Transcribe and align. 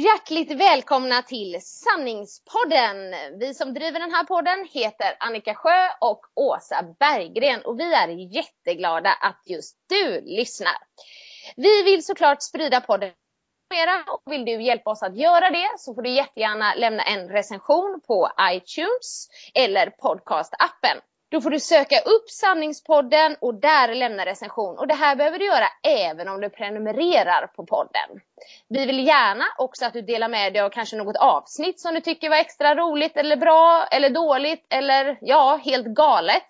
Hjärtligt 0.00 0.50
välkomna 0.50 1.22
till 1.22 1.58
Sanningspodden. 1.62 2.96
Vi 3.40 3.54
som 3.54 3.74
driver 3.74 4.00
den 4.00 4.14
här 4.14 4.24
podden 4.24 4.68
heter 4.72 5.16
Annika 5.20 5.54
Sjö 5.54 5.88
och 6.00 6.20
Åsa 6.34 6.82
Berggren 6.98 7.62
och 7.64 7.80
vi 7.80 7.94
är 7.94 8.08
jätteglada 8.08 9.12
att 9.12 9.42
just 9.46 9.76
du 9.88 10.20
lyssnar. 10.20 10.76
Vi 11.56 11.82
vill 11.82 12.04
såklart 12.04 12.42
sprida 12.42 12.80
podden 12.80 13.12
mera 13.74 14.04
och 14.12 14.32
vill 14.32 14.44
du 14.44 14.62
hjälpa 14.62 14.90
oss 14.90 15.02
att 15.02 15.16
göra 15.16 15.50
det 15.50 15.68
så 15.78 15.94
får 15.94 16.02
du 16.02 16.10
jättegärna 16.10 16.74
lämna 16.74 17.02
en 17.02 17.28
recension 17.28 18.00
på 18.06 18.30
iTunes 18.52 19.28
eller 19.54 19.90
podcastappen. 19.90 20.96
Då 21.30 21.40
får 21.40 21.50
du 21.50 21.60
söka 21.60 22.00
upp 22.00 22.30
Sanningspodden 22.30 23.36
och 23.40 23.54
där 23.54 23.94
lämna 23.94 24.26
recension. 24.26 24.78
Och 24.78 24.86
det 24.86 24.94
här 24.94 25.16
behöver 25.16 25.38
du 25.38 25.44
göra 25.46 25.68
även 25.82 26.28
om 26.28 26.40
du 26.40 26.50
prenumererar 26.50 27.46
på 27.46 27.66
podden. 27.66 28.20
Vi 28.68 28.86
vill 28.86 29.06
gärna 29.06 29.44
också 29.58 29.84
att 29.84 29.92
du 29.92 30.02
delar 30.02 30.28
med 30.28 30.52
dig 30.52 30.62
av 30.62 30.70
kanske 30.70 30.96
något 30.96 31.16
avsnitt 31.16 31.80
som 31.80 31.94
du 31.94 32.00
tycker 32.00 32.30
var 32.30 32.36
extra 32.36 32.74
roligt 32.74 33.16
eller 33.16 33.36
bra 33.36 33.86
eller 33.90 34.10
dåligt 34.10 34.66
eller 34.70 35.18
ja, 35.20 35.60
helt 35.64 35.86
galet 35.86 36.46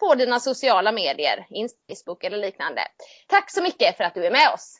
på 0.00 0.14
dina 0.14 0.40
sociala 0.40 0.92
medier, 0.92 1.46
Facebook 1.88 2.24
eller 2.24 2.38
liknande. 2.38 2.82
Tack 3.28 3.50
så 3.50 3.62
mycket 3.62 3.96
för 3.96 4.04
att 4.04 4.14
du 4.14 4.26
är 4.26 4.30
med 4.30 4.48
oss! 4.54 4.78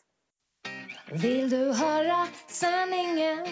Vill 1.12 1.50
du 1.50 1.72
höra 1.72 2.27
sanningen? 2.47 3.47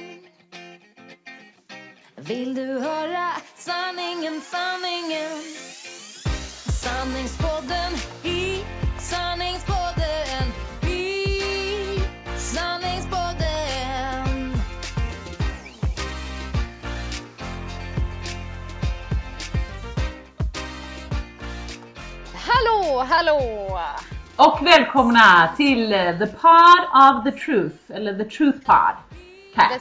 Vill 2.17 2.55
du 2.55 2.81
höra 2.81 3.33
sanningen, 3.57 4.41
sanningen? 4.41 5.31
Sanningspodden 6.81 7.93
i 8.23 8.65
sanningspodden 8.99 10.53
i 10.83 11.27
sanningspodden. 12.37 14.53
Hallå, 22.35 23.05
hallå! 23.09 23.79
Och 24.37 24.67
välkomna 24.67 25.55
till 25.57 25.93
eh, 25.93 26.19
The 26.19 26.27
Pod 26.27 26.85
of 26.93 27.25
the 27.25 27.33
Truth, 27.33 27.77
eller 27.89 28.15
The 28.15 28.25
Truth 28.25 28.59
Pod. 28.65 28.95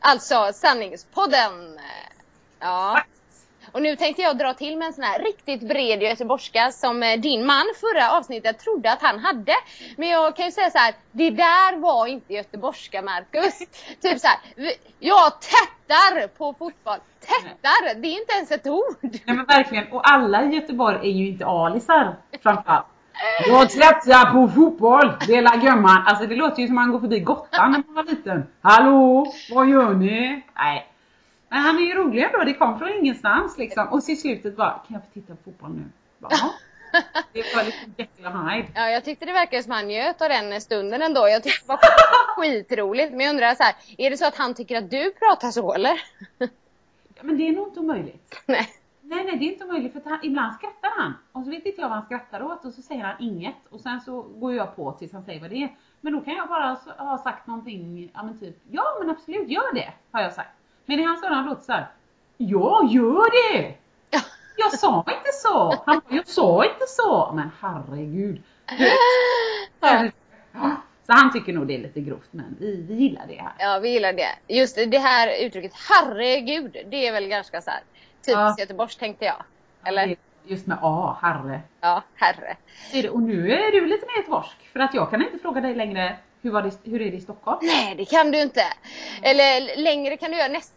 Alltså 0.00 0.50
Sanningspodden. 0.54 1.78
Ja. 2.60 3.00
Och 3.72 3.82
nu 3.82 3.96
tänkte 3.96 4.22
jag 4.22 4.38
dra 4.38 4.54
till 4.54 4.78
med 4.78 4.86
en 4.86 4.92
sån 4.92 5.04
här 5.04 5.18
riktigt 5.18 5.68
bred 5.68 6.02
göteborgska 6.02 6.70
som 6.70 7.02
eh, 7.02 7.20
din 7.20 7.46
man 7.46 7.64
förra 7.80 8.18
avsnittet 8.18 8.58
trodde 8.58 8.92
att 8.92 9.02
han 9.02 9.18
hade. 9.18 9.54
Men 9.96 10.08
jag 10.08 10.36
kan 10.36 10.44
ju 10.44 10.52
säga 10.52 10.70
så 10.70 10.78
här, 10.78 10.94
det 11.12 11.30
där 11.30 11.76
var 11.76 12.06
inte 12.06 12.34
göteborgska 12.34 13.02
Marcus. 13.02 13.58
typ 14.00 14.20
så 14.20 14.26
här, 14.26 14.38
jag 14.98 15.32
tättar 15.40 16.28
på 16.28 16.54
fotboll. 16.58 16.98
Tättar, 17.20 17.94
det 17.94 18.08
är 18.08 18.20
inte 18.20 18.32
ens 18.32 18.50
ett 18.50 18.66
ord. 18.66 18.96
Nej 19.00 19.36
men 19.36 19.44
verkligen, 19.44 19.92
och 19.92 20.10
alla 20.10 20.44
i 20.44 20.54
Göteborg 20.54 20.96
är 20.96 21.12
ju 21.12 21.28
inte 21.28 21.46
alisar 21.46 22.16
framförallt. 22.42 22.86
Jag 23.48 23.70
trättar 23.70 24.32
på 24.32 24.48
fotboll, 24.48 25.12
lilla 25.28 25.56
gumman. 25.56 26.02
Alltså 26.06 26.26
det 26.26 26.36
låter 26.36 26.60
ju 26.62 26.66
som 26.66 26.74
man 26.74 26.92
går 26.92 27.00
förbi 27.00 27.20
Gotland 27.20 27.72
när 27.72 27.82
man 27.86 27.94
var 27.94 28.04
liten. 28.04 28.46
Hallå, 28.60 29.32
vad 29.54 29.68
gör 29.68 29.94
ni? 29.94 30.42
Nej. 30.56 30.91
Men 31.52 31.60
han 31.60 31.76
är 31.76 31.80
ju 31.82 31.94
rolig 31.94 32.22
ändå, 32.22 32.44
det 32.44 32.54
kom 32.54 32.78
från 32.78 32.88
ingenstans 32.88 33.58
liksom. 33.58 33.88
Och 33.88 34.02
till 34.02 34.20
slutet 34.20 34.56
bara, 34.56 34.70
kan 34.70 34.94
jag 34.94 35.02
få 35.02 35.10
titta 35.12 35.34
på 35.36 35.42
fotboll 35.44 35.70
nu? 35.70 35.84
Bara, 36.18 36.30
det 37.32 37.54
var 37.54 38.44
och 38.44 38.50
Hyde. 38.50 38.68
Ja, 38.74 38.90
jag 38.90 39.04
tyckte 39.04 39.26
det 39.26 39.32
verkade 39.32 39.62
som 39.62 39.72
han 39.72 39.86
njöt 39.88 40.22
av 40.22 40.28
den 40.28 40.60
stunden 40.60 41.02
ändå. 41.02 41.28
Jag 41.28 41.42
tyckte 41.42 41.66
det 41.66 41.68
var 41.68 41.78
skitroligt. 42.36 43.10
Men 43.10 43.20
jag 43.20 43.30
undrar 43.30 43.54
så 43.54 43.62
här, 43.62 43.74
är 43.98 44.10
det 44.10 44.16
så 44.16 44.26
att 44.26 44.36
han 44.36 44.54
tycker 44.54 44.78
att 44.78 44.90
du 44.90 45.12
pratar 45.12 45.50
så 45.50 45.74
eller? 45.74 46.00
Ja, 46.38 47.22
men 47.22 47.36
det 47.36 47.48
är 47.48 47.52
nog 47.52 47.68
inte 47.68 47.80
omöjligt. 47.80 48.42
Nej. 48.46 48.68
Nej, 49.00 49.24
nej, 49.24 49.36
det 49.38 49.44
är 49.44 49.52
inte 49.52 49.64
möjligt 49.64 49.92
för 49.92 50.00
att 50.00 50.06
han, 50.06 50.18
ibland 50.22 50.54
skrattar 50.54 50.90
han 50.96 51.14
och 51.32 51.44
så 51.44 51.50
vet 51.50 51.66
inte 51.66 51.80
jag 51.80 51.88
vad 51.88 51.98
han 51.98 52.06
skrattar 52.06 52.42
åt 52.42 52.64
och 52.64 52.72
så 52.72 52.82
säger 52.82 53.04
han 53.04 53.16
inget 53.20 53.66
och 53.70 53.80
sen 53.80 54.00
så 54.00 54.22
går 54.22 54.54
jag 54.54 54.76
på 54.76 54.92
tills 54.92 55.12
han 55.12 55.24
säger 55.24 55.40
vad 55.40 55.50
det 55.50 55.62
är. 55.62 55.76
Men 56.00 56.12
då 56.12 56.20
kan 56.20 56.34
jag 56.34 56.48
bara 56.48 56.76
ha 56.98 57.18
sagt 57.18 57.46
någonting, 57.46 58.10
ja 58.14 58.22
men 58.22 58.38
typ, 58.38 58.56
ja 58.70 58.84
men 59.00 59.10
absolut, 59.10 59.48
gör 59.48 59.74
det, 59.74 59.92
har 60.10 60.22
jag 60.22 60.32
sagt. 60.32 60.61
Men 60.86 61.00
i 61.00 61.02
hans 61.02 61.22
öron 61.24 61.44
låter 61.46 61.62
så 61.62 61.72
här, 61.72 61.86
ja 62.36 62.88
gör 62.90 63.52
det! 63.60 63.74
Jag 64.56 64.72
sa 64.72 64.98
inte 65.08 65.32
så! 65.32 65.82
Han 65.86 66.00
bara, 66.08 66.16
jag 66.16 66.26
sa 66.28 66.64
inte 66.64 66.86
så! 66.86 67.32
Men 67.34 67.50
herregud. 67.60 68.42
Så 71.06 71.12
han 71.12 71.32
tycker 71.32 71.52
nog 71.52 71.66
det 71.66 71.74
är 71.74 71.78
lite 71.78 72.00
grovt 72.00 72.28
men 72.30 72.56
vi, 72.60 72.82
vi 72.88 72.94
gillar 72.94 73.26
det 73.26 73.34
här. 73.42 73.52
Ja, 73.58 73.78
vi 73.78 73.88
gillar 73.88 74.12
det. 74.12 74.28
Just 74.54 74.76
det 74.76 74.98
här 74.98 75.44
uttrycket 75.46 75.72
herregud, 75.90 76.76
det 76.90 77.06
är 77.06 77.12
väl 77.12 77.26
ganska 77.28 77.60
så 77.60 77.70
här 77.70 77.80
typiskt 78.26 78.28
Ja. 78.38 78.54
Göteborgs 78.58 78.96
tänkte 78.96 79.24
jag. 79.24 79.42
Eller? 79.84 80.16
Just 80.44 80.66
med 80.66 80.78
A, 80.82 81.16
herre. 81.22 81.60
Ja, 81.80 82.02
herre. 82.14 82.56
Det- 82.92 83.08
Och 83.10 83.22
nu 83.22 83.52
är 83.52 83.72
du 83.72 83.86
lite 83.86 84.06
mer 84.06 84.16
göteborgsk. 84.16 84.56
För 84.72 84.80
att 84.80 84.94
jag 84.94 85.10
kan 85.10 85.22
inte 85.22 85.38
fråga 85.38 85.60
dig 85.60 85.74
längre, 85.74 86.16
hur, 86.42 86.50
var 86.50 86.62
det, 86.62 86.90
hur 86.90 87.02
är 87.02 87.10
det 87.10 87.16
i 87.16 87.20
Stockholm? 87.20 87.58
Nej, 87.62 87.94
det 87.96 88.04
kan 88.04 88.30
du 88.30 88.42
inte. 88.42 88.62
Eller 89.22 89.76
längre 89.76 90.16
kan 90.16 90.30
du 90.30 90.36
göra 90.36 90.48
nästa 90.48 90.74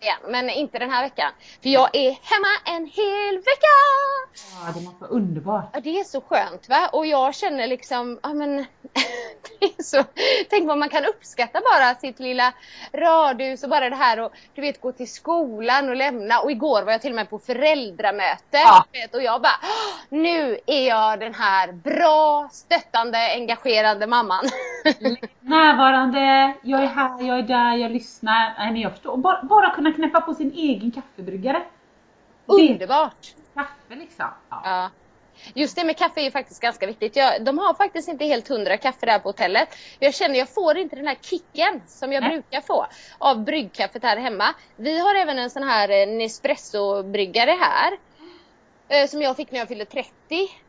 igen, 0.00 0.18
men 0.28 0.50
inte 0.50 0.78
den 0.78 0.90
här 0.90 1.02
veckan. 1.02 1.32
För 1.62 1.68
jag 1.68 1.96
är 1.96 2.10
hemma 2.10 2.76
en 2.78 2.86
hel 2.86 3.36
vecka! 3.36 3.74
Ja, 4.66 4.72
det 4.74 4.80
måste 4.84 5.00
vara 5.00 5.10
underbart. 5.10 5.70
Ja, 5.72 5.80
det 5.80 6.00
är 6.00 6.04
så 6.04 6.20
skönt 6.20 6.68
va? 6.68 6.88
Och 6.92 7.06
jag 7.06 7.34
känner 7.34 7.66
liksom, 7.66 8.18
ja 8.22 8.34
men, 8.34 8.56
det 9.60 9.64
är 9.78 9.82
så, 9.82 10.04
tänk 10.50 10.68
vad 10.68 10.78
man 10.78 10.88
kan 10.88 11.04
uppskatta 11.04 11.60
bara 11.60 11.94
sitt 11.94 12.20
lilla 12.20 12.52
radhus 12.92 13.62
och 13.62 13.70
bara 13.70 13.90
det 13.90 13.96
här 13.96 14.20
och 14.20 14.32
du 14.54 14.60
vet 14.60 14.80
gå 14.80 14.92
till 14.92 15.12
skolan 15.12 15.88
och 15.88 15.96
lämna. 15.96 16.40
Och 16.40 16.50
igår 16.50 16.82
var 16.82 16.92
jag 16.92 17.00
till 17.02 17.10
och 17.12 17.16
med 17.16 17.30
på 17.30 17.38
föräldramöte. 17.38 18.38
Ja. 18.52 18.84
Vet, 18.92 19.14
och 19.14 19.22
jag 19.22 19.42
bara, 19.42 19.60
"Åh, 19.62 20.18
nu 20.18 20.58
är 20.66 20.88
jag 20.88 21.20
den 21.20 21.34
här 21.34 21.72
bra, 21.72 22.48
stöttande, 22.52 23.18
engagerade 23.34 24.06
mamman. 24.06 24.44
Närvarande, 25.40 26.54
jag 26.62 26.82
är 26.82 26.86
här, 26.86 27.26
jag 27.28 27.38
är 27.38 27.42
där, 27.42 27.76
jag 27.76 27.90
lyssnar. 27.90 28.54
Nej 28.58 28.72
men 28.72 28.80
jag 28.80 28.92
förstår. 28.92 29.16
Bara, 29.16 29.42
bara 29.42 29.70
kunna 29.70 29.87
knäppa 29.92 30.20
på 30.20 30.34
sin 30.34 30.52
egen 30.52 30.90
kaffebryggare. 30.90 31.62
Underbart! 32.46 33.34
kaffe 33.54 33.94
liksom. 33.94 34.26
Ja. 34.50 34.60
Ja. 34.64 34.90
Just 35.54 35.76
det 35.76 35.84
med 35.84 35.96
kaffe 35.98 36.20
är 36.20 36.24
ju 36.24 36.30
faktiskt 36.30 36.60
ganska 36.62 36.86
viktigt. 36.86 37.16
Jag, 37.16 37.44
de 37.44 37.58
har 37.58 37.74
faktiskt 37.74 38.08
inte 38.08 38.24
helt 38.24 38.48
hundra 38.48 38.76
kaffe 38.76 39.06
där 39.06 39.18
på 39.18 39.28
hotellet. 39.28 39.68
Jag 39.98 40.14
känner 40.14 40.38
jag 40.38 40.48
får 40.48 40.78
inte 40.78 40.96
den 40.96 41.06
här 41.06 41.16
kicken 41.22 41.80
som 41.86 42.12
jag 42.12 42.20
Nej. 42.22 42.30
brukar 42.30 42.60
få 42.60 42.86
av 43.18 43.44
bryggkaffet 43.44 44.02
här 44.02 44.16
hemma. 44.16 44.54
Vi 44.76 44.98
har 44.98 45.14
även 45.14 45.38
en 45.38 45.50
sån 45.50 45.62
här 45.62 45.88
eh, 45.88 46.06
Nespresso-bryggare 46.08 47.50
här. 47.60 47.98
eh, 48.88 49.06
Som 49.08 49.22
jag 49.22 49.36
fick 49.36 49.50
när 49.50 49.58
jag 49.58 49.68
fyllde 49.68 49.84
30. 49.84 50.10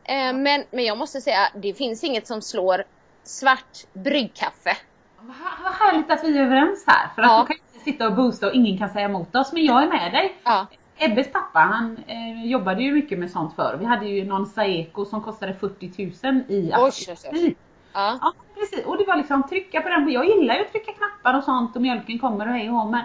Eh, 0.04 0.32
Men, 0.32 0.64
men 0.70 0.84
jag 0.84 0.98
måste 0.98 1.20
säga, 1.20 1.48
det 1.54 1.74
finns 1.74 2.04
inget 2.04 2.26
som 2.26 2.42
slår 2.42 2.84
svart 3.24 3.78
bryggkaffe. 3.92 4.76
Vad, 5.20 5.36
härligt 5.74 6.10
att 6.10 6.24
vi 6.24 6.38
är 6.38 6.42
överens 6.42 6.84
här. 6.86 7.08
För 7.14 7.22
att 7.22 7.28
Ja. 7.28 7.38
då 7.38 7.46
kan 7.46 7.56
sitta 7.80 8.06
och 8.06 8.14
boosta 8.14 8.46
och 8.46 8.54
ingen 8.54 8.78
kan 8.78 8.88
säga 8.88 9.04
emot 9.04 9.36
oss. 9.36 9.52
Men 9.52 9.64
jag 9.64 9.82
är 9.82 9.88
med 9.88 10.12
dig. 10.12 10.36
Ja. 10.44 10.66
Ebbes 10.98 11.32
pappa 11.32 11.58
han 11.58 11.96
eh, 12.06 12.46
jobbade 12.46 12.82
ju 12.82 12.92
mycket 12.92 13.18
med 13.18 13.30
sånt 13.30 13.54
förr. 13.56 13.76
Vi 13.80 13.84
hade 13.84 14.06
ju 14.06 14.24
någon 14.24 14.46
Saeco 14.46 15.04
som 15.04 15.22
kostade 15.22 15.54
40 15.54 16.26
000 16.26 16.42
i 16.48 16.72
oj. 16.76 17.56
Ja. 17.92 18.18
Ja 18.22 18.32
precis 18.54 18.86
och 18.86 18.98
det 18.98 19.04
var 19.04 19.16
liksom 19.16 19.48
trycka 19.48 19.80
på 19.80 19.88
den. 19.88 20.10
Jag 20.10 20.26
gillar 20.26 20.54
ju 20.54 20.60
att 20.60 20.72
trycka 20.72 20.92
knappar 20.92 21.38
och 21.38 21.44
sånt 21.44 21.76
och 21.76 21.82
mjölken 21.82 22.18
kommer 22.18 22.48
och 22.48 22.52
hej 22.54 22.70
och 22.70 22.86
men 22.86 23.04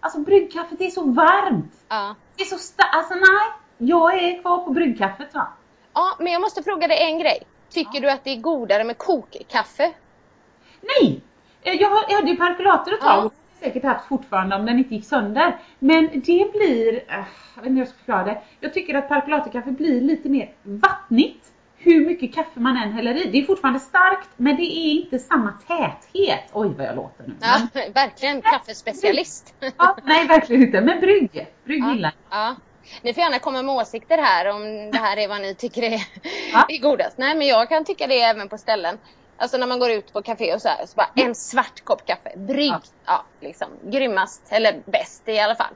alltså 0.00 0.18
bryggkaffet 0.20 0.80
är 0.80 0.90
så 0.90 1.04
varmt. 1.04 1.72
Ja. 1.88 2.14
Det 2.36 2.42
är 2.42 2.46
så 2.46 2.58
starkt. 2.58 2.94
Alltså 2.94 3.14
nej, 3.14 3.50
jag 3.78 4.14
är 4.24 4.42
kvar 4.42 4.58
på 4.58 4.70
bryggkaffet 4.70 5.34
va. 5.34 5.48
ja, 5.94 6.16
men 6.18 6.32
jag 6.32 6.40
måste 6.40 6.62
fråga 6.62 6.88
dig 6.88 7.02
en 7.02 7.18
grej. 7.18 7.42
Tycker 7.70 8.00
du 8.00 8.10
att 8.10 8.24
det 8.24 8.30
är 8.30 8.40
godare 8.40 8.84
med 8.84 8.98
kokkaffe? 8.98 9.92
Nej! 10.80 11.20
Eh, 11.62 11.74
jag 11.74 11.90
hade 11.90 12.30
ju 12.30 12.36
perkulator 12.36 12.94
ett 12.94 13.00
tag 13.00 13.24
Ja. 13.24 13.30
Säkert 13.60 13.84
haft 13.84 14.08
fortfarande 14.08 14.56
om 14.56 14.66
den 14.66 14.78
inte 14.78 14.94
gick 14.94 15.04
sönder. 15.06 15.56
Men 15.78 16.04
det 16.14 16.52
blir, 16.52 16.94
eh, 17.08 17.24
jag 17.54 17.62
vet 17.62 17.66
inte 17.66 17.70
hur 17.70 17.78
jag 17.78 17.88
ska 17.88 17.96
förklara 17.98 18.24
det. 18.24 18.40
Jag 18.60 18.74
tycker 18.74 18.94
att 18.94 19.08
perkulatorkaffe 19.08 19.70
blir 19.70 20.00
lite 20.00 20.28
mer 20.28 20.52
vattnigt. 20.62 21.46
Hur 21.82 22.06
mycket 22.06 22.34
kaffe 22.34 22.60
man 22.60 22.76
än 22.76 22.92
häller 22.92 23.14
i. 23.26 23.30
Det 23.30 23.38
är 23.38 23.42
fortfarande 23.42 23.80
starkt 23.80 24.28
men 24.36 24.56
det 24.56 24.62
är 24.62 24.92
inte 24.92 25.18
samma 25.18 25.52
täthet. 25.52 26.50
Oj 26.52 26.68
vad 26.78 26.86
jag 26.86 26.96
låter 26.96 27.24
nu. 27.26 27.34
Ja, 27.40 27.60
Men, 27.74 27.92
verkligen 27.92 28.42
kaffespecialist. 28.42 29.54
ja, 29.76 29.96
nej 30.04 30.26
verkligen 30.26 30.62
inte. 30.62 30.80
Men 30.80 31.00
brygg, 31.00 31.46
brygg 31.64 31.82
Ja. 31.84 31.92
gillar 31.94 32.12
jag. 32.30 32.38
Ja. 32.38 32.56
Ni 33.02 33.14
får 33.14 33.22
gärna 33.22 33.38
komma 33.38 33.62
med 33.62 33.74
åsikter 33.74 34.18
här 34.18 34.46
om 34.54 34.90
det 34.90 34.98
här 34.98 35.16
är 35.16 35.28
vad 35.28 35.40
ni 35.40 35.54
tycker 35.54 35.82
är, 35.82 36.00
Ja. 36.52 36.66
är 36.68 36.78
godast. 36.78 37.18
Nej 37.18 37.34
men 37.36 37.46
jag 37.46 37.68
kan 37.68 37.84
tycka 37.84 38.06
det 38.06 38.20
även 38.20 38.48
på 38.48 38.58
ställen. 38.58 38.98
Alltså 39.40 39.56
när 39.56 39.66
man 39.66 39.78
går 39.78 39.90
ut 39.90 40.12
på 40.12 40.22
café 40.22 40.54
och 40.54 40.62
så 40.62 40.68
här, 40.68 40.86
så 40.86 40.94
bara 40.96 41.08
en 41.14 41.34
svart 41.34 41.84
kopp 41.84 42.06
kaffe, 42.06 42.32
brygg, 42.36 42.70
Ja. 42.72 42.80
ja, 43.06 43.24
liksom 43.40 43.68
grymmast, 43.84 44.42
eller 44.52 44.82
bäst 44.86 45.28
i 45.28 45.38
alla 45.38 45.54
fall. 45.54 45.74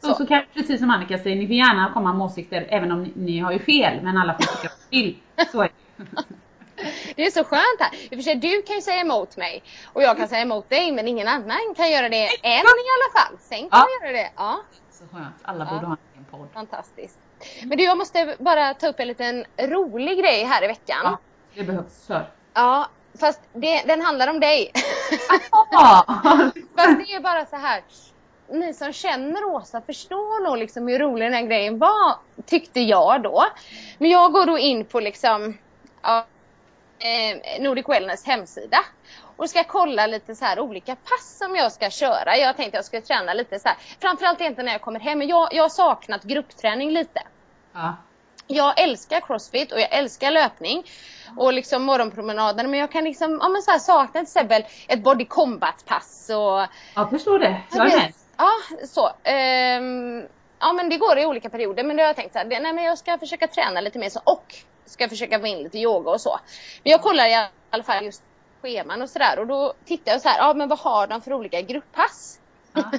Så, 0.00 0.14
så 0.14 0.26
kan, 0.26 0.42
precis 0.54 0.80
som 0.80 0.90
Annika 0.90 1.18
säger, 1.18 1.36
ni 1.36 1.46
får 1.46 1.54
gärna 1.56 1.90
komma 1.94 2.12
med 2.12 2.24
åsikter 2.26 2.66
även 2.68 2.92
om 2.92 3.02
ni, 3.02 3.12
ni 3.16 3.38
har 3.38 3.52
ju 3.52 3.58
fel. 3.58 4.02
Men 4.02 4.16
alla 4.16 4.34
får 4.34 4.40
tycka 4.42 4.68
vad 4.68 4.90
vill. 4.90 5.18
Så 5.52 5.62
är 5.62 5.68
det. 5.96 6.04
Det 7.16 7.26
är 7.26 7.30
så 7.30 7.44
skönt 7.44 7.80
här. 7.80 7.90
I 8.04 8.06
och 8.06 8.10
för 8.10 8.22
sig, 8.22 8.34
du 8.34 8.62
kan 8.62 8.76
ju 8.76 8.82
säga 8.82 9.00
emot 9.00 9.36
mig 9.36 9.62
och 9.92 10.02
jag 10.02 10.16
kan 10.16 10.28
säga 10.28 10.42
emot 10.42 10.68
dig 10.70 10.92
men 10.92 11.08
ingen 11.08 11.28
annan 11.28 11.74
kan 11.76 11.90
göra 11.90 12.08
det 12.08 12.24
än 12.42 12.52
i 12.52 12.88
alla 12.96 13.20
fall. 13.20 13.38
Sen 13.40 13.58
kan 13.58 13.68
Ja. 13.70 13.86
göra 14.02 14.12
det. 14.12 14.30
Ja, 14.36 14.60
Så 14.90 15.04
skönt. 15.12 15.34
Alla 15.42 15.64
Ja. 15.64 15.70
borde 15.74 15.86
ha 15.86 15.92
en 15.92 15.98
egen 16.14 16.24
podd. 16.30 16.48
fantastiskt. 16.54 17.18
Men 17.64 17.78
du, 17.78 17.84
jag 17.84 17.98
måste 17.98 18.36
bara 18.38 18.74
ta 18.74 18.86
upp 18.88 19.00
en 19.00 19.08
liten 19.08 19.44
rolig 19.58 20.18
grej 20.18 20.44
här 20.44 20.64
i 20.64 20.66
veckan. 20.66 20.98
Ja, 21.02 21.18
det 21.54 21.62
behövs. 21.64 22.06
Kör. 22.08 22.26
Ja, 22.54 22.88
fast 23.20 23.40
det, 23.52 23.82
den 23.86 24.00
handlar 24.00 24.28
om 24.28 24.40
dig. 24.40 24.72
Ja. 25.70 26.04
fast 26.76 26.98
det 26.98 27.14
är 27.14 27.20
bara 27.20 27.46
så 27.46 27.56
här. 27.56 27.82
Ni 28.48 28.74
som 28.74 28.92
känner 28.92 29.44
Åsa 29.44 29.80
förstår 29.80 30.44
nog 30.44 30.58
liksom 30.58 30.88
hur 30.88 30.98
rolig 30.98 31.26
den 31.26 31.34
här 31.34 31.42
grejen 31.42 31.78
var, 31.78 32.16
tyckte 32.46 32.80
jag 32.80 33.22
då. 33.22 33.44
Men 33.98 34.10
jag 34.10 34.32
går 34.32 34.46
då 34.46 34.58
in 34.58 34.84
på 34.84 35.00
liksom 35.00 35.58
ja, 36.02 36.26
eh, 36.98 37.62
Nordic 37.62 37.88
Wellness 37.88 38.26
hemsida 38.26 38.78
och 39.36 39.50
ska 39.50 39.64
kolla 39.64 40.06
lite 40.06 40.34
så 40.34 40.44
här 40.44 40.60
olika 40.60 40.96
pass 40.96 41.38
som 41.38 41.56
jag 41.56 41.72
ska 41.72 41.90
köra. 41.90 42.36
Jag 42.36 42.56
tänkte 42.56 42.78
jag 42.78 42.84
skulle 42.84 43.02
träna 43.02 43.34
lite 43.34 43.58
så 43.58 43.68
här. 43.68 43.78
Framförallt 44.00 44.40
inte 44.40 44.62
när 44.62 44.72
jag 44.72 44.80
kommer 44.80 45.00
hem, 45.00 45.18
men 45.18 45.28
jag, 45.28 45.48
jag 45.52 45.64
har 45.64 45.68
saknat 45.68 46.22
gruppträning 46.22 46.90
lite. 46.90 47.22
Ja. 47.72 47.94
Jag 48.46 48.80
älskar 48.80 49.20
crossfit 49.20 49.72
och 49.72 49.80
jag 49.80 49.92
älskar 49.92 50.30
löpning 50.30 50.84
och 51.36 51.52
liksom 51.52 51.82
morgonpromenader 51.82 52.66
men 52.66 52.80
jag 52.80 52.92
kan 52.92 53.04
liksom, 53.04 53.38
ja 53.42 53.48
men 53.48 53.62
så 53.62 53.70
här 53.70 53.78
sakna 53.78 54.12
till 54.12 54.22
exempel 54.22 54.64
ett 54.88 55.02
body 55.02 55.24
combat 55.24 55.84
pass 55.86 56.30
och 56.30 56.66
Jag 56.94 57.10
förstår 57.10 57.38
det. 57.38 57.62
Jag 57.72 57.92
är 57.92 57.96
med. 57.96 58.12
Ja, 58.36 58.50
så. 58.86 59.10
Ehm, 59.22 60.22
ja 60.58 60.72
men 60.72 60.88
det 60.88 60.96
går 60.96 61.18
i 61.18 61.26
olika 61.26 61.50
perioder 61.50 61.84
men 61.84 61.96
då 61.96 62.02
har 62.02 62.06
jag 62.06 62.16
tänkt 62.16 62.32
så 62.32 62.38
här, 62.38 62.46
nej 62.46 62.72
men 62.72 62.84
jag 62.84 62.98
ska 62.98 63.18
försöka 63.18 63.46
träna 63.46 63.80
lite 63.80 63.98
mer 63.98 64.10
så 64.10 64.20
och 64.24 64.54
ska 64.86 65.08
försöka 65.08 65.40
få 65.40 65.46
in 65.46 65.58
lite 65.58 65.78
yoga 65.78 66.10
och 66.10 66.20
så. 66.20 66.38
Men 66.82 66.90
jag 66.90 67.02
kollar 67.02 67.26
i 67.28 67.48
alla 67.70 67.82
fall 67.82 68.04
just 68.04 68.22
scheman 68.62 69.02
och 69.02 69.10
sådär 69.10 69.38
och 69.38 69.46
då 69.46 69.72
tittar 69.84 70.12
jag 70.12 70.20
så 70.20 70.28
här, 70.28 70.38
ja 70.38 70.54
men 70.54 70.68
vad 70.68 70.78
har 70.78 71.06
de 71.06 71.22
för 71.22 71.32
olika 71.32 71.60
grupppass? 71.60 72.40
Ja. 72.74 72.90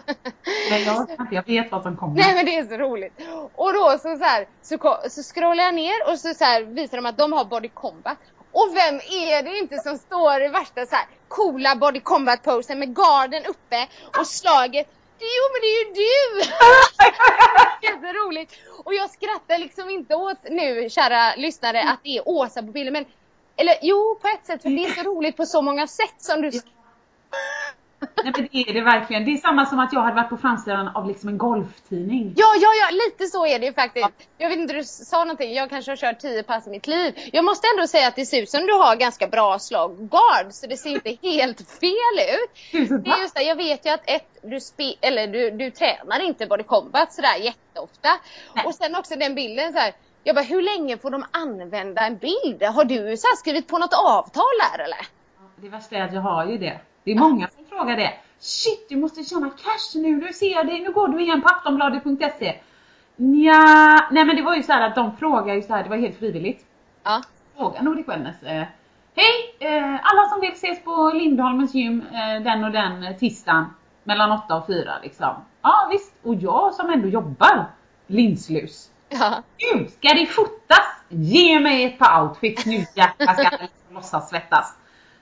Nej, 0.70 0.84
jag, 0.84 1.08
jag 1.32 1.46
vet 1.46 1.72
vad 1.72 1.84
som 1.84 1.98
kommer. 1.98 2.16
Nej 2.16 2.36
men 2.36 2.46
det 2.46 2.58
är 2.58 2.66
så 2.66 2.78
roligt. 2.78 3.22
Och 3.56 3.74
då 3.74 3.92
så, 3.92 4.18
så, 4.18 4.24
här, 4.24 4.48
så, 4.62 4.78
så 5.10 5.24
scrollar 5.24 5.64
jag 5.64 5.76
ner 5.76 6.10
och 6.10 6.20
så, 6.20 6.34
så 6.34 6.44
här, 6.44 6.62
visar 6.62 6.98
de 6.98 7.06
att 7.06 7.18
de 7.18 7.34
har 7.34 7.46
body 7.46 7.70
combat. 7.70 8.18
Och 8.52 8.76
vem 8.76 8.96
är 8.96 9.44
det 9.44 9.58
inte 9.58 9.78
som 9.78 9.98
står 9.98 10.44
i 10.44 10.48
värsta 10.48 10.86
så 10.86 10.96
här, 10.96 11.06
coola 11.28 11.76
body 11.76 12.00
combat 12.00 12.44
posen 12.44 12.80
med 12.80 12.96
garden 12.96 13.46
uppe 13.46 13.88
och 14.20 14.28
slaget? 14.28 14.88
Jo 15.20 15.44
men 15.52 15.62
det 15.62 15.68
är 15.68 15.86
ju 15.86 15.94
du! 15.94 16.40
det 17.82 17.88
är 17.88 18.14
så 18.14 18.28
roligt. 18.28 18.52
Och 18.84 18.94
jag 18.94 19.10
skrattar 19.10 19.58
liksom 19.58 19.90
inte 19.90 20.16
åt 20.16 20.38
nu 20.50 20.90
kära 20.90 21.36
lyssnare 21.36 21.84
att 21.84 22.00
det 22.04 22.18
är 22.18 22.30
Åsa 22.30 22.62
på 22.62 22.72
bilden 22.72 22.94
men 22.94 23.06
eller 23.58 23.76
jo 23.82 24.20
på 24.22 24.28
ett 24.28 24.46
sätt 24.46 24.62
för 24.62 24.70
det 24.70 24.86
är 24.86 24.94
så 24.94 25.04
roligt 25.04 25.38
på 25.38 25.46
så 25.46 25.62
många 25.62 25.88
sätt 25.88 26.16
som 26.18 26.42
du 26.42 26.52
Nej, 28.24 28.34
men 28.38 28.48
det 28.52 28.70
är 28.70 28.74
det 28.74 28.82
verkligen. 28.82 29.26
Det 29.26 29.32
är 29.32 29.38
samma 29.38 29.66
som 29.66 29.80
att 29.80 29.94
jag 29.94 30.02
hade 30.02 30.16
varit 30.16 30.30
på 30.30 30.38
framsidan 30.38 30.88
av 30.88 31.08
liksom 31.08 31.30
en 31.30 31.38
golftidning. 31.38 32.34
Ja, 32.38 32.48
ja, 32.62 32.70
ja, 32.82 32.96
lite 33.06 33.26
så 33.26 33.46
är 33.46 33.60
det 33.60 33.66
ju 33.66 33.74
faktiskt. 33.74 34.10
Jag 34.38 34.50
vet 34.50 34.60
inte, 34.60 34.74
du 34.74 34.84
sa 34.84 35.18
någonting, 35.18 35.54
jag 35.54 35.70
kanske 35.70 35.92
har 35.92 35.96
kört 35.98 36.20
10 36.20 36.44
pass 36.44 36.68
i 36.68 36.70
mitt 36.70 36.88
liv. 36.88 37.14
Jag 37.34 37.46
måste 37.46 37.68
ändå 37.76 37.88
säga 37.88 38.08
att 38.08 38.16
det 38.16 38.26
ser 38.26 38.42
ut 38.42 38.50
som 38.50 38.66
du 38.66 38.74
har 38.74 38.96
ganska 38.96 39.28
bra 39.28 39.60
slag 39.60 39.98
guard, 39.98 40.52
så 40.52 40.68
det 40.68 40.78
ser 40.78 40.90
inte 40.90 41.10
helt 41.28 41.72
fel 41.72 42.16
ut. 42.36 42.72
Tusen 42.72 43.04
Det 43.04 43.10
är 43.10 43.22
just 43.22 43.36
det, 43.36 43.44
jag 43.44 43.56
vet 43.56 43.86
ju 43.86 43.90
att 43.90 44.04
ett, 44.06 44.28
du, 44.42 44.60
spe, 44.60 44.94
eller 45.02 45.28
du, 45.28 45.52
du 45.52 45.72
tränar 45.72 46.20
inte 46.20 46.46
body 46.46 46.64
combat 46.64 47.14
sådär 47.14 47.36
jätteofta. 47.36 48.10
Nej. 48.54 48.66
Och 48.66 48.76
sen 48.76 48.96
också 48.96 49.16
den 49.16 49.36
bilden 49.36 49.74
så 49.74 49.80
här. 49.80 49.94
Jag 50.28 50.36
bara, 50.36 50.46
hur 50.46 50.62
länge 50.62 50.98
får 50.98 51.12
de 51.12 51.26
använda 51.32 52.02
en 52.02 52.18
bild? 52.18 52.64
Har 52.64 52.86
du 52.86 53.18
så 53.18 53.28
skrivit 53.38 53.68
på 53.68 53.78
något 53.78 53.94
avtal 53.94 54.44
där 54.72 54.84
eller? 54.84 55.08
Det 55.56 55.70
värsta 55.70 55.96
är 55.96 56.02
att 56.02 56.14
jag 56.14 56.22
har 56.22 56.46
ju 56.46 56.58
det. 56.58 56.80
Det 57.06 57.12
är 57.12 57.16
många 57.20 57.48
som 57.48 57.66
frågar 57.66 57.98
det. 57.98 58.14
Shit, 58.40 58.90
du 58.90 58.96
måste 58.96 59.24
tjäna 59.24 59.50
cash 59.50 60.00
nu. 60.02 60.18
Nu 60.18 60.34
ser 60.34 60.52
jag 60.52 60.68
dig. 60.68 60.80
Nu 60.82 60.92
går 60.92 61.08
du 61.08 61.22
igen 61.22 61.42
på 61.42 61.48
aftonbladet.se. 61.48 62.56
Nja, 63.16 64.08
nej 64.12 64.26
men 64.26 64.36
det 64.36 64.42
var 64.42 64.56
ju 64.56 64.64
så 64.64 64.74
här 64.74 64.88
att 64.88 64.96
de 64.96 65.18
frågar 65.18 65.54
ju 65.54 65.62
så 65.62 65.74
här. 65.74 65.84
Det 65.84 65.90
var 65.90 65.98
helt 65.98 66.20
frivilligt. 66.20 66.66
Ja. 67.04 67.22
Fråga 67.58 67.82
Nordic 67.82 68.08
Wellness. 68.08 68.44
Eh, 68.44 68.64
Hej! 69.16 69.56
Eh, 69.60 69.94
alla 70.04 70.30
som 70.30 70.42
vill 70.42 70.52
ses 70.52 70.84
på 70.84 71.12
Lindholmens 71.14 71.74
gym 71.74 72.02
eh, 72.02 72.44
den 72.44 72.64
och 72.64 72.72
den 72.72 73.18
tisdagen 73.18 73.66
mellan 74.04 74.32
8 74.32 74.56
och 74.56 74.68
4 74.68 74.94
liksom. 75.04 75.36
Ja 75.62 75.88
visst. 75.92 76.14
Och 76.24 76.36
jag 76.36 76.74
som 76.74 76.90
ändå 76.90 77.08
jobbar 77.08 77.66
linslus. 78.08 78.90
Ja. 79.10 79.44
Gud, 79.58 79.90
ska 79.90 80.14
det 80.14 80.26
fotas? 80.26 80.86
Ge 81.10 81.60
mig 81.60 81.84
ett 81.84 82.00
par 82.00 82.22
outfits 82.24 82.66
nu 82.66 82.86
jäklar 82.96 83.34
ska 83.34 83.44
jag 83.44 83.70
låtsas 83.94 84.30
svettas. 84.30 84.76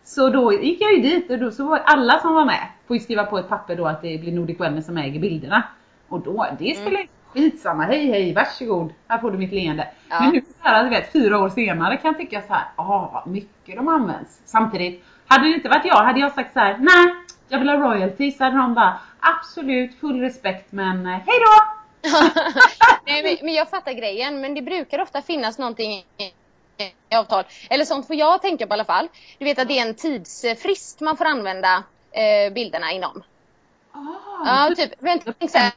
Så 0.03 0.29
då 0.29 0.53
gick 0.53 0.81
jag 0.81 0.93
ju 0.93 1.01
dit 1.01 1.31
och 1.31 1.39
då 1.39 1.51
så 1.51 1.67
var 1.67 1.77
alla 1.77 2.19
som 2.19 2.33
var 2.33 2.45
med 2.45 2.67
får 2.87 2.95
ju 2.95 3.03
skriva 3.03 3.25
på 3.25 3.37
ett 3.37 3.49
papper 3.49 3.75
då 3.75 3.87
att 3.87 4.01
det 4.01 4.17
blir 4.17 4.31
Nordic 4.31 4.59
Wellness 4.59 4.85
som 4.85 4.97
äger 4.97 5.19
bilderna. 5.19 5.63
Och 6.07 6.19
då, 6.19 6.47
det 6.59 6.77
spelar 6.77 6.99
mm. 6.99 7.07
skitsamma. 7.33 7.83
Hej 7.83 8.11
hej, 8.11 8.33
varsågod. 8.33 8.93
Här 9.07 9.17
får 9.17 9.31
du 9.31 9.37
mitt 9.37 9.51
leende. 9.51 9.87
Ja. 10.09 10.19
Men 10.19 10.33
nu 10.33 10.41
så 10.41 10.69
här, 10.69 10.89
vet, 10.89 11.11
fyra 11.11 11.39
år 11.39 11.49
senare 11.49 11.97
kan 11.97 12.11
jag 12.11 12.17
tycka 12.17 12.41
så 12.41 12.53
här, 12.53 12.65
ja 12.77 13.23
mycket 13.27 13.75
de 13.75 13.87
används. 13.87 14.41
Samtidigt, 14.45 15.03
hade 15.27 15.47
det 15.47 15.53
inte 15.53 15.69
varit 15.69 15.85
jag, 15.85 16.03
hade 16.03 16.19
jag 16.19 16.31
sagt 16.31 16.53
så 16.53 16.59
här, 16.59 16.77
nej, 16.79 17.15
jag 17.49 17.59
vill 17.59 17.69
ha 17.69 17.75
royalty. 17.75 18.31
Så 18.31 18.43
hade 18.43 18.57
de 18.57 18.73
bara, 18.73 18.99
absolut, 19.19 19.99
full 19.99 20.19
respekt 20.19 20.71
men 20.71 21.05
eh, 21.05 21.11
hej 21.11 21.39
då! 21.39 21.63
Nej, 23.05 23.23
men, 23.23 23.45
men 23.45 23.53
jag 23.53 23.69
fattar 23.69 23.93
grejen, 23.93 24.41
men 24.41 24.53
det 24.53 24.61
brukar 24.61 25.01
ofta 25.01 25.21
finnas 25.21 25.57
någonting 25.57 26.05
avtal. 27.15 27.43
Eller 27.69 27.85
sånt 27.85 28.07
får 28.07 28.15
jag 28.15 28.41
tänka 28.41 28.67
på 28.67 28.71
i 28.71 28.73
alla 28.73 28.85
fall. 28.85 29.07
Du 29.37 29.45
vet 29.45 29.59
att 29.59 29.67
det 29.67 29.79
är 29.79 29.87
en 29.87 29.95
tidsfrist 29.95 30.99
man 30.99 31.17
får 31.17 31.25
använda 31.25 31.83
eh, 32.11 32.53
bilderna 32.53 32.91
inom. 32.91 33.23
Ah, 33.91 33.99
Ja, 34.45 34.75
typ, 34.75 34.91
men 34.99 35.19
tänk 35.39 35.51
så 35.51 35.57
här, 35.57 35.71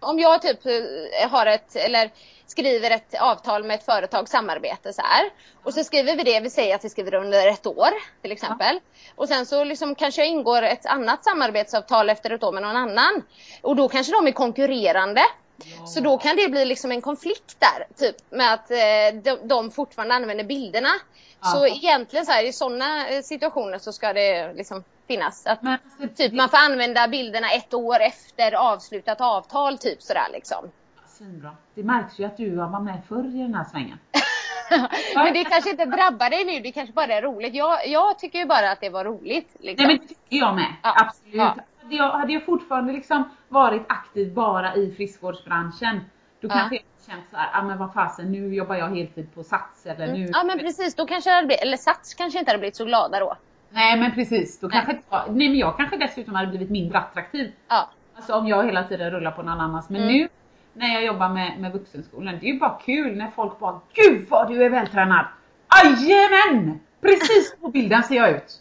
om 0.00 0.18
jag 0.18 0.42
typ 0.42 0.66
eh, 0.66 1.30
har 1.30 1.46
ett, 1.46 1.76
eller 1.76 2.10
skriver 2.46 2.90
ett 2.90 3.14
avtal 3.20 3.64
med 3.64 3.74
ett 3.74 3.84
företag, 3.84 4.28
samarbete 4.28 4.92
så 4.92 5.02
här. 5.02 5.30
Och 5.62 5.74
så 5.74 5.84
skriver 5.84 6.16
vi 6.16 6.22
det, 6.22 6.40
vi 6.40 6.50
säger 6.50 6.74
att 6.74 6.84
vi 6.84 6.88
skriver 6.88 7.14
under 7.14 7.48
ett 7.48 7.66
år 7.66 7.90
till 8.22 8.32
exempel. 8.32 8.80
Och 9.16 9.28
sen 9.28 9.46
så 9.46 9.64
liksom 9.64 9.94
kanske 9.94 10.20
jag 10.20 10.28
ingår 10.28 10.62
ett 10.62 10.86
annat 10.86 11.24
samarbetsavtal 11.24 12.10
efter 12.10 12.30
ett 12.30 12.44
år 12.44 12.52
med 12.52 12.62
någon 12.62 12.76
annan. 12.76 13.22
Och 13.62 13.76
då 13.76 13.88
kanske 13.88 14.12
de 14.12 14.26
är 14.26 14.32
konkurrerande. 14.32 15.22
Så 15.86 16.00
då 16.00 16.18
kan 16.18 16.36
det 16.36 16.48
bli 16.48 16.64
liksom 16.64 16.92
en 16.92 17.00
konflikt 17.02 17.56
där, 17.58 17.86
typ 18.06 18.16
med 18.30 18.52
att 18.52 18.70
eh, 18.70 19.20
de, 19.22 19.48
de 19.48 19.70
fortfarande 19.70 20.14
använder 20.14 20.44
bilderna. 20.44 20.88
Så 21.42 21.66
Ja. 21.66 21.74
egentligen 21.74 22.26
så 22.26 22.32
här, 22.32 22.44
i 22.44 22.52
sådana 22.52 23.04
situationer 23.22 23.78
så 23.78 23.92
ska 23.92 24.12
det 24.12 24.52
liksom 24.52 24.84
finnas. 25.08 25.46
Att 25.46 25.62
Men 25.62 25.78
Typ 26.16 26.32
man 26.32 26.48
får 26.48 26.58
använda 26.58 27.08
bilderna 27.08 27.50
ett 27.50 27.74
år 27.74 28.00
efter 28.00 28.52
avslutat 28.52 29.20
avtal 29.20 29.78
typ 29.78 30.02
sådär 30.02 30.26
liksom. 30.32 30.70
Svinbra. 31.06 31.56
Det 31.74 31.82
märks 31.82 32.18
ju 32.18 32.24
att 32.24 32.36
du 32.36 32.56
var 32.56 32.80
med 32.80 33.00
förr 33.08 33.36
i 33.36 33.42
den 33.42 33.54
här 33.54 33.64
svängen. 33.64 33.98
Men 35.14 35.32
det 35.32 35.44
kanske 35.44 35.70
inte 35.70 35.84
drabbar 35.84 36.30
dig 36.30 36.44
nu, 36.44 36.60
det 36.60 36.72
kanske 36.72 36.92
bara 36.92 37.14
är 37.14 37.22
roligt. 37.22 37.54
Jag, 37.54 37.88
jag 37.88 38.18
tycker 38.18 38.38
ju 38.38 38.46
bara 38.46 38.70
att 38.70 38.80
det 38.80 38.88
var 38.90 39.04
roligt. 39.04 39.56
Liksom. 39.60 39.86
Nej 39.86 39.96
men 39.96 40.06
det 40.06 40.14
tycker 40.14 40.36
jag 40.36 40.54
med. 40.54 40.74
Ja. 40.82 40.94
Absolut. 41.06 41.34
Ja. 41.34 41.56
Hade 41.88 41.96
jag, 41.96 42.10
hade 42.10 42.32
jag 42.32 42.44
fortfarande 42.46 42.92
liksom 42.92 43.24
varit 43.48 43.82
aktiv 43.88 44.34
bara 44.34 44.74
i 44.74 44.92
friskvårdsbranschen, 44.96 46.00
då 46.40 46.48
Ja. 46.48 46.54
kanske 46.54 46.74
jag 46.74 46.84
känt 47.06 47.24
så 47.30 47.36
här, 47.36 47.48
ah, 47.52 47.62
men 47.62 47.78
vad 47.78 47.92
fasen 47.94 48.32
nu 48.32 48.54
jobbar 48.54 48.74
jag 48.76 48.88
heltid 48.96 49.34
på 49.34 49.42
Sats 49.42 49.86
eller 49.86 50.06
nu. 50.06 50.14
Mm. 50.18 50.30
Ja 50.32 50.44
men 50.44 50.58
precis, 50.58 50.94
då 50.94 51.06
kanske 51.06 51.30
det 51.30 51.34
hade 51.34 51.46
blivit, 51.46 51.62
eller 51.62 51.76
Sats 51.76 52.14
kanske 52.14 52.38
inte 52.38 52.50
hade 52.50 52.58
blivit 52.58 52.76
så 52.76 52.84
glada 52.84 53.18
då. 53.20 53.36
Nej 53.70 53.98
men 54.00 54.12
precis, 54.14 54.60
då 54.60 54.68
kanske 54.68 54.92
inte 54.92 55.04
jag, 55.10 55.24
nej 55.36 55.48
men 55.48 55.58
jag 55.58 55.76
kanske 55.76 55.96
dessutom 55.96 56.34
hade 56.34 56.48
blivit 56.48 56.70
mindre 56.70 56.98
attraktiv. 56.98 57.52
Ja. 57.68 57.90
Alltså 58.16 58.34
om 58.34 58.46
jag 58.48 58.64
hela 58.66 58.84
tiden 58.84 59.10
rullar 59.10 59.30
på 59.30 59.42
någon 59.42 59.60
annans. 59.60 59.88
Men 59.90 60.02
Mm. 60.02 60.14
nu 60.14 60.28
när 60.72 60.94
jag 60.94 61.04
jobbar 61.04 61.28
med, 61.28 61.60
med 61.60 61.72
vuxenskolan, 61.72 62.38
det 62.40 62.46
är 62.48 62.52
ju 62.52 62.58
bara 62.58 62.78
kul 62.86 63.16
när 63.16 63.30
folk 63.30 63.58
bara 63.58 63.80
Gud 63.92 64.26
vad 64.28 64.48
du 64.48 64.62
är 64.64 64.70
vältränad! 64.70 65.26
Jajamän! 65.84 66.80
Precis 67.00 67.56
på 67.60 67.68
bilden 67.68 68.02
ser 68.02 68.14
jag 68.16 68.30
ut. 68.30 68.52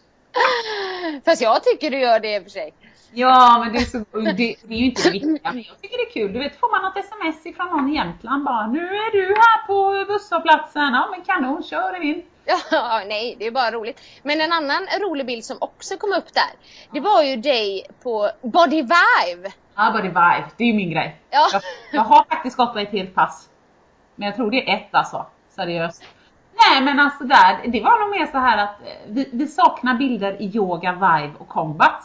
Fast 1.25 1.41
jag 1.41 1.63
tycker 1.63 1.91
du 1.91 1.99
gör 1.99 2.19
det 2.19 2.35
i 2.35 2.39
och 2.39 2.43
för 2.43 2.49
sig. 2.49 2.73
Ja 3.13 3.61
men 3.63 3.73
det 3.73 3.79
är, 3.79 3.85
så, 3.85 3.97
det, 3.97 4.31
det 4.33 4.73
är 4.73 4.77
ju 4.77 4.85
inte 4.85 5.03
det 5.03 5.11
viktiga 5.11 5.39
men 5.43 5.63
jag 5.63 5.81
tycker 5.81 5.97
det 5.97 6.03
är 6.03 6.13
kul. 6.13 6.33
Du 6.33 6.39
vet 6.39 6.59
får 6.59 6.71
man 6.71 6.81
något 6.81 6.97
sms 6.97 7.45
ifrån 7.45 7.67
någon 7.67 7.89
i 7.89 7.95
Jämtland 7.95 8.43
bara 8.45 8.67
Nu 8.67 8.79
är 8.79 9.11
du 9.11 9.25
här 9.27 9.67
på 9.67 10.05
busshållplatsen. 10.13 10.93
Ja 10.93 11.07
men 11.11 11.21
kanon, 11.21 11.63
kör 11.63 12.03
in. 12.03 12.23
Ja, 12.71 13.01
nej, 13.07 13.35
det 13.39 13.47
är 13.47 13.51
bara 13.51 13.71
roligt. 13.71 14.01
Men 14.23 14.41
en 14.41 14.51
annan 14.51 14.87
rolig 15.01 15.25
bild 15.25 15.45
som 15.45 15.57
också 15.61 15.97
kom 15.97 16.13
upp 16.13 16.33
där, 16.33 16.51
det 16.91 16.99
var 16.99 17.23
ju 17.23 17.35
dig 17.35 17.85
på 18.03 18.29
Body 18.41 18.81
Vive. 18.81 19.51
Ja 19.75 19.91
body 19.91 20.07
vibe, 20.07 20.45
det 20.57 20.63
är 20.63 20.67
ju 20.67 20.73
min 20.73 20.91
grej. 20.91 21.21
Ja. 21.29 21.49
Jag, 21.53 21.61
jag 21.91 22.01
har 22.01 22.25
faktiskt 22.29 22.57
gått 22.57 22.73
på 22.73 22.79
ett 22.79 22.91
helt 22.91 23.15
pass. 23.15 23.49
Men 24.15 24.25
jag 24.25 24.35
tror 24.35 24.51
det 24.51 24.69
är 24.69 24.75
ett 24.75 24.95
alltså. 24.95 25.25
Seriöst. 25.49 26.03
Nej 26.71 26.81
men 26.81 26.99
alltså 26.99 27.23
där, 27.23 27.67
det 27.67 27.81
var 27.81 27.99
nog 27.99 28.19
mer 28.19 28.25
så 28.25 28.37
här 28.37 28.57
att 28.57 28.81
eh, 28.81 28.87
vi, 29.07 29.29
vi 29.33 29.47
saknar 29.47 29.93
bilder 29.95 30.41
i 30.41 30.45
yoga, 30.55 30.91
vibe 30.91 31.33
och 31.39 31.47
combat. 31.47 32.03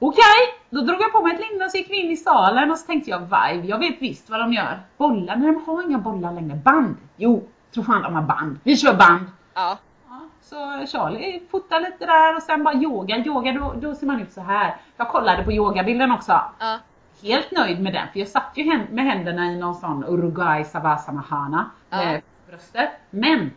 Okej, 0.00 0.22
då 0.70 0.80
drog 0.80 1.00
jag 1.00 1.12
på 1.12 1.22
mig 1.22 1.34
ett 1.34 1.50
linne 1.50 1.64
och 1.64 1.70
så 1.70 1.76
gick 1.78 1.90
vi 1.90 1.96
in 2.04 2.10
i 2.10 2.16
salen 2.16 2.70
och 2.70 2.78
så 2.78 2.86
tänkte 2.86 3.10
jag 3.10 3.20
vibe, 3.20 3.66
jag 3.68 3.78
vet 3.78 4.02
visst 4.02 4.30
vad 4.30 4.40
de 4.40 4.52
gör. 4.52 4.80
Bollar, 4.96 5.36
nej 5.36 5.52
de 5.52 5.64
har 5.66 5.82
inga 5.82 5.98
bollar 5.98 6.32
längre. 6.32 6.54
Band, 6.56 6.96
jo, 7.16 7.48
tror 7.74 7.84
fan 7.84 8.02
de 8.02 8.14
har 8.14 8.22
band. 8.22 8.58
Vi 8.62 8.76
kör 8.76 8.94
band. 8.94 9.24
Ja. 9.54 9.78
Ja, 10.08 10.20
så 10.42 10.86
Charlie 10.86 11.42
fotar 11.50 11.80
lite 11.80 12.06
där 12.06 12.36
och 12.36 12.42
sen 12.42 12.64
bara 12.64 12.74
yoga, 12.74 13.16
yoga 13.18 13.52
då, 13.52 13.74
då 13.80 13.94
ser 13.94 14.06
man 14.06 14.20
ut 14.20 14.32
så 14.32 14.40
här. 14.40 14.76
Jag 14.96 15.08
kollade 15.08 15.44
på 15.44 15.52
yogabilden 15.52 16.12
också. 16.12 16.40
Ja. 16.58 16.78
Helt 17.22 17.50
nöjd 17.50 17.80
med 17.82 17.92
den 17.92 18.06
för 18.12 18.18
jag 18.18 18.28
satt 18.28 18.52
ju 18.54 18.64
med 18.90 19.04
händerna 19.04 19.46
i 19.46 19.56
någon 19.58 19.74
sån 19.74 20.04
Uruguay 20.04 20.64
Savasana 20.64 21.24
Hana 21.28 21.70
Ja. 21.90 21.96
med 21.96 22.22
bröstet. 22.48 22.90
Men 23.10 23.50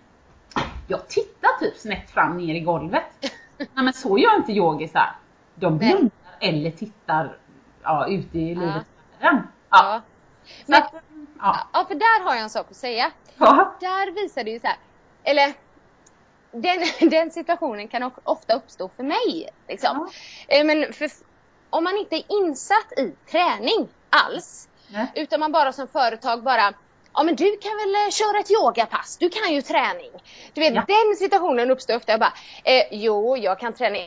jag 0.87 1.07
tittar 1.07 1.59
typ 1.59 1.77
snett 1.77 2.09
fram 2.09 2.37
ner 2.37 2.55
i 2.55 2.59
golvet. 2.59 3.03
Nej 3.57 3.67
men 3.85 3.93
så 3.93 4.17
gör 4.17 4.35
inte 4.37 4.51
yogisar. 4.51 5.15
De 5.55 5.77
blundar 5.77 6.09
eller 6.41 6.71
tittar 6.71 7.37
ja, 7.83 8.07
ute 8.07 8.37
i 8.39 8.53
Ja. 8.53 8.59
världen. 8.59 8.83
ja. 9.19 9.41
Ja. 9.69 10.01
Men- 10.65 10.81
att, 10.83 10.93
ja. 11.39 11.57
Ja, 11.73 11.85
för 11.87 11.95
där 11.95 12.23
har 12.23 12.33
jag 12.33 12.43
en 12.43 12.49
sak 12.49 12.67
att 12.69 12.75
säga. 12.75 13.11
Ja. 13.37 13.75
Där 13.79 14.11
visar 14.11 14.43
det 14.43 14.51
ju 14.51 14.59
så 14.59 14.67
här, 14.67 14.77
eller 15.23 15.53
den, 16.51 16.79
den 17.09 17.31
situationen 17.31 17.87
kan 17.87 18.11
ofta 18.23 18.53
uppstå 18.53 18.89
för 18.95 19.03
mig. 19.03 19.49
Liksom. 19.67 20.09
Eh, 20.47 20.65
Men 20.65 20.93
för, 20.93 21.09
om 21.69 21.83
man 21.83 21.97
inte 21.97 22.15
är 22.15 22.23
insatt 22.27 22.91
i 22.97 23.11
träning 23.31 23.87
alls, 24.09 24.69
Nej. 24.89 25.11
utan 25.15 25.39
man 25.39 25.51
bara 25.51 25.73
som 25.73 25.87
företag 25.87 26.43
bara 26.43 26.73
Ja 27.13 27.23
men 27.23 27.35
du 27.35 27.57
kan 27.57 27.71
väl 27.77 27.95
eh, 27.95 28.09
köra 28.11 28.39
ett 28.39 28.51
yogapass, 28.51 29.17
du 29.17 29.29
kan 29.29 29.53
ju 29.53 29.61
träning. 29.61 30.11
Du 30.53 30.61
vet 30.61 30.75
Ja. 30.75 30.83
den 30.87 31.15
situationen 31.17 31.71
uppstår 31.71 31.95
ofta. 31.95 32.11
Jag 32.11 32.19
bara, 32.19 32.33
eh, 32.63 32.83
jo 32.91 33.37
jag 33.37 33.59
kan 33.59 33.73
träna, 33.73 33.97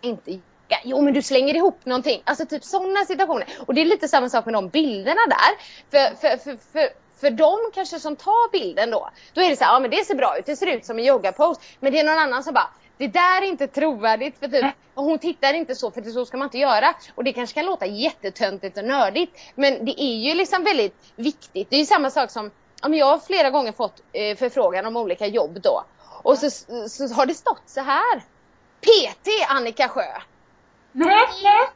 inte 0.00 0.40
yoga. 0.68 0.80
Jo 0.84 1.00
men 1.00 1.14
du 1.14 1.22
slänger 1.22 1.54
ihop 1.54 1.86
någonting. 1.86 2.22
Alltså 2.24 2.46
typ 2.46 2.64
sådana 2.64 3.04
situationer. 3.04 3.48
Och 3.66 3.74
det 3.74 3.80
är 3.80 3.84
lite 3.84 4.08
samma 4.08 4.28
sak 4.28 4.44
med 4.44 4.54
de 4.54 4.68
bilderna 4.68 5.20
där. 5.28 5.56
För, 5.90 6.16
för, 6.16 6.36
för, 6.36 6.56
för, 6.72 6.88
för 7.20 7.30
de 7.30 7.58
kanske 7.74 8.00
som 8.00 8.16
tar 8.16 8.52
bilden 8.52 8.90
då, 8.90 9.10
då 9.34 9.42
är 9.42 9.50
det 9.50 9.56
så 9.56 9.64
här, 9.64 9.72
ja 9.72 9.80
men 9.80 9.90
det 9.90 10.04
ser 10.04 10.14
bra 10.14 10.38
ut, 10.38 10.46
det 10.46 10.56
ser 10.56 10.66
ut 10.66 10.84
som 10.84 10.98
en 10.98 11.04
yogapost. 11.04 11.60
Men 11.80 11.92
det 11.92 11.98
är 11.98 12.04
någon 12.04 12.18
annan 12.18 12.44
som 12.44 12.54
bara, 12.54 12.70
det 12.98 13.08
där 13.08 13.42
är 13.42 13.46
inte 13.46 13.66
trovärdigt 13.66 14.38
för 14.38 14.48
typ, 14.48 14.74
och 14.94 15.04
hon 15.04 15.18
tittar 15.18 15.54
inte 15.54 15.74
så 15.74 15.90
för 15.90 16.00
det 16.00 16.10
så 16.10 16.24
ska 16.24 16.36
man 16.36 16.46
inte 16.46 16.58
göra. 16.58 16.94
Och 17.14 17.24
det 17.24 17.32
kanske 17.32 17.54
kan 17.54 17.66
låta 17.66 17.86
jättetöntigt 17.86 18.78
och 18.78 18.84
nördigt. 18.84 19.38
Men 19.54 19.84
det 19.84 20.02
är 20.02 20.16
ju 20.16 20.34
liksom 20.34 20.64
väldigt 20.64 20.96
viktigt. 21.16 21.70
Det 21.70 21.76
är 21.76 21.80
ju 21.80 21.86
samma 21.86 22.10
sak 22.10 22.30
som, 22.30 22.50
ja, 22.82 22.88
men 22.88 22.98
jag 22.98 23.06
har 23.06 23.18
flera 23.18 23.50
gånger 23.50 23.72
fått 23.72 24.02
eh, 24.12 24.36
förfrågan 24.36 24.86
om 24.86 24.96
olika 24.96 25.26
jobb 25.26 25.60
då. 25.62 25.84
Och 26.22 26.38
så, 26.38 26.50
så 26.88 27.14
har 27.14 27.26
det 27.26 27.34
stått 27.34 27.62
så 27.66 27.80
här. 27.80 28.22
PT 28.80 29.28
Annika 29.48 29.88
Sjö. 29.88 30.04
Nej, 30.92 31.26
nej. 31.42 31.68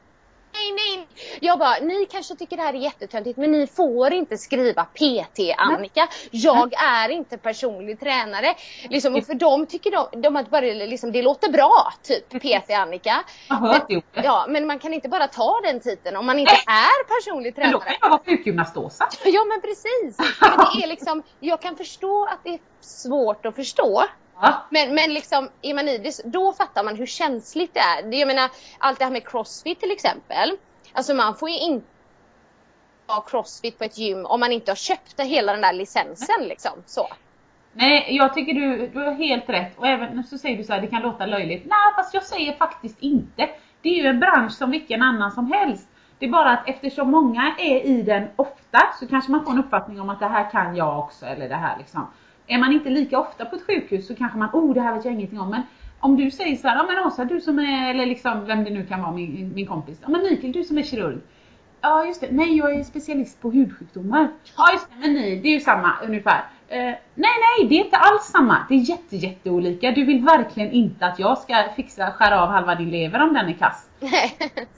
Nej, 0.55 0.73
nej. 0.97 1.09
Jag 1.41 1.59
bara, 1.59 1.75
ni 1.83 2.07
kanske 2.11 2.35
tycker 2.37 2.57
det 2.57 2.63
här 2.63 2.75
är 2.75 2.79
jättetöntigt 2.79 3.39
men 3.39 3.51
ni 3.53 3.67
får 3.67 4.13
inte 4.13 4.39
skriva 4.39 4.85
PT 4.85 5.39
Annika. 5.59 6.09
Jag 6.31 6.73
är 6.75 7.09
inte 7.09 7.39
personlig 7.39 8.01
tränare. 8.01 8.55
Liksom, 8.91 9.15
och 9.15 9.27
för 9.27 9.35
dem 9.35 9.67
tycker 9.67 9.91
de, 9.91 10.21
de 10.23 10.37
att 10.37 10.51
bara, 10.51 10.61
liksom, 10.61 11.13
det 11.13 11.23
låter 11.23 11.53
bra, 11.53 11.93
typ 12.03 12.29
PT 12.29 12.71
Annika. 12.71 13.25
Ordet. 13.63 14.05
Ja, 14.13 14.47
men 14.49 14.67
man 14.67 14.79
kan 14.79 14.95
inte 14.95 15.09
bara 15.09 15.29
ta 15.29 15.61
den 15.65 15.81
titeln 15.81 16.17
om 16.17 16.27
man 16.27 16.39
inte 16.39 16.55
är 16.67 17.21
personlig 17.21 17.55
Men 17.57 17.73
då 17.73 17.79
tränare. 17.79 17.99
kan 17.99 17.99
jag 18.01 18.11
vara 18.11 18.21
sjukgymnaståsa. 18.27 19.09
Ja 19.25 19.45
men 19.45 19.61
precis. 19.61 20.19
Men 20.41 20.51
det 20.75 20.85
är 20.85 20.89
liksom, 20.89 21.23
jag 21.41 21.61
kan 21.63 21.77
förstå 21.77 22.25
att 22.25 22.39
det 22.45 22.51
är 22.51 22.61
svårt 22.81 23.47
att 23.47 23.57
förstå. 23.57 24.05
Ja. 24.43 24.67
Men, 24.71 24.95
men 24.95 25.15
liksom, 25.15 25.49
är 25.63 25.75
man 25.75 25.89
i 25.89 25.99
det, 25.99 26.21
då 26.25 26.53
fattar 26.53 26.85
man 26.85 26.97
hur 26.97 27.07
känsligt 27.07 27.75
det 27.75 27.81
är. 27.81 28.19
Jag 28.19 28.27
menar, 28.27 28.51
allt 28.79 28.99
det 28.99 29.05
här 29.05 29.13
med 29.13 29.29
crossfit 29.29 29.81
till 29.81 29.91
exempel. 29.91 30.57
Alltså 30.93 31.15
man 31.15 31.35
får 31.35 31.51
ju 31.51 31.59
inte 31.59 31.87
ha 33.07 33.21
crossfit 33.21 33.79
på 33.79 33.85
ett 33.85 33.99
gym 33.99 34.27
om 34.27 34.41
man 34.41 34.53
inte 34.53 34.71
har 34.71 34.77
köpt 34.77 35.21
hela 35.21 35.53
den 35.53 35.61
där 35.61 35.73
licensen 35.73 36.45
liksom. 36.49 36.73
Så. 36.87 37.09
Nej, 37.73 38.07
jag 38.17 38.35
tycker 38.35 38.55
du, 38.55 38.87
du 38.87 38.99
har 38.99 39.13
helt 39.13 39.49
rätt. 39.49 39.79
Och 39.79 39.87
även 39.87 40.25
så 40.25 40.39
säger 40.39 40.57
du 40.57 40.65
så 40.65 40.73
här, 40.73 40.81
det 40.81 40.87
kan 40.87 41.03
låta 41.03 41.27
löjligt. 41.27 41.65
Nej, 41.65 41.95
fast 41.97 42.15
jag 42.15 42.23
säger 42.23 42.53
faktiskt 42.53 42.97
inte. 43.01 43.49
Det 43.83 43.89
är 43.89 44.03
ju 44.03 44.07
en 44.07 44.21
bransch 44.21 44.53
som 44.53 44.71
vilken 44.71 45.03
annan 45.03 45.31
som 45.31 45.53
helst. 45.53 45.89
Det 46.19 46.27
är 46.27 46.31
bara 46.31 46.51
att 46.51 46.69
eftersom 46.69 47.11
många 47.11 47.55
är 47.59 47.81
i 47.87 48.03
den 48.03 48.29
ofta 48.37 48.79
så 49.01 49.07
kanske 49.09 49.31
man 49.31 49.45
får 49.45 49.53
en 49.53 49.59
uppfattning 49.59 50.01
om 50.01 50.11
att 50.11 50.21
det 50.21 50.29
här 50.29 50.51
kan 50.51 50.77
jag 50.77 50.99
också 50.99 51.27
eller 51.27 51.49
det 51.49 51.57
här 51.57 51.79
liksom. 51.79 52.07
Är 52.47 52.59
man 52.59 52.73
inte 52.73 52.91
lika 52.91 53.19
ofta 53.19 53.45
på 53.45 53.57
ett 53.57 53.67
sjukhus 53.67 54.07
så 54.07 54.15
kanske 54.15 54.39
man, 54.39 54.49
oh 54.53 54.75
det 54.75 54.81
här 54.81 54.95
vet 54.95 55.05
jag 55.05 55.15
ingenting 55.15 55.41
om. 55.41 55.51
Men 55.51 55.63
om 56.01 56.17
du 56.17 56.31
säger 56.31 56.57
så 56.57 56.69
här, 56.69 56.77
ja 56.77 56.83
men 56.83 57.07
Åsa 57.07 57.25
du 57.25 57.41
som 57.41 57.59
är, 57.59 57.91
eller 57.91 58.07
liksom 58.07 58.45
vem 58.47 58.65
det 58.65 58.71
nu 58.71 58.87
kan 58.87 59.03
vara, 59.03 59.13
min, 59.13 59.53
min 59.55 59.67
kompis. 59.67 59.99
Ja 60.03 60.09
men 60.09 60.23
Mikael 60.23 60.53
du 60.53 60.65
som 60.65 60.79
är 60.79 60.83
kirurg. 60.83 61.19
Ja 61.81 62.07
just 62.07 62.21
det, 62.21 62.29
nej 62.31 62.57
jag 62.57 62.75
är 62.75 62.83
specialist 62.85 63.41
på 63.43 63.51
hudsjukdomar. 63.51 64.29
Ja 64.57 64.73
just 64.73 64.89
det, 64.91 64.97
men 65.01 65.13
ni, 65.15 65.41
det 65.41 65.49
är 65.49 65.53
ju 65.53 65.61
samma 65.61 65.93
ungefär. 66.05 66.45
Eh, 66.69 66.95
nej 67.15 67.35
nej, 67.45 67.69
det 67.69 67.75
är 67.75 67.85
inte 67.85 67.97
alls 67.97 68.23
samma. 68.25 68.67
Det 68.69 68.75
är 68.75 68.79
jätte 68.79 69.17
jätteolika. 69.17 69.91
Du 69.91 70.05
vill 70.05 70.25
verkligen 70.25 70.71
inte 70.71 71.07
att 71.07 71.19
jag 71.19 71.39
ska 71.39 71.55
fixa, 71.77 72.11
skära 72.11 72.43
av 72.43 72.49
halva 72.49 72.75
din 72.75 72.91
lever 72.91 73.23
om 73.23 73.35
den 73.35 73.49
är 73.49 73.53
kass. 73.53 73.91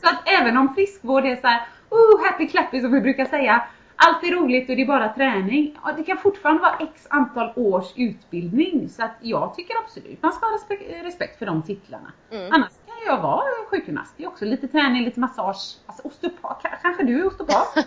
Så 0.03 0.09
att 0.09 0.29
även 0.41 0.57
om 0.57 0.75
friskvård 0.75 1.27
är 1.27 1.37
så 1.37 1.47
här, 1.47 1.61
oh 1.91 2.27
happy 2.27 2.47
clappy 2.47 2.81
som 2.81 2.93
vi 2.93 3.01
brukar 3.01 3.25
säga. 3.25 3.63
Allt 4.07 4.25
är 4.25 4.31
roligt 4.31 4.71
och 4.71 4.77
det 4.77 4.83
är 4.83 4.87
bara 4.87 5.09
träning. 5.09 5.79
Ja, 5.85 5.93
det 5.97 6.05
kan 6.05 6.19
fortfarande 6.19 6.63
vara 6.63 6.77
x 6.81 7.07
antal 7.11 7.53
års 7.57 7.93
utbildning. 7.97 8.89
Så 8.89 9.05
att 9.05 9.17
jag 9.21 9.55
tycker 9.55 9.75
absolut 9.85 10.23
man 10.23 10.33
ska 10.33 10.47
ha 10.47 10.55
respekt, 10.55 11.05
respekt 11.05 11.39
för 11.39 11.47
de 11.47 11.63
titlarna. 11.63 12.13
Mm. 12.31 12.53
Annars 12.53 12.73
kan 12.87 12.97
jag 13.07 13.23
vara 13.23 13.45
sjukgymnast. 13.71 14.15
Det 14.17 14.25
är 14.25 14.29
också 14.29 14.45
lite 14.45 14.69
träning, 14.69 15.05
lite 15.05 15.21
massage. 15.21 15.77
Alltså 15.87 16.09
osteopat, 16.09 16.63
kanske 16.83 17.05
du 17.05 17.21
är 17.21 17.27
osteopat? 17.27 17.77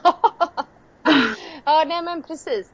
ja, 1.65 1.83
nej 1.87 2.01
men 2.01 2.23
precis. 2.23 2.71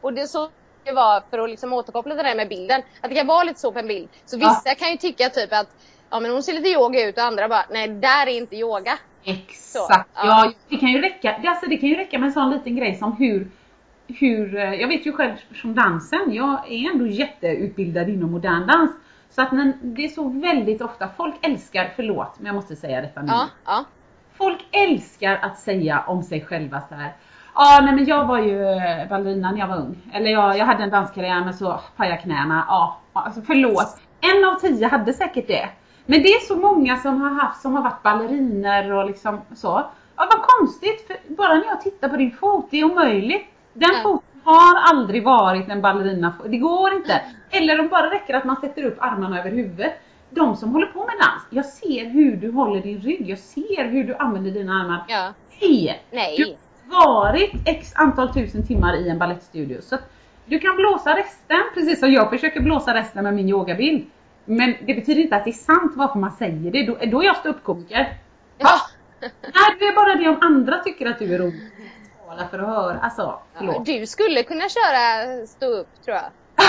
Och 0.00 0.12
det 0.12 0.22
är 0.22 0.26
så 0.26 0.50
det 0.84 0.92
var 0.92 1.22
för 1.30 1.38
att 1.38 1.50
liksom 1.50 1.72
återkoppla 1.72 2.14
till 2.14 2.24
det 2.24 2.30
där 2.30 2.36
med 2.36 2.48
bilden. 2.48 2.82
Att 3.00 3.10
det 3.10 3.16
kan 3.16 3.26
vara 3.26 3.42
lite 3.42 3.60
så 3.60 3.72
på 3.72 3.78
en 3.78 3.86
bild. 3.86 4.08
Så 4.24 4.36
vissa 4.36 4.74
kan 4.74 4.90
ju 4.90 4.96
tycka 4.96 5.28
typ 5.28 5.52
att 5.52 5.68
ja 6.10 6.20
men 6.20 6.30
hon 6.30 6.42
ser 6.42 6.52
lite 6.52 6.68
yoga 6.68 7.08
ut 7.08 7.18
och 7.18 7.24
andra 7.24 7.48
bara 7.48 7.64
nej 7.70 7.88
där 7.88 8.26
är 8.26 8.36
inte 8.36 8.56
yoga. 8.56 8.98
Exakt. 9.24 10.08
Så, 10.14 10.26
ja. 10.26 10.52
det 10.68 10.76
kan 10.76 10.88
ju 10.88 11.00
räcka. 11.00 11.38
Det, 11.42 11.48
alltså, 11.48 11.66
det 11.66 11.76
kan 11.76 11.88
ju 11.88 11.94
räcka 11.94 12.18
med 12.18 12.26
en 12.26 12.32
sån 12.32 12.50
liten 12.50 12.76
grej 12.76 12.94
som 12.94 13.12
hur 13.12 13.50
hur, 14.06 14.56
eh, 14.56 14.74
jag 14.74 14.88
vet 14.88 15.06
ju 15.06 15.12
själv 15.12 15.36
från 15.52 15.74
dansen, 15.74 16.32
jag 16.32 16.72
är 16.72 16.90
ändå 16.90 17.06
jätteutbildad 17.06 18.08
inom 18.08 18.30
modern 18.30 18.66
dans. 18.66 18.90
Så 19.30 19.42
att 19.42 19.52
när, 19.52 19.72
det 19.82 20.04
är 20.04 20.08
så 20.08 20.28
väldigt 20.28 20.82
ofta, 20.82 21.08
folk 21.16 21.34
älskar, 21.42 21.92
förlåt 21.96 22.34
men 22.36 22.46
jag 22.46 22.54
måste 22.54 22.76
säga 22.76 23.00
detta 23.00 23.22
nu. 23.22 23.28
Ja, 23.28 23.48
ja. 23.64 23.84
Folk 24.34 24.58
älskar 24.70 25.38
att 25.42 25.58
säga 25.58 26.04
om 26.06 26.22
sig 26.22 26.40
själva 26.40 26.80
så 26.88 26.94
här. 26.94 27.12
Ja, 27.54 27.80
nej 27.82 27.94
men 27.94 28.04
jag 28.04 28.26
var 28.26 28.38
ju 28.38 28.64
eh, 28.64 29.08
ballerina 29.08 29.50
när 29.50 29.58
jag 29.58 29.68
var 29.68 29.76
ung. 29.76 29.96
Eller 30.12 30.30
jag, 30.30 30.58
jag 30.58 30.66
hade 30.66 30.82
en 30.82 30.90
danskarriär 30.90 31.44
men 31.44 31.54
så 31.54 31.80
pajade 31.96 32.22
knäna. 32.22 32.64
Ja, 32.68 33.00
alltså 33.12 33.42
förlåt. 33.42 34.00
En 34.20 34.44
av 34.44 34.54
tio 34.54 34.88
hade 34.88 35.12
säkert 35.12 35.48
det. 35.48 35.68
Men 36.06 36.22
det 36.22 36.28
är 36.28 36.40
så 36.40 36.56
många 36.56 36.96
som 36.96 37.20
har 37.20 37.30
haft, 37.30 37.62
som 37.62 37.74
har 37.74 37.82
varit 37.82 38.02
balleriner 38.02 38.92
och 38.92 39.06
liksom 39.06 39.40
så. 39.54 39.86
Ja, 40.16 40.28
vad 40.32 40.42
konstigt. 40.42 41.06
För 41.06 41.34
bara 41.34 41.54
när 41.54 41.64
jag 41.64 41.80
tittar 41.80 42.08
på 42.08 42.16
din 42.16 42.30
fot, 42.30 42.66
det 42.70 42.80
är 42.80 42.84
omöjligt. 42.84 43.46
Den 43.72 43.90
Ja. 43.92 44.00
foten 44.02 44.40
har 44.44 44.76
aldrig 44.92 45.24
varit 45.24 45.68
en 45.68 45.80
ballerina. 45.82 46.32
Det 46.46 46.56
går 46.58 46.92
inte. 46.94 47.20
Eller 47.50 47.80
om 47.80 47.88
bara 47.88 48.10
räcker 48.10 48.34
att 48.34 48.44
man 48.44 48.56
sätter 48.56 48.84
upp 48.84 48.96
armarna 49.00 49.40
över 49.40 49.50
huvudet. 49.50 49.92
de 50.30 50.56
som 50.56 50.72
håller 50.72 50.86
på 50.86 50.98
med 50.98 51.14
dans, 51.20 51.42
jag 51.50 51.64
ser 51.64 52.04
hur 52.10 52.36
du 52.36 52.50
håller 52.50 52.80
din 52.80 52.98
rygg, 53.00 53.30
jag 53.30 53.38
ser 53.38 53.84
hur 53.88 54.04
du 54.04 54.14
använder 54.14 54.50
dina 54.50 54.72
armar. 54.80 55.04
Ja. 55.08 55.32
Nej! 55.60 56.02
Nej. 56.10 56.36
Du 56.36 56.94
har 56.94 57.14
varit 57.14 57.52
x 57.68 57.92
antal 57.96 58.32
tusen 58.34 58.66
timmar 58.66 58.96
i 58.96 59.08
en 59.08 59.18
ballettstudio. 59.18 59.80
Så 59.80 59.96
du 60.44 60.58
kan 60.58 60.76
blåsa 60.76 61.16
resten, 61.16 61.62
precis 61.74 62.00
som 62.00 62.12
jag 62.12 62.30
försöker 62.30 62.60
blåsa 62.60 62.94
resten 62.94 63.24
med 63.24 63.34
min 63.34 63.48
yogabild. 63.48 64.06
Men 64.44 64.74
det 64.80 64.94
betyder 64.94 65.22
inte 65.22 65.36
att 65.36 65.44
det 65.44 65.50
är 65.50 65.52
sant 65.52 65.92
varför 65.96 66.18
man 66.18 66.32
säger 66.32 66.70
det. 66.70 66.86
Då, 66.86 66.98
då 67.06 67.20
är 67.22 67.26
jag 67.26 67.36
ståuppkomiker. 67.36 68.14
Ja. 68.58 68.80
Nej, 69.20 69.30
det 69.78 69.84
är 69.84 69.94
bara 69.94 70.14
det 70.14 70.28
om 70.28 70.38
andra 70.40 70.78
tycker 70.78 71.06
att 71.06 71.18
du 71.18 71.34
är 71.34 71.38
rolig. 71.38 71.70
Tala 72.26 72.48
för 72.48 72.58
att 72.58 72.66
höra. 72.68 72.98
Alltså, 73.00 73.38
förlåt. 73.54 73.86
Du 73.86 74.06
skulle 74.06 74.42
kunna 74.42 74.68
köra 74.68 75.46
stå 75.46 75.66
upp 75.66 76.02
tror 76.04 76.16
jag. 76.16 76.24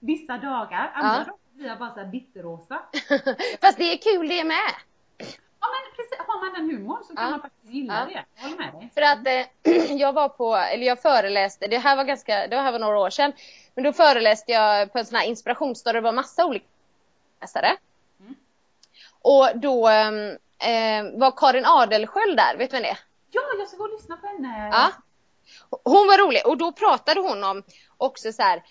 Vissa 0.00 0.38
dagar, 0.38 0.90
andra 0.94 1.12
Ja. 1.12 1.18
dagar 1.18 1.32
blir 1.54 1.66
jag 1.66 1.78
bara 1.78 1.90
såhär 1.94 2.06
bitterrosa. 2.06 2.78
Fast 3.60 3.78
det 3.78 3.92
är 3.92 3.96
kul 3.96 4.28
det 4.28 4.44
med. 4.44 4.56
Ja 5.60 5.66
men 5.72 5.96
precis, 5.96 6.18
har 6.26 6.44
man 6.44 6.54
den 6.68 6.76
humorn 6.78 7.04
så 7.08 7.14
kan 7.16 7.24
Ja. 7.24 7.30
man 7.30 7.40
faktiskt 7.40 7.64
gilla 7.74 7.94
Ja. 7.94 8.14
det. 8.14 8.24
Jag 8.36 8.42
håller 8.42 8.56
med 8.64 8.74
dig. 8.74 8.90
För 8.94 9.02
att 9.02 9.26
eh, 9.90 9.96
jag 10.00 10.12
var 10.12 10.28
på, 10.28 10.56
eller 10.56 10.86
jag 10.86 11.02
föreläste, 11.02 11.66
det 11.66 11.78
här 11.78 11.96
var 11.96 12.04
ganska, 12.04 12.46
det 12.46 12.56
här 12.56 12.72
var 12.72 12.78
några 12.78 12.98
år 12.98 13.10
sedan. 13.10 13.32
Men 13.76 13.84
då 13.84 13.92
föreläste 13.92 14.52
jag 14.52 14.92
på 14.92 14.98
en 14.98 15.06
sån 15.06 15.18
här 15.18 15.26
inspirationsdag 15.26 15.92
det 15.92 16.00
var 16.00 16.12
massa 16.12 16.46
olika 16.46 16.66
läsare. 17.40 17.76
Mm. 18.20 18.34
Och 19.22 19.48
då 19.54 19.88
ehm, 19.88 20.30
eh, 20.58 21.18
var 21.18 21.36
Karin 21.36 21.64
Adelsköld 21.66 22.36
där, 22.36 22.56
vet 22.56 22.70
du 22.70 22.76
vem 22.76 22.82
det 22.82 22.88
är? 22.88 22.98
Ja, 23.30 23.42
jag 23.58 23.68
ska 23.68 23.76
gå 23.76 23.84
och 23.84 23.90
lyssna 23.90 24.16
på 24.16 24.26
henne. 24.26 24.68
Ja. 24.72 24.92
Hon 25.84 26.06
var 26.06 26.26
rolig 26.26 26.46
och 26.46 26.56
då 26.56 26.72
pratade 26.72 27.20
hon 27.20 27.44
om 27.44 27.62
också 27.96 28.32
så 28.32 28.42
här 28.42 28.62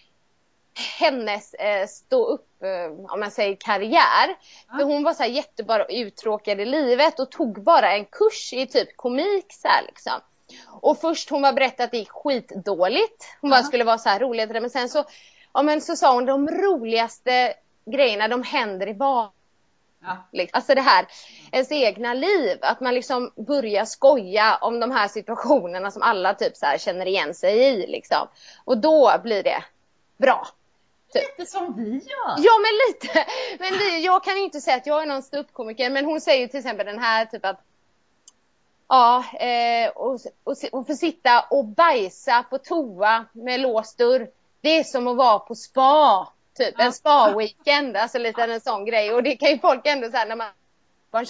hennes 1.00 1.53
eh, 1.53 1.88
stå 1.88 2.25
upp, 2.25 2.63
eh, 2.63 3.12
om 3.13 3.19
man 3.19 3.31
säger 3.31 3.55
karriär. 3.55 4.38
För 4.77 4.83
hon 4.83 5.03
var 5.03 5.13
så 5.13 5.24
här 5.24 5.29
jättebara 5.29 5.85
uttråkad 5.85 6.59
i 6.59 6.65
livet 6.65 7.19
och 7.19 7.31
tog 7.31 7.63
bara 7.63 7.91
en 7.91 8.05
kurs 8.05 8.53
i 8.53 8.67
typ 8.67 8.97
komik 8.97 9.45
så 9.53 9.67
här 9.67 9.83
liksom. 9.85 10.21
Och 10.67 11.01
först 11.01 11.29
hon 11.29 11.41
var 11.41 11.53
berättat 11.53 11.79
att 11.79 11.91
det 11.91 11.97
gick 11.97 12.12
skitdåligt. 12.12 13.25
Hon 13.41 13.50
bara 13.50 13.63
skulle 13.63 13.83
vara 13.83 13.97
så 13.97 14.09
här 14.09 14.19
rolig 14.19 14.50
men 14.50 14.69
sen 14.69 14.89
så, 14.89 15.03
ja 15.53 15.62
men 15.62 15.81
så 15.81 15.95
sa 15.95 16.13
hon 16.13 16.25
de 16.25 16.47
roligaste 16.47 17.53
grejerna 17.85 18.27
de 18.27 18.43
händer 18.43 18.89
i 18.89 18.93
vardagen. 18.93 19.31
Ja. 20.01 20.17
Liksom. 20.31 20.57
Alltså 20.57 20.75
det 20.75 20.81
här, 20.81 21.07
ens 21.51 21.71
egna 21.71 22.13
liv. 22.13 22.57
Att 22.62 22.79
man 22.79 22.93
liksom 22.93 23.31
börjar 23.35 23.85
skoja 23.85 24.57
om 24.62 24.79
de 24.79 24.91
här 24.91 25.07
situationerna 25.07 25.91
som 25.91 26.01
alla 26.01 26.33
typ 26.33 26.57
så 26.57 26.65
här 26.65 26.77
känner 26.77 27.05
igen 27.05 27.33
sig 27.33 27.59
i. 27.59 27.88
Liksom. 27.88 28.27
Och 28.65 28.77
då 28.77 29.12
blir 29.24 29.43
det 29.43 29.63
bra. 30.17 30.47
Typ. 31.13 31.39
Lite 31.39 31.51
som 31.51 31.75
vi 31.75 31.91
gör. 31.91 32.35
Ja 32.38 32.51
men 32.57 32.71
lite. 32.88 33.25
Men 33.59 33.74
det, 33.79 34.00
jag 34.00 34.24
kan 34.24 34.35
ju 34.35 34.43
inte 34.43 34.62
säga 34.62 34.77
att 34.77 34.88
jag 34.88 35.01
är 35.01 35.05
någon 35.05 35.24
ståuppkomiker 35.24 35.89
men 35.89 36.05
hon 36.05 36.21
säger 36.21 36.47
till 36.47 36.59
exempel 36.59 36.85
den 36.85 37.00
här 37.00 37.25
typ 37.25 37.45
att 37.45 37.59
Ja, 38.87 39.23
eh, 39.39 39.89
och, 39.89 40.19
och, 40.43 40.55
och 40.71 40.87
få 40.87 40.93
sitta 40.93 41.45
och 41.49 41.65
bajsa 41.65 42.43
på 42.49 42.57
toa 42.57 43.25
med 43.31 43.59
låst 43.59 43.97
dörr. 43.97 44.27
Det 44.61 44.79
är 44.79 44.83
som 44.83 45.07
att 45.07 45.17
vara 45.17 45.39
på 45.39 45.55
spa. 45.55 46.27
Typ 46.57 46.79
en 46.79 46.93
spa-weekend, 46.93 47.97
alltså 47.97 48.17
lite 48.17 48.43
en 48.43 48.61
sån 48.61 48.85
grej. 48.85 49.13
Och 49.13 49.23
det 49.23 49.35
kan 49.35 49.49
ju 49.49 49.59
folk 49.59 49.87
ändå 49.87 50.09
säga 50.09 50.25
när 50.25 50.35
man 50.35 50.47
bara 51.11 51.25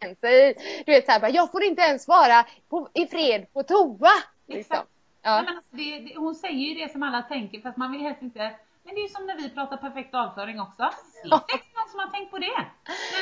känner 0.00 0.14
sig 0.14 0.54
Du 0.86 0.92
vet 0.92 1.06
såhär, 1.06 1.30
jag 1.34 1.52
får 1.52 1.62
inte 1.62 1.82
ens 1.82 2.08
vara 2.08 2.46
på, 2.68 2.88
i 2.94 3.06
fred 3.06 3.52
på 3.52 3.62
toa. 3.62 4.10
Liksom. 4.46 4.76
Ja. 5.22 5.42
Men 5.42 5.56
alltså 5.56 5.76
det, 5.76 5.98
det, 5.98 6.16
hon 6.16 6.34
säger 6.34 6.58
ju 6.58 6.74
det 6.74 6.92
som 6.92 7.02
alla 7.02 7.22
tänker 7.22 7.60
fast 7.60 7.76
man 7.76 7.92
vill 7.92 8.00
helst 8.00 8.22
inte 8.22 8.50
men 8.88 8.94
det 8.94 9.00
är 9.00 9.02
ju 9.02 9.08
som 9.08 9.26
när 9.26 9.36
vi 9.36 9.50
pratar 9.50 9.76
perfekt 9.76 10.14
avföring 10.14 10.60
också. 10.60 10.90
Det 11.22 11.28
är 11.28 11.54
inte 11.54 11.78
någon 11.78 11.88
som 11.90 12.00
har 12.00 12.10
tänkt 12.10 12.30
på 12.30 12.38
det. 12.38 12.66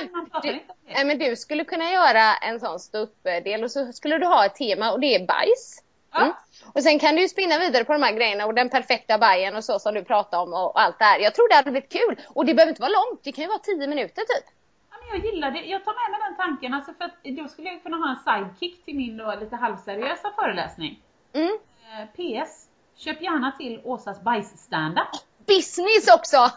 Men 0.00 0.12
man 0.12 0.30
pratar 0.30 0.48
inte 0.48 0.72
om 0.72 0.76
det. 0.86 0.92
Nej, 0.94 1.04
men 1.04 1.18
du 1.18 1.36
skulle 1.36 1.64
kunna 1.64 1.90
göra 1.92 2.36
en 2.36 2.60
sån 2.60 2.80
ståuppdel 2.80 3.64
och 3.64 3.70
så 3.70 3.92
skulle 3.92 4.18
du 4.18 4.26
ha 4.26 4.46
ett 4.46 4.54
tema 4.54 4.92
och 4.92 5.00
det 5.00 5.14
är 5.14 5.26
bajs. 5.26 5.82
Mm. 6.14 6.32
Och 6.74 6.82
sen 6.82 6.98
kan 6.98 7.14
du 7.14 7.22
ju 7.22 7.28
spinna 7.28 7.58
vidare 7.58 7.84
på 7.84 7.92
de 7.92 8.02
här 8.02 8.12
grejerna 8.12 8.46
och 8.46 8.54
den 8.54 8.68
perfekta 8.68 9.18
bajen 9.18 9.56
och 9.56 9.64
så 9.64 9.78
som 9.78 9.94
du 9.94 10.04
pratade 10.04 10.42
om 10.42 10.52
och 10.52 10.80
allt 10.80 10.98
det 10.98 11.04
här. 11.04 11.18
Jag 11.18 11.34
tror 11.34 11.48
det 11.48 11.54
hade 11.54 11.70
blivit 11.70 11.92
kul. 11.92 12.20
Och 12.28 12.46
det 12.46 12.54
behöver 12.54 12.70
inte 12.70 12.82
vara 12.82 12.92
långt, 13.00 13.20
det 13.24 13.32
kan 13.32 13.42
ju 13.42 13.48
vara 13.48 13.58
10 13.58 13.86
minuter 13.86 14.22
typ. 14.22 14.46
Ja, 14.90 14.96
men 15.00 15.08
jag 15.20 15.32
gillar 15.32 15.50
det. 15.50 15.60
Jag 15.60 15.84
tar 15.84 15.92
med 15.92 16.18
mig 16.18 16.28
den 16.28 16.36
tanken 16.36 16.74
alltså 16.74 16.92
för 16.94 17.04
att 17.04 17.24
då 17.24 17.48
skulle 17.48 17.68
jag 17.68 17.82
kunna 17.82 17.96
ha 17.96 18.10
en 18.10 18.16
sidekick 18.16 18.84
till 18.84 18.96
min 18.96 19.16
då 19.16 19.34
lite 19.40 19.56
halvseriösa 19.56 20.32
föreläsning. 20.40 21.02
Mm. 21.32 21.58
Eh, 21.82 22.06
PS. 22.06 22.68
Köp 22.96 23.22
gärna 23.22 23.52
till 23.52 23.80
Åsas 23.84 24.22
bajs-standup. 24.22 25.08
Business 25.46 26.14
också! 26.14 26.36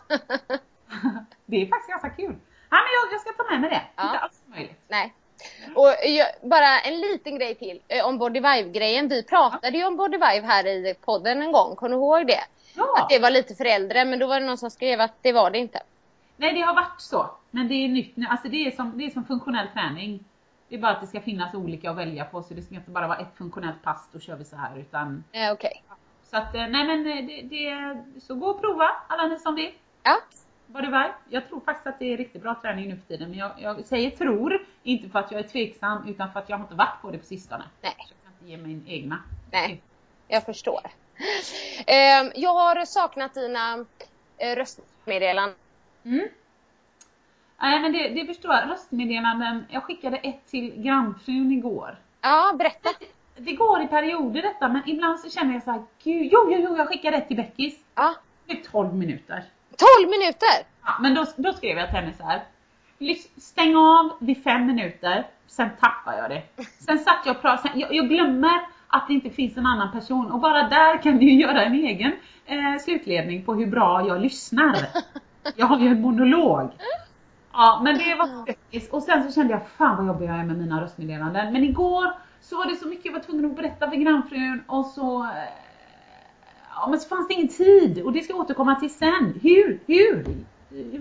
det 1.46 1.62
är 1.62 1.68
faktiskt 1.68 1.90
ganska 1.90 2.10
kul. 2.10 2.36
Ja, 2.70 2.78
men 2.78 2.92
jag, 2.96 3.14
jag 3.14 3.22
ska 3.22 3.32
ta 3.44 3.52
med 3.52 3.62
mig 3.62 3.70
det. 3.70 3.82
Ja. 3.96 4.04
Inte 4.04 4.20
alls 4.20 4.42
möjligt. 4.46 4.80
Nej. 4.88 5.14
Och 5.76 5.96
jag, 6.06 6.28
bara 6.50 6.80
en 6.80 7.00
liten 7.02 7.36
grej 7.38 7.56
till 7.56 7.82
eh, 7.88 8.06
om 8.06 8.18
Body 8.18 8.40
Vibe-grejen. 8.40 9.08
Vi 9.08 9.24
pratade 9.24 9.78
ju 9.78 9.86
om 9.86 9.96
Body 9.96 10.18
Vibe 10.18 10.48
här 10.48 10.68
i 10.68 10.96
podden 11.06 11.42
en 11.42 11.52
gång, 11.52 11.76
kommer 11.76 11.90
du 11.90 11.96
ihåg 11.96 12.28
det? 12.28 12.44
Ja. 12.76 12.96
Att 12.98 13.10
det 13.10 13.20
var 13.20 13.30
lite 13.32 13.56
för 13.56 13.66
äldre, 13.66 14.06
men 14.06 14.20
då 14.20 14.28
var 14.28 14.40
det 14.40 14.46
någon 14.46 14.58
som 14.58 14.72
skrev 14.72 15.02
att 15.02 15.14
det 15.22 15.32
var 15.32 15.52
det 15.52 15.58
inte. 15.58 15.82
Nej, 16.38 16.54
det 16.54 16.62
har 16.62 16.76
varit 16.76 17.02
så. 17.02 17.30
Men 17.52 17.68
det 17.68 17.74
är 17.74 17.88
nytt 17.88 18.18
nu. 18.18 18.26
Alltså 18.30 18.48
det 18.48 18.68
är 18.68 18.72
som, 18.72 18.98
det 18.98 19.06
är 19.06 19.10
som 19.10 19.26
funktionell 19.26 19.68
träning. 19.74 20.24
Det 20.70 20.76
är 20.76 20.80
bara 20.80 20.92
att 20.92 21.02
det 21.02 21.08
ska 21.08 21.22
finnas 21.22 21.54
olika 21.54 21.92
att 21.92 21.98
välja 21.98 22.26
på 22.26 22.44
så 22.44 22.54
det 22.54 22.62
ska 22.62 22.76
inte 22.76 22.92
bara 22.92 23.08
vara 23.08 23.18
ett 23.18 23.38
funktionellt 23.38 23.84
pass, 23.84 24.10
då 24.12 24.20
kör 24.20 24.36
vi 24.36 24.46
så 24.46 24.56
här 24.56 24.78
utan 24.78 25.24
Eh, 25.32 25.52
Okej. 25.52 25.84
Så 26.30 26.38
att 26.38 26.56
eh, 26.56 26.68
nej 26.68 26.88
men 26.88 27.08
eh, 27.08 27.26
det, 27.26 27.42
det 27.42 28.22
så 28.22 28.36
gå 28.36 28.48
och 28.48 28.62
prova 28.62 28.90
alla 29.08 29.28
ni 29.28 29.40
som 29.40 29.56
vill. 29.56 29.72
Ja. 30.04 30.18
Vad 30.68 30.84
det 30.84 30.90
var. 30.90 31.16
Jag 31.30 31.48
tror 31.50 31.60
faktiskt 31.60 31.88
att 31.88 32.00
det 32.00 32.14
är 32.14 32.18
riktigt 32.18 32.42
bra 32.42 32.56
träning 32.62 32.90
nu 32.90 32.96
för 32.98 33.08
tiden 33.08 33.30
men 33.30 33.40
jag, 33.40 33.52
jag 33.58 33.86
säger 33.86 34.10
tror, 34.10 34.66
inte 34.84 35.10
för 35.10 35.20
att 35.20 35.32
jag 35.32 35.40
är 35.40 35.48
tveksam 35.48 36.08
utan 36.08 36.34
för 36.34 36.40
att 36.40 36.50
jag 36.50 36.58
har 36.58 36.64
inte 36.64 36.76
varit 36.76 37.02
på 37.02 37.12
det 37.12 37.18
på 37.18 37.26
sistone. 37.26 37.64
Nej. 37.82 37.96
Så 37.98 38.14
jag 38.14 38.24
kan 38.24 38.34
inte 38.34 38.52
ge 38.52 38.58
min 38.58 38.88
egna. 38.88 39.24
Nej, 39.52 39.82
jag 40.28 40.46
förstår. 40.46 40.82
Eh, 41.88 42.32
jag 42.36 42.54
har 42.54 42.86
saknat 42.86 43.34
dina 43.34 43.86
eh, 44.38 44.56
röstmeddelanden. 44.56 45.56
Mm. 46.04 46.28
Nej 47.62 47.80
men 47.80 47.94
det, 47.94 48.10
det 48.10 48.26
förstår 48.26 48.54
jag. 48.54 48.70
Röstmeddelanden. 48.70 49.66
Jag 49.70 49.84
skickade 49.84 50.18
ett 50.18 50.48
till 50.48 50.82
grannfrun 50.82 51.52
igår. 51.52 51.98
Ja, 52.22 52.56
berätta. 52.58 52.90
Det 53.40 53.52
går 53.54 53.82
i 53.82 53.88
perioder 53.88 54.42
detta 54.42 54.68
men 54.68 54.82
ibland 54.86 55.20
så 55.20 55.30
känner 55.30 55.54
jag 55.54 55.64
så 55.64 55.72
här, 55.72 55.82
gud, 56.04 56.30
jo, 56.32 56.48
jo, 56.52 56.58
jo, 56.64 56.78
jag 56.78 56.88
skickade 56.88 57.18
ett 57.18 57.28
till 57.28 57.38
Beckis. 57.38 57.76
Ja. 57.96 58.14
Det 58.46 58.54
är 58.54 58.64
12 58.72 58.94
minuter. 58.96 59.44
12 60.00 60.10
minuter! 60.10 60.68
Ja, 60.86 60.92
men 61.02 61.16
då, 61.16 61.26
då 61.38 61.54
skrev 61.54 61.78
jag 61.78 61.90
till 61.90 61.98
henne 61.98 62.14
så 62.18 62.24
här. 62.24 62.42
"Lys- 63.00 63.40
Stäng 63.42 63.76
av 63.76 64.12
vid 64.20 64.44
fem 64.44 64.66
minuter, 64.66 65.28
sen 65.48 65.70
tappar 65.80 66.14
jag 66.18 66.30
det. 66.30 66.42
Sen 66.80 67.00
satt 67.00 67.22
jag 67.26 67.36
och 67.36 67.42
pratade, 67.42 67.70
sen, 67.70 67.80
jag, 67.80 67.94
jag 67.94 68.10
glömmer 68.10 68.62
att 68.88 69.08
det 69.08 69.14
inte 69.14 69.30
finns 69.30 69.58
en 69.58 69.66
annan 69.66 69.92
person 69.92 70.32
och 70.32 70.40
bara 70.40 70.68
där 70.68 71.02
kan 71.02 71.18
du 71.18 71.26
ju 71.26 71.42
göra 71.42 71.64
en 71.64 71.74
egen 71.74 72.12
eh, 72.46 72.78
slutledning 72.80 73.46
på 73.46 73.54
hur 73.56 73.66
bra 73.68 74.08
jag 74.08 74.22
lyssnar. 74.22 74.76
Jag 75.56 75.66
har 75.66 75.80
ju 75.80 75.88
en 75.88 76.02
monolog. 76.02 76.72
Ja 77.54 77.82
men 77.84 77.98
det 77.98 78.16
var 78.16 78.46
faktiskt, 78.46 78.94
och 78.94 79.04
sen 79.04 79.24
så 79.24 79.32
kände 79.32 79.54
jag 79.54 79.68
fan 79.78 79.98
vad 79.98 80.08
jobbig 80.08 80.26
jag 80.30 80.36
är 80.40 80.44
med 80.44 80.58
mina 80.58 80.82
röstmeddelanden. 80.82 81.54
Men 81.54 81.64
igår 81.64 82.14
så 82.42 82.58
var 82.58 82.66
det 82.66 82.76
så 82.76 82.88
mycket 82.88 83.06
jag 83.06 83.14
var 83.14 83.20
tvungen 83.20 83.46
att 83.46 83.56
berätta 83.56 83.90
för 83.90 83.96
grannfrun 83.96 84.64
och 84.68 84.86
så 84.86 85.24
eh, 85.24 85.30
Ja 86.82 86.88
men 86.90 87.00
så 87.00 87.10
fanns 87.10 87.28
det 87.28 87.34
ingen 87.34 87.48
tid 87.48 88.02
och 88.04 88.14
det 88.14 88.22
ska 88.22 88.34
jag 88.34 88.40
återkomma 88.40 88.76
till 88.76 88.94
sen. 88.94 89.40
Hur, 89.42 89.80
hur 89.88 90.26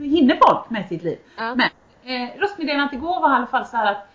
hinner 0.04 0.38
folk 0.46 0.70
med 0.70 0.88
sitt 0.88 1.02
liv? 1.02 1.18
Ja. 1.36 1.54
Men 1.54 1.68
eh, 2.04 2.40
röstmeddelandet 2.40 2.92
igår 2.92 3.20
var 3.20 3.30
i 3.32 3.34
alla 3.34 3.46
fall 3.46 3.66
så 3.66 3.76
här 3.76 3.92
att 3.92 4.08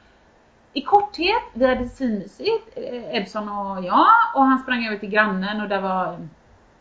i 0.73 0.81
korthet, 0.81 1.43
vi 1.53 1.65
hade 1.65 1.89
svinmysigt, 1.89 2.77
eh, 2.77 3.15
Edson 3.15 3.49
och 3.49 3.83
jag 3.83 4.07
och 4.35 4.43
han 4.43 4.59
sprang 4.59 4.85
över 4.85 4.97
till 4.97 5.09
grannen 5.09 5.61
och 5.61 5.69
där 5.69 5.81
var 5.81 6.27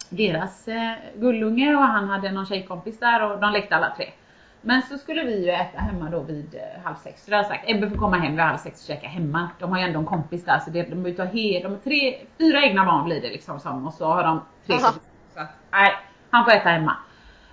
deras 0.09 0.69
eh, 0.69 0.93
gullunge 1.15 1.75
och 1.77 1.83
han 1.83 2.09
hade 2.09 2.33
någon 2.33 2.47
tjejkompis 2.47 2.99
där 2.99 3.31
och 3.31 3.41
de 3.41 3.53
lekte 3.53 3.77
alla 3.77 3.95
tre. 3.97 4.13
Men 4.63 4.83
så 4.83 4.99
skulle 4.99 5.25
vi 5.25 5.45
ju 5.45 5.51
äta 5.51 5.79
hemma 5.79 6.11
då 6.11 6.21
vid 6.21 6.55
eh, 6.55 6.83
halv 6.85 6.95
sex. 7.05 7.25
Så 7.25 7.31
det 7.31 7.37
har 7.37 7.43
jag 7.43 7.51
sagt, 7.51 7.65
Ebbe 7.67 7.91
får 7.91 7.97
komma 7.97 8.17
hem 8.19 8.33
vid 8.33 8.41
halv 8.41 8.59
sex 8.59 8.81
och 8.81 8.87
käka 8.87 9.09
hemma. 9.09 9.49
De 9.59 9.71
har 9.73 9.79
ju 9.79 9.85
ändå 9.85 9.99
en 9.99 10.07
kompis 10.07 10.45
där 10.45 10.59
så 10.59 10.71
det, 10.71 10.83
de 10.83 11.15
ta 11.15 11.25
he, 11.25 11.61
de 11.63 11.69
har 11.73 11.79
tre, 11.85 12.19
fyra 12.39 12.63
egna 12.63 12.85
barn 12.85 13.05
blir 13.05 13.21
det 13.21 13.29
liksom 13.31 13.61
som 13.61 13.87
och 13.87 13.95
så 13.95 14.07
har 14.07 14.23
de 14.23 14.41
tre 14.67 14.75
Aha. 14.77 14.93
Så 15.35 15.41
att, 15.41 15.49
nej, 15.71 15.93
han 16.31 16.45
får 16.45 16.53
äta 16.53 16.69
hemma. 16.69 16.97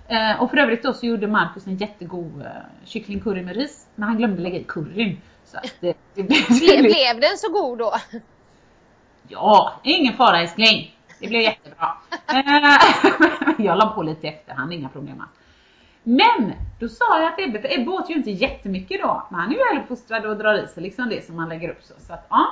Eh, 0.08 0.42
och 0.42 0.50
för 0.50 0.56
övrigt 0.56 0.82
då 0.82 0.92
så 0.92 1.06
gjorde 1.06 1.26
Marcus 1.26 1.66
en 1.66 1.76
jättegod 1.76 2.42
eh, 2.42 2.46
kycklingcurry 2.84 3.42
med 3.42 3.56
ris. 3.56 3.86
Men 3.94 4.08
han 4.08 4.18
glömde 4.18 4.42
lägga 4.42 4.58
i 4.58 4.64
curryn. 4.64 5.20
Så 5.44 5.56
att 5.56 5.74
det, 5.80 5.96
det, 6.14 6.22
blev- 6.22 6.46
Ble, 6.48 6.82
blev 6.82 7.20
den 7.20 7.36
så 7.38 7.52
god 7.52 7.78
då? 7.78 7.94
Ja, 9.28 9.72
ingen 9.82 10.14
fara 10.14 10.40
älskling. 10.40 10.96
Det 11.20 11.26
blev 11.28 11.40
jättebra. 11.42 11.88
Eh, 12.32 12.78
jag 13.66 13.78
la 13.78 13.86
på 13.86 14.02
lite 14.02 14.26
i 14.26 14.30
efterhand, 14.30 14.72
inga 14.72 14.88
problem 14.88 15.20
alls. 15.20 15.30
Men 16.02 16.52
då 16.78 16.88
sa 16.88 17.20
jag 17.20 17.32
att 17.32 17.40
Ebbe, 17.40 17.60
för 17.60 17.80
Ebbe 17.80 17.90
åt 17.90 18.10
ju 18.10 18.14
inte 18.14 18.30
jättemycket 18.30 19.00
då. 19.02 19.26
Men 19.30 19.40
han 19.40 19.50
är 19.50 19.54
ju 19.54 19.64
väluppfostrad 19.64 20.26
och 20.26 20.36
drar 20.36 20.64
i 20.64 20.66
sig 20.66 20.82
liksom 20.82 21.08
det 21.08 21.24
som 21.24 21.36
man 21.36 21.48
lägger 21.48 21.70
upp 21.70 21.82
så. 21.82 21.94
så 21.98 22.12
att, 22.12 22.26
ja. 22.30 22.46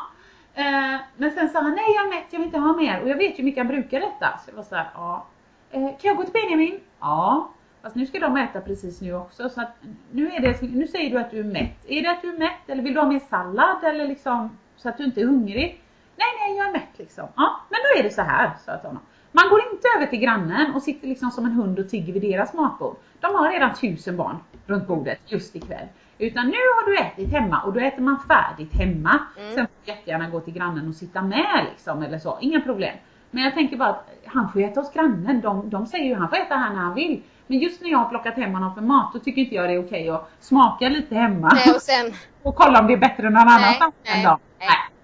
Eh, 0.55 1.01
men 1.17 1.31
sen 1.31 1.49
sa 1.49 1.61
han, 1.61 1.75
nej 1.75 1.95
jag 1.95 2.05
är 2.05 2.09
mätt, 2.09 2.27
jag 2.31 2.39
vill 2.39 2.47
inte 2.47 2.59
ha 2.59 2.77
mer. 2.77 3.03
Och 3.03 3.09
jag 3.09 3.17
vet 3.17 3.33
ju 3.33 3.37
hur 3.37 3.45
mycket 3.45 3.59
han 3.59 3.69
brukar 3.69 4.01
detta. 4.01 4.41
Så 4.45 4.51
jag 4.51 4.57
var 4.57 4.63
så 4.63 4.75
här, 4.75 4.91
ja. 4.95 5.27
Eh, 5.71 5.81
kan 5.81 5.99
jag 6.01 6.17
gå 6.17 6.23
till 6.23 6.33
Benjamin? 6.33 6.81
Ja. 7.01 7.51
Fast 7.83 7.97
nu 7.97 8.07
ska 8.07 8.19
de 8.19 8.37
äta 8.37 8.61
precis 8.61 9.01
nu 9.01 9.15
också 9.15 9.49
så 9.49 9.61
att 9.61 9.77
nu 10.11 10.31
är 10.31 10.41
det, 10.41 10.63
nu 10.63 10.87
säger 10.87 11.11
du 11.11 11.19
att 11.19 11.31
du 11.31 11.41
är 11.41 11.45
mätt. 11.45 11.85
Är 11.89 12.03
det 12.03 12.11
att 12.11 12.23
du 12.23 12.35
är 12.35 12.39
mätt 12.39 12.69
eller 12.69 12.83
vill 12.83 12.95
du 12.95 13.01
ha 13.01 13.09
mer 13.09 13.19
sallad 13.19 13.85
eller 13.85 14.07
liksom 14.07 14.59
så 14.77 14.89
att 14.89 14.99
du 14.99 15.05
inte 15.05 15.21
är 15.21 15.25
hungrig? 15.25 15.83
Nej, 16.17 16.29
nej, 16.41 16.57
jag 16.57 16.67
är 16.67 16.73
mätt 16.73 16.99
liksom. 16.99 17.29
Ja, 17.37 17.61
men 17.69 17.79
då 17.83 18.01
är 18.01 18.03
det 18.03 18.11
så 18.11 18.23
här, 18.23 18.51
sa 18.65 18.73
jag 18.73 18.81
till 18.81 18.89
honom. 18.89 19.03
Man 19.33 19.49
går 19.51 19.61
inte 19.73 19.89
över 19.97 20.07
till 20.07 20.19
grannen 20.21 20.75
och 20.75 20.83
sitter 20.83 21.09
liksom 21.09 21.31
som 21.31 21.47
en 21.47 21.53
hund 21.53 21.79
och 21.79 21.89
tigger 21.89 22.13
vid 22.13 22.23
deras 22.23 22.55
matbord. 22.55 22.97
De 23.21 23.35
har 23.35 23.51
redan 23.53 23.75
tusen 23.75 24.17
barn 24.17 24.37
runt 24.67 24.87
bordet 24.87 25.21
just 25.27 25.57
ikväll. 25.57 25.87
Utan 26.19 26.47
nu 26.47 26.53
har 26.53 26.91
du 26.91 26.99
ätit 26.99 27.33
hemma 27.33 27.63
och 27.63 27.73
då 27.73 27.81
äter 27.81 28.03
man 28.03 28.19
färdigt 28.29 28.73
hemma. 28.73 29.21
Mm. 29.39 29.55
Sen 29.55 29.67
får 29.67 29.75
du 29.85 29.93
jättegärna 29.93 30.31
gå 30.31 30.41
till 30.41 30.55
grannen 30.55 30.89
och 30.89 30.95
sitta 30.95 31.23
med 31.23 31.67
liksom 31.71 32.03
eller 32.03 32.19
så, 32.19 32.39
inga 32.41 32.61
problem. 32.61 32.97
Men 33.31 33.45
jag 33.45 33.55
tänker 33.55 33.77
bara 33.77 33.89
att 33.89 34.09
han 34.27 34.53
får 34.53 34.61
äta 34.61 34.81
hos 34.81 34.93
grannen. 34.93 35.41
De, 35.41 35.71
de 35.71 35.87
säger 35.87 36.05
ju 36.05 36.13
att 36.13 36.19
han 36.19 36.29
får 36.29 36.37
äta 36.37 36.55
här 36.55 36.71
när 36.75 36.81
han 36.81 36.95
vill. 36.95 37.23
Men 37.47 37.59
just 37.59 37.83
när 37.83 37.91
jag 37.91 37.99
har 37.99 38.09
plockat 38.09 38.35
hem 38.35 38.53
honom 38.53 38.75
för 38.75 38.81
mat 38.81 39.13
då 39.13 39.19
tycker 39.19 39.43
inte 39.43 39.55
jag 39.55 39.69
det 39.69 39.75
är 39.75 39.87
okej 39.87 40.09
att 40.09 40.31
smaka 40.41 40.89
lite 40.89 41.15
hemma. 41.15 41.51
Nej, 41.55 41.75
och 41.75 41.83
sen, 41.83 42.13
och 42.43 42.57
kolla 42.57 42.81
om 42.81 42.87
det 42.87 42.93
är 42.93 42.97
bättre 42.99 43.31
någon 43.31 43.37
annanstans 43.37 43.95
en 44.03 44.25
dag. 44.25 44.39
nej. 44.59 44.69
Nej. 44.69 44.98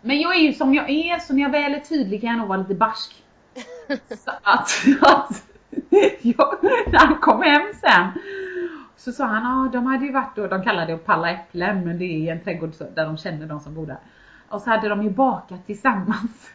Men 0.00 0.20
jag 0.20 0.36
är 0.36 0.40
ju 0.40 0.52
som 0.52 0.74
jag 0.74 0.90
är, 0.90 1.18
så 1.18 1.34
när 1.34 1.42
jag 1.42 1.50
väl 1.50 1.74
är 1.74 1.80
tydlig 1.80 2.20
kan 2.20 2.30
jag 2.30 2.38
nog 2.38 2.48
vara 2.48 2.58
lite 2.58 2.74
barsk. 2.74 3.24
så 4.08 4.30
att, 4.42 4.70
att 5.00 5.42
jag, 6.22 6.58
när 6.86 6.98
han 6.98 7.18
kom 7.18 7.42
hem 7.42 7.72
sen 7.80 8.12
så 8.96 9.12
sa 9.12 9.24
han, 9.24 9.46
ah, 9.46 9.70
de 9.72 9.86
hade 9.86 10.06
ju 10.06 10.12
varit 10.12 10.36
då, 10.36 10.46
de 10.46 10.62
kallade 10.62 10.86
det 10.86 10.94
att 10.94 11.04
palla 11.04 11.30
äpplen 11.30 11.84
men 11.84 11.98
det 11.98 12.04
är 12.04 12.32
en 12.32 12.44
trädgård 12.44 12.72
där 12.94 13.04
de 13.04 13.18
känner 13.18 13.46
de 13.46 13.60
som 13.60 13.74
bor 13.74 13.86
där. 13.86 13.98
Och 14.48 14.60
så 14.60 14.70
hade 14.70 14.88
de 14.88 15.02
ju 15.02 15.10
bakat 15.10 15.66
tillsammans. 15.66 16.50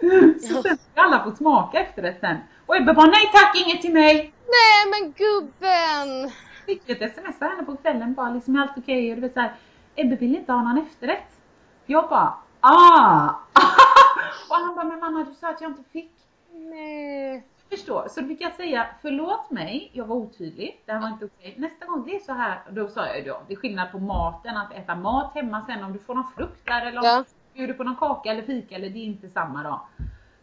Så 0.40 0.62
sen 0.62 0.62
skulle 0.62 0.78
alla 0.94 1.24
få 1.24 1.36
smaka 1.36 1.78
efterrätt 1.78 2.20
sen. 2.20 2.36
Och 2.66 2.76
Ebbe 2.76 2.94
bara, 2.94 3.06
nej 3.06 3.30
tack, 3.32 3.66
inget 3.66 3.82
till 3.82 3.92
mig! 3.92 4.32
nej 4.46 4.90
men 4.90 5.12
gubben! 5.12 6.30
fick 6.68 6.88
ett 6.88 7.02
sms 7.02 7.42
av 7.42 7.48
henne 7.48 7.62
på 7.64 7.76
kvällen 7.76 8.14
bara 8.14 8.30
liksom 8.30 8.56
är 8.56 8.60
allt 8.60 8.78
okej? 8.78 9.10
Och 9.10 9.16
du 9.16 9.20
vet 9.20 9.34
såhär, 9.34 9.52
Ebbe 9.94 10.16
vill 10.16 10.36
inte 10.36 10.52
ha 10.52 10.62
någon 10.62 10.78
efterrätt. 10.78 11.40
Jag 11.86 12.08
bara, 12.08 12.34
ah! 12.60 13.28
och 14.50 14.56
han 14.56 14.74
bara, 14.74 14.84
men 14.84 15.00
mamma 15.00 15.24
du 15.24 15.34
sa 15.34 15.50
att 15.50 15.60
jag 15.60 15.70
inte 15.70 15.90
fick. 15.90 16.12
Nej. 16.52 17.46
Förstår. 17.70 18.06
Så 18.10 18.20
då 18.20 18.26
fick 18.26 18.40
jag 18.40 18.54
säga, 18.54 18.86
förlåt 19.02 19.50
mig, 19.50 19.90
jag 19.92 20.04
var 20.04 20.16
otydlig, 20.16 20.82
det 20.86 20.92
här 20.92 21.00
var 21.00 21.08
inte 21.08 21.24
okej. 21.24 21.54
Nästa 21.58 21.86
gång 21.86 22.04
det 22.06 22.16
är 22.16 22.20
så 22.20 22.32
här, 22.32 22.60
då 22.70 22.88
sa 22.88 23.06
jag 23.06 23.18
ju 23.18 23.24
då, 23.24 23.40
det 23.48 23.52
är 23.52 23.56
skillnad 23.56 23.92
på 23.92 23.98
maten, 23.98 24.56
att 24.56 24.72
äta 24.72 24.94
mat 24.94 25.34
hemma 25.34 25.66
sen 25.66 25.84
om 25.84 25.92
du 25.92 25.98
får 25.98 26.14
någon 26.14 26.32
frukt 26.36 26.66
där 26.66 26.86
eller 26.86 26.98
om 26.98 27.04
Ja. 27.06 27.24
du 27.52 27.58
bjuder 27.58 27.74
på 27.74 27.84
någon 27.84 27.96
kaka 27.96 28.30
eller 28.30 28.42
fika 28.42 28.74
eller 28.74 28.90
det 28.90 28.98
är 28.98 29.04
inte 29.04 29.28
samma 29.28 29.62
då. 29.62 29.80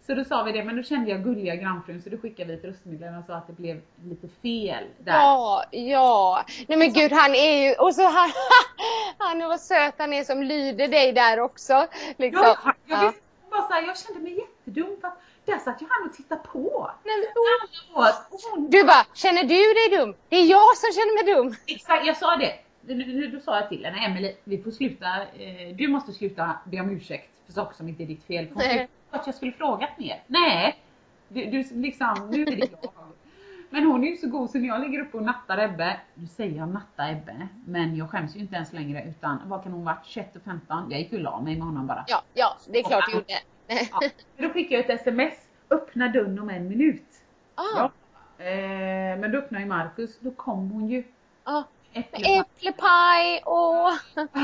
Så 0.07 0.13
då 0.13 0.23
sa 0.23 0.43
vi 0.43 0.51
det, 0.51 0.63
men 0.63 0.75
då 0.77 0.83
kände 0.83 1.11
jag 1.11 1.23
gulliga 1.23 1.55
grannfrun 1.55 2.01
så 2.01 2.09
då 2.09 2.17
skickade 2.17 2.51
vi 2.51 2.53
ett 2.57 2.63
röstmeddelande 2.65 3.19
och 3.19 3.25
sa 3.25 3.33
att 3.35 3.47
det 3.47 3.53
blev 3.53 3.81
lite 4.03 4.27
fel 4.41 4.83
där. 4.99 5.13
Ja, 5.13 5.63
ja. 5.71 6.45
Nej 6.67 6.77
men 6.77 6.93
gud 6.93 7.11
han 7.11 7.35
är 7.35 7.67
ju, 7.69 7.75
och 7.75 7.95
så 7.95 8.01
han, 8.03 8.29
han 9.17 9.39
vad 9.39 9.59
söt 9.61 9.93
han 9.97 10.13
är 10.13 10.23
som 10.23 10.43
lyder 10.43 10.87
dig 10.87 11.11
där 11.13 11.39
också. 11.39 11.87
Liksom. 12.17 12.43
Jag, 12.43 12.57
jag, 12.85 13.13
Ja. 13.51 13.67
så 13.67 13.73
här, 13.73 13.87
jag 13.87 13.97
kände 13.97 14.21
mig 14.21 14.37
jättedum 14.37 14.97
för 15.01 15.07
att 15.07 15.17
där 15.45 15.57
satt 15.57 15.81
ju 15.81 15.85
han 15.89 16.09
och 16.09 16.15
tittade 16.15 16.41
på. 16.41 16.91
Nej, 17.03 17.15
men, 17.17 17.43
och 17.95 18.05
hon, 18.51 18.69
Du 18.69 18.83
bara, 18.83 19.05
känner 19.13 19.43
du 19.43 19.73
dig 19.73 19.99
dum? 19.99 20.15
Det 20.29 20.35
är 20.35 20.45
jag 20.45 20.77
som 20.77 20.89
känner 20.93 21.23
mig 21.23 21.35
dum. 21.35 21.55
Exakt, 21.67 22.05
jag 22.07 22.17
sa 22.17 22.35
det. 22.35 22.53
Då 23.31 23.39
sa 23.39 23.55
jag 23.59 23.69
till 23.69 23.85
henne, 23.85 24.05
Emelie, 24.05 24.35
vi 24.43 24.63
får 24.63 24.71
sluta, 24.71 25.05
eh, 25.21 25.75
du 25.75 25.87
måste 25.87 26.13
sluta 26.13 26.59
be 26.65 26.79
om 26.79 26.89
ursäkt 26.89 27.29
för 27.45 27.53
saker 27.53 27.75
som 27.75 27.87
inte 27.89 28.03
är 28.03 28.07
ditt 28.07 28.23
fel. 28.23 28.47
Att 29.11 29.25
jag 29.25 29.35
skulle 29.35 29.51
frågat 29.51 29.89
mer. 29.99 30.23
Nej, 30.27 30.75
du, 31.27 31.45
du 31.45 31.63
liksom, 31.81 32.29
nu 32.31 32.41
är 32.41 32.45
det 32.45 32.69
jag. 32.71 32.91
Men 33.69 33.83
hon 33.85 34.03
är 34.03 34.07
ju 34.07 34.17
så 34.17 34.27
god 34.27 34.49
så 34.49 34.57
när 34.57 34.67
jag 34.67 34.81
ligger 34.81 35.01
uppe 35.01 35.17
och 35.17 35.23
nattar 35.23 35.57
Ebbe, 35.57 35.99
nu 36.13 36.27
säger 36.27 36.57
jag 36.57 36.69
natta 36.69 37.09
Ebbe, 37.11 37.47
men 37.65 37.95
jag 37.95 38.09
skäms 38.09 38.35
ju 38.35 38.39
inte 38.39 38.55
ens 38.55 38.73
längre 38.73 39.03
utan 39.03 39.39
vad 39.45 39.63
kan 39.63 39.71
hon 39.71 39.85
varit, 39.85 40.05
21 40.05 40.35
och 40.35 40.41
15? 40.41 40.91
Jag 40.91 40.99
gick 40.99 41.11
ju 41.11 41.19
la 41.19 41.41
mig 41.41 41.55
med 41.55 41.65
honom 41.65 41.87
bara. 41.87 42.03
Ja, 42.07 42.21
ja, 42.33 42.57
det 42.67 42.79
är 42.79 42.83
klart 42.83 43.03
du 43.07 43.13
gjorde. 43.13 43.33
Ja. 43.67 44.01
Då 44.37 44.49
skickade 44.49 44.75
jag 44.81 44.89
ett 44.89 44.99
sms, 45.01 45.33
öppna 45.69 46.07
dörren 46.07 46.39
om 46.39 46.49
en 46.49 46.67
minut. 46.67 47.05
Ah, 47.55 47.63
Ja. 47.77 47.91
Eh, 48.45 49.19
men 49.19 49.31
då 49.31 49.37
öppnade 49.37 49.63
ju 49.63 49.69
Marcus, 49.69 50.19
då 50.19 50.31
kom 50.31 50.71
hon 50.71 50.89
ju. 50.89 51.03
ah. 51.43 51.63
Äpplepaj. 51.95 52.39
Äpplepaj 52.39 53.41
och... 53.45 53.91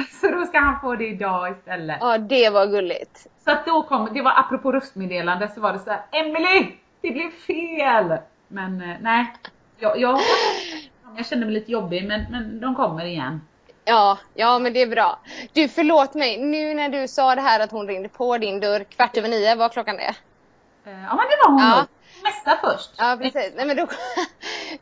Så 0.22 0.28
då 0.28 0.46
ska 0.46 0.60
han 0.60 0.80
få 0.82 0.96
det 0.96 1.08
idag 1.08 1.52
istället. 1.52 1.98
Ja, 2.00 2.18
det 2.18 2.50
var 2.50 2.66
gulligt. 2.66 3.28
Så 3.46 3.52
att 3.52 3.66
då 3.66 3.84
kom, 3.84 4.10
det 4.14 4.22
var 4.22 4.40
apropå 4.40 4.72
röstmeddelande 4.72 5.48
så 5.48 5.62
var 5.62 5.74
det 5.74 5.80
så 5.80 5.90
här, 5.90 6.02
Emily 6.12 6.72
Det 7.02 7.12
blev 7.12 7.32
fel! 7.32 8.18
Men 8.48 8.82
eh, 8.82 8.98
nej, 9.02 9.34
jag, 9.78 10.00
jag, 10.00 10.20
jag 11.18 11.26
kände 11.26 11.46
mig 11.46 11.56
lite 11.56 11.72
jobbig 11.72 12.08
men, 12.08 12.26
men 12.32 12.60
de 12.62 12.76
kommer 12.76 13.06
igen. 13.06 13.42
Ja, 13.86 14.18
ja 14.34 14.60
men 14.60 14.74
det 14.74 14.82
är 14.82 14.88
bra. 14.88 15.20
Du 15.54 15.68
förlåt 15.68 16.14
mig, 16.14 16.38
nu 16.38 16.74
när 16.74 16.90
du 16.90 17.08
sa 17.08 17.36
det 17.36 17.42
här 17.42 17.60
att 17.60 17.72
hon 17.72 17.88
ringde 17.88 18.10
på 18.10 18.38
din 18.38 18.60
dörr 18.60 18.84
kvart 18.84 19.18
över 19.18 19.30
nio, 19.30 19.56
vad 19.56 19.72
klockan 19.72 20.00
är? 20.00 20.16
Eh, 20.86 21.04
Ja 21.04 21.16
men 21.16 21.26
det 21.30 21.38
var 21.46 21.52
hon 21.52 21.60
Ja. 21.60 21.86
Nog. 22.24 22.34
Mesta 22.34 22.58
först. 22.62 22.90
Ja 22.98 23.18
precis. 23.22 23.54
Nej, 23.56 23.66
men 23.66 23.78
då, 23.78 23.88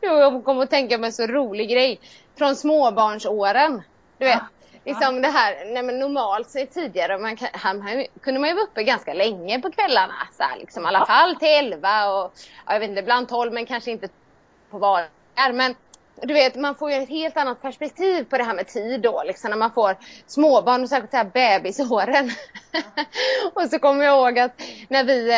då 0.00 0.42
kom 0.42 0.60
att 0.60 0.70
tänka 0.70 0.98
på 0.98 1.04
en 1.04 1.12
så 1.12 1.26
rolig 1.26 1.70
grej. 1.70 2.00
Från 2.38 2.56
småbarnsåren. 2.56 3.82
Du 4.18 4.24
vet. 4.24 4.34
Ja. 4.34 4.46
Liksom 4.84 5.22
det 5.22 5.28
här, 5.28 5.64
nej 5.66 5.82
men 5.82 5.98
normalt 5.98 6.50
så 6.50 6.66
tidigare, 6.66 7.18
man 7.18 7.36
han, 7.52 7.80
han, 7.80 8.06
kunde 8.20 8.40
man 8.40 8.48
ju 8.48 8.54
vara 8.54 8.64
uppe 8.64 8.82
ganska 8.82 9.14
länge 9.14 9.60
på 9.60 9.70
kvällarna. 9.70 10.14
Så 10.32 10.42
här, 10.42 10.58
liksom, 10.58 10.84
I 10.84 10.86
alla 10.86 11.06
fall 11.06 11.36
till 11.36 11.48
elva 11.48 12.10
och 12.10 12.32
ja, 12.66 12.72
jag 12.72 12.80
vet 12.80 12.88
inte, 12.88 13.00
ibland 13.00 13.28
tolv 13.28 13.52
men 13.52 13.66
kanske 13.66 13.90
inte 13.90 14.08
på 14.70 14.78
vardagar. 14.78 15.52
Men 15.52 15.74
du 16.22 16.34
vet, 16.34 16.54
man 16.56 16.74
får 16.74 16.90
ju 16.90 16.96
ett 16.96 17.08
helt 17.08 17.36
annat 17.36 17.62
perspektiv 17.62 18.24
på 18.24 18.38
det 18.38 18.44
här 18.44 18.54
med 18.54 18.66
tid 18.66 19.00
då, 19.00 19.22
liksom 19.26 19.50
när 19.50 19.56
man 19.56 19.72
får 19.72 19.96
småbarn 20.26 20.82
och 20.82 20.88
särskilt 20.88 21.10
så 21.10 21.16
här 21.16 21.24
bebisåren. 21.24 22.30
och 23.54 23.62
så 23.70 23.78
kommer 23.78 24.04
jag 24.04 24.16
ihåg 24.18 24.38
att 24.38 24.62
när 24.88 25.04
vi, 25.04 25.30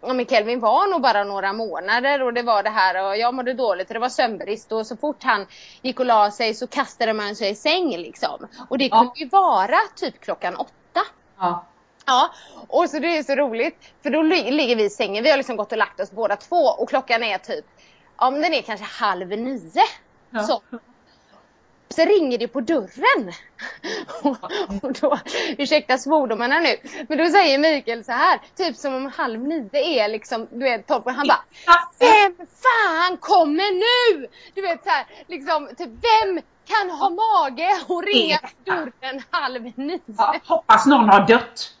ja 0.00 0.12
men 0.12 0.26
Kelvin 0.26 0.60
var 0.60 0.86
nog 0.90 1.02
bara 1.02 1.24
några 1.24 1.52
månader 1.52 2.22
och 2.22 2.32
det 2.34 2.42
var 2.42 2.62
det 2.62 2.70
här 2.70 3.04
och 3.06 3.16
jag 3.16 3.34
mådde 3.34 3.54
dåligt 3.54 3.88
och 3.88 3.94
det 3.94 4.00
var 4.00 4.08
sömnbrist 4.08 4.72
och 4.72 4.86
så 4.86 4.96
fort 4.96 5.22
han 5.22 5.46
gick 5.82 6.00
och 6.00 6.06
la 6.06 6.30
sig 6.30 6.54
så 6.54 6.66
kastade 6.66 7.12
man 7.12 7.36
sig 7.36 7.50
i 7.50 7.54
säng 7.54 7.96
liksom. 7.96 8.48
Och 8.68 8.78
det 8.78 8.84
Ja. 8.86 8.98
kunde 8.98 9.12
ju 9.18 9.28
vara 9.28 9.78
typ 9.96 10.20
klockan 10.20 10.56
åtta. 10.56 11.00
Ja. 11.38 11.64
Ja, 12.06 12.30
och 12.68 12.90
så 12.90 12.98
det 12.98 13.16
är 13.18 13.22
så 13.22 13.34
roligt 13.34 13.92
för 14.02 14.10
då 14.10 14.22
lig- 14.22 14.52
ligger 14.52 14.76
vi 14.76 14.84
i 14.84 14.90
sängen, 14.90 15.24
vi 15.24 15.30
har 15.30 15.36
liksom 15.36 15.56
gått 15.56 15.72
och 15.72 15.78
lagt 15.78 16.00
oss 16.00 16.10
båda 16.10 16.36
två 16.36 16.56
och 16.56 16.88
klockan 16.88 17.22
är 17.22 17.38
typ, 17.38 17.64
ja 18.18 18.30
men 18.30 18.40
den 18.42 18.54
är 18.54 18.62
kanske 18.62 18.86
halv 19.04 19.28
nio. 19.28 19.82
Ja. 20.30 20.42
Så. 20.42 20.62
Så 21.90 22.04
ringer 22.04 22.38
det 22.38 22.48
på 22.48 22.60
dörren. 22.60 23.32
och, 24.82 24.92
då, 24.92 25.18
ursäkta 25.58 25.98
svordomarna 25.98 26.58
nu, 26.58 26.76
men 27.08 27.18
då 27.18 27.26
säger 27.26 27.58
Mikael 27.58 28.04
så 28.04 28.12
här, 28.12 28.40
typ 28.56 28.76
som 28.76 28.94
om 28.94 29.12
halv 29.16 29.40
nio 29.40 29.68
är 29.72 30.08
liksom, 30.08 30.46
du 30.50 30.58
vet, 30.58 30.86
toppen. 30.86 31.14
Han 31.14 31.26
bara, 31.26 31.44
vem 31.98 32.46
fan 32.46 33.16
kommer 33.16 33.72
nu? 33.74 34.28
Du 34.54 34.62
vet 34.62 34.84
så 34.84 34.90
här, 34.90 35.06
liksom, 35.26 35.68
typ 35.78 35.88
vem 35.88 36.40
kan 36.66 36.90
ha 36.90 37.10
mage 37.10 37.80
och 37.88 38.04
ringa 38.04 38.38
på 38.38 38.70
dörren 38.70 39.22
halv 39.30 39.72
nio? 39.74 40.00
Ja, 40.06 40.34
hoppas 40.44 40.86
någon 40.86 41.08
har 41.08 41.26
dött. 41.26 41.74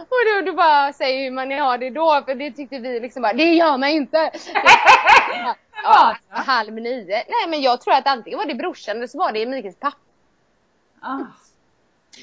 Och 0.00 0.44
då, 0.44 0.50
då 0.50 0.56
bara 0.56 0.92
säger 0.92 1.24
hur 1.24 1.30
man 1.30 1.50
har 1.50 1.78
det 1.78 1.90
då, 1.90 2.22
för 2.26 2.34
det 2.34 2.50
tyckte 2.50 2.78
vi 2.78 3.00
liksom 3.00 3.22
bara, 3.22 3.32
det 3.32 3.54
gör 3.54 3.76
man 3.78 3.88
inte. 3.88 4.30
ja, 5.82 6.16
halv 6.28 6.74
nio. 6.74 7.04
Nej 7.28 7.48
men 7.48 7.60
jag 7.62 7.80
tror 7.80 7.94
att 7.94 8.06
antingen 8.06 8.38
var 8.38 8.46
det 8.46 8.54
brorsan 8.54 8.96
eller 8.96 9.06
så 9.06 9.18
var 9.18 9.32
det 9.32 9.46
Mikaels 9.46 9.76
pappa. 9.78 9.96
Ah. 11.00 11.18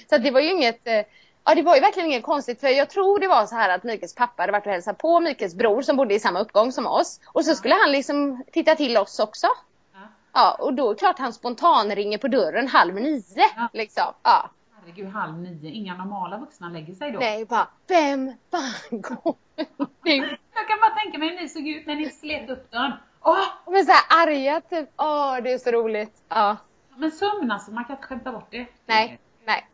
Så 0.09 0.17
det 0.17 0.31
var 0.31 0.39
ju 0.39 0.51
inget, 0.51 0.87
eh, 0.87 1.01
ja 1.45 1.55
det 1.55 1.61
var 1.61 1.75
ju 1.75 1.81
verkligen 1.81 2.09
inget 2.09 2.23
konstigt 2.23 2.59
för 2.59 2.67
jag 2.67 2.89
tror 2.89 3.19
det 3.19 3.27
var 3.27 3.45
så 3.45 3.55
här 3.55 3.69
att 3.69 3.83
Mikaels 3.83 4.15
pappa 4.15 4.43
hade 4.43 4.51
varit 4.51 4.65
och 4.65 4.71
hälsat 4.71 4.97
på 4.97 5.19
Mikaels 5.19 5.55
bror 5.55 5.81
som 5.81 5.95
bodde 5.97 6.13
i 6.13 6.19
samma 6.19 6.39
uppgång 6.39 6.71
som 6.71 6.87
oss. 6.87 7.19
Och 7.25 7.45
så 7.45 7.55
skulle 7.55 7.75
han 7.75 7.91
liksom 7.91 8.43
titta 8.51 8.75
till 8.75 8.97
oss 8.97 9.19
också. 9.19 9.47
Ja. 9.93 9.99
Ja 10.33 10.55
och 10.59 10.73
då 10.73 10.89
är 10.89 10.93
det 10.93 10.99
klart 10.99 11.19
han 11.19 11.33
spontan 11.33 11.95
ringer 11.95 12.17
på 12.17 12.27
dörren 12.27 12.67
halv 12.67 12.95
nio 12.95 13.23
Ja. 13.55 13.69
liksom. 13.73 14.13
Ja. 14.23 14.49
Herregud, 14.81 15.07
halv 15.09 15.33
nio. 15.37 15.71
Inga 15.71 15.93
normala 15.97 16.37
vuxna 16.37 16.69
lägger 16.69 16.93
sig 16.93 17.11
då. 17.11 17.19
Nej 17.19 17.45
bara, 17.45 17.67
vem 17.87 18.33
fan 18.51 19.01
kommer 19.01 19.35
nu? 19.55 19.65
Jag 20.53 20.67
kan 20.67 20.79
bara 20.81 20.95
tänka 21.03 21.17
mig 21.17 21.29
hur 21.29 21.41
ni 21.41 21.49
såg 21.49 21.67
ut 21.67 21.87
när 21.87 21.95
ni 21.95 22.09
slet 22.09 22.49
upp 22.49 22.71
dörren. 22.71 22.93
Åh! 23.21 23.45
Men 23.67 23.85
så 23.85 23.91
här 23.91 24.23
arga 24.27 24.61
typ, 24.69 24.89
åh 24.97 25.37
det 25.43 25.51
är 25.51 25.57
så 25.57 25.71
roligt. 25.71 26.13
Ja. 26.29 26.57
Men 26.97 27.11
sömn 27.11 27.51
alltså, 27.51 27.71
man 27.71 27.85
kan 27.85 27.95
inte 27.95 28.07
skämta 28.07 28.31
bort 28.31 28.47
det. 28.49 28.65
Nej, 28.85 29.19
nej. 29.45 29.65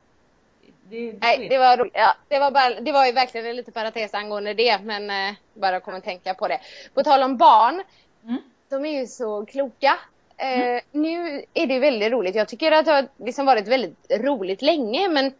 Det, 0.89 1.11
det, 1.11 1.17
Nej, 1.21 1.49
det 1.49 1.57
var 1.57 1.77
roligt. 1.77 1.93
Ja, 1.95 2.15
det 2.27 2.39
var 2.39 2.51
bara, 2.51 2.69
det 2.81 2.91
var 2.91 3.05
ju 3.05 3.11
verkligen 3.11 3.45
en 3.47 3.55
liten 3.55 3.73
parentes 3.73 4.13
angående 4.13 4.53
det, 4.53 4.79
men 4.83 5.09
eh, 5.09 5.35
bara 5.53 5.79
kom 5.79 5.95
att 5.95 6.03
tänka 6.03 6.33
på 6.33 6.47
det. 6.47 6.59
På 6.93 7.03
tal 7.03 7.23
om 7.23 7.37
barn, 7.37 7.83
Mm. 8.23 8.37
de 8.69 8.85
är 8.85 8.99
ju 8.99 9.07
så 9.07 9.45
kloka. 9.45 9.97
Eh, 10.37 10.81
Nu 10.91 11.43
är 11.53 11.67
det 11.67 11.79
väldigt 11.79 12.11
roligt. 12.11 12.35
Jag 12.35 12.47
tycker 12.47 12.71
att 12.71 12.85
det 12.85 12.91
har 12.91 13.07
liksom 13.17 13.45
varit 13.45 13.67
väldigt 13.67 14.11
roligt 14.11 14.61
länge, 14.61 15.07
men 15.09 15.33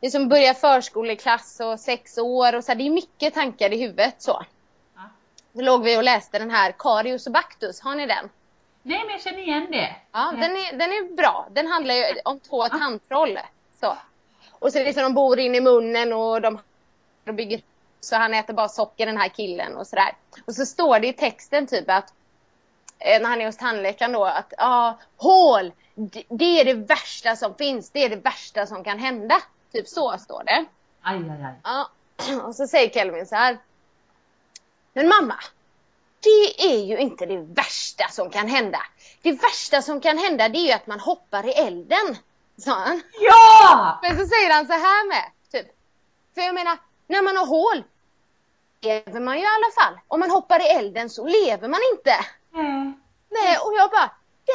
liksom 0.00 0.28
börja 0.28 0.54
förskoleklass 0.54 1.60
och 1.60 1.80
sex 1.80 2.18
år 2.18 2.54
och 2.56 2.64
så 2.64 2.72
här, 2.72 2.76
det 2.78 2.86
är 2.86 2.90
mycket 2.90 3.34
tankar 3.34 3.72
i 3.72 3.80
huvudet 3.80 4.14
så. 4.22 4.42
Låg 5.60 5.82
vi 5.82 5.98
och 5.98 6.04
läste 6.04 6.38
den 6.38 6.50
här 6.50 6.72
Karius 6.78 7.26
och 7.26 7.32
Baktus, 7.32 7.80
har 7.80 7.94
ni 7.94 8.06
den? 8.06 8.28
Nej, 8.82 9.04
men 9.04 9.12
jag 9.12 9.20
känner 9.20 9.38
igen 9.38 9.66
det. 9.70 9.96
Ja, 10.12 10.32
den 10.32 10.56
är, 10.56 10.72
den 10.72 10.90
är 10.90 11.16
bra. 11.16 11.48
Den 11.50 11.66
handlar 11.66 11.94
ju 11.94 12.04
om 12.24 12.40
två 12.40 12.68
tandtroll. 12.68 13.38
Så. 13.80 13.96
Och 14.50 14.72
så 14.72 14.78
liksom 14.78 15.02
de 15.02 15.14
bor 15.14 15.38
in 15.38 15.54
i 15.54 15.60
munnen 15.60 16.12
och 16.12 16.40
de, 16.40 16.60
bygger 17.24 17.60
så 18.00 18.16
han 18.16 18.34
äter 18.34 18.54
bara 18.54 18.68
socker 18.68 19.06
den 19.06 19.16
här 19.16 19.28
killen 19.28 19.76
och 19.76 19.86
sådär. 19.86 20.16
Och 20.46 20.54
så 20.54 20.66
står 20.66 21.00
det 21.00 21.06
i 21.06 21.12
texten 21.12 21.66
typ 21.66 21.90
att 21.90 22.12
eh, 22.98 23.22
när 23.22 23.28
han 23.28 23.40
är 23.40 23.46
hos 23.46 23.56
tandläkaren 23.56 24.12
då 24.12 24.24
att 24.24 24.52
ja, 24.58 24.98
hål, 25.16 25.72
det, 25.94 26.22
det 26.28 26.60
är 26.60 26.64
det 26.64 26.74
värsta 26.74 27.36
som 27.36 27.54
finns. 27.54 27.90
Det 27.90 28.04
är 28.04 28.08
det 28.08 28.16
värsta 28.16 28.66
som 28.66 28.84
kan 28.84 28.98
hända. 28.98 29.42
Typ 29.72 29.88
så 29.88 30.18
står 30.18 30.42
det. 30.44 30.64
Aj, 31.02 31.16
aj, 31.16 31.44
aj. 31.44 31.54
Ja. 31.64 31.90
Och 32.46 32.54
så 32.54 32.66
säger 32.66 32.90
Kelvin 32.90 33.26
så 33.26 33.34
här. 33.34 33.58
Men 34.98 35.08
mamma, 35.08 35.34
det 36.20 36.62
är 36.72 36.84
ju 36.84 36.98
inte 36.98 37.26
det 37.26 37.36
värsta 37.36 38.08
som 38.08 38.30
kan 38.30 38.48
hända. 38.48 38.78
Det 39.22 39.32
värsta 39.32 39.82
som 39.82 40.00
kan 40.00 40.18
hända 40.18 40.48
det 40.48 40.58
är 40.58 40.66
ju 40.66 40.72
att 40.72 40.86
man 40.86 41.00
hoppar 41.00 41.46
i 41.46 41.52
elden, 41.52 42.16
sa 42.56 42.72
han. 42.72 43.02
Ja! 43.20 43.98
Men 44.02 44.18
så 44.18 44.26
säger 44.26 44.54
han 44.54 44.66
så 44.66 44.72
här 44.72 45.08
med, 45.08 45.24
typ. 45.52 45.66
För 46.34 46.40
jag 46.40 46.54
menar, 46.54 46.78
när 47.06 47.22
man 47.22 47.36
har 47.36 47.46
hål 47.46 47.84
lever 48.80 49.20
man 49.20 49.36
ju 49.36 49.42
i 49.42 49.46
alla 49.46 49.72
fall. 49.82 50.00
Om 50.08 50.20
man 50.20 50.30
hoppar 50.30 50.60
i 50.60 50.68
elden 50.68 51.10
så 51.10 51.26
lever 51.26 51.68
man 51.68 51.80
inte. 51.92 52.14
Nej. 52.50 52.92
Nej, 53.30 53.58
och 53.58 53.72
jag 53.76 53.90
bara, 53.90 54.10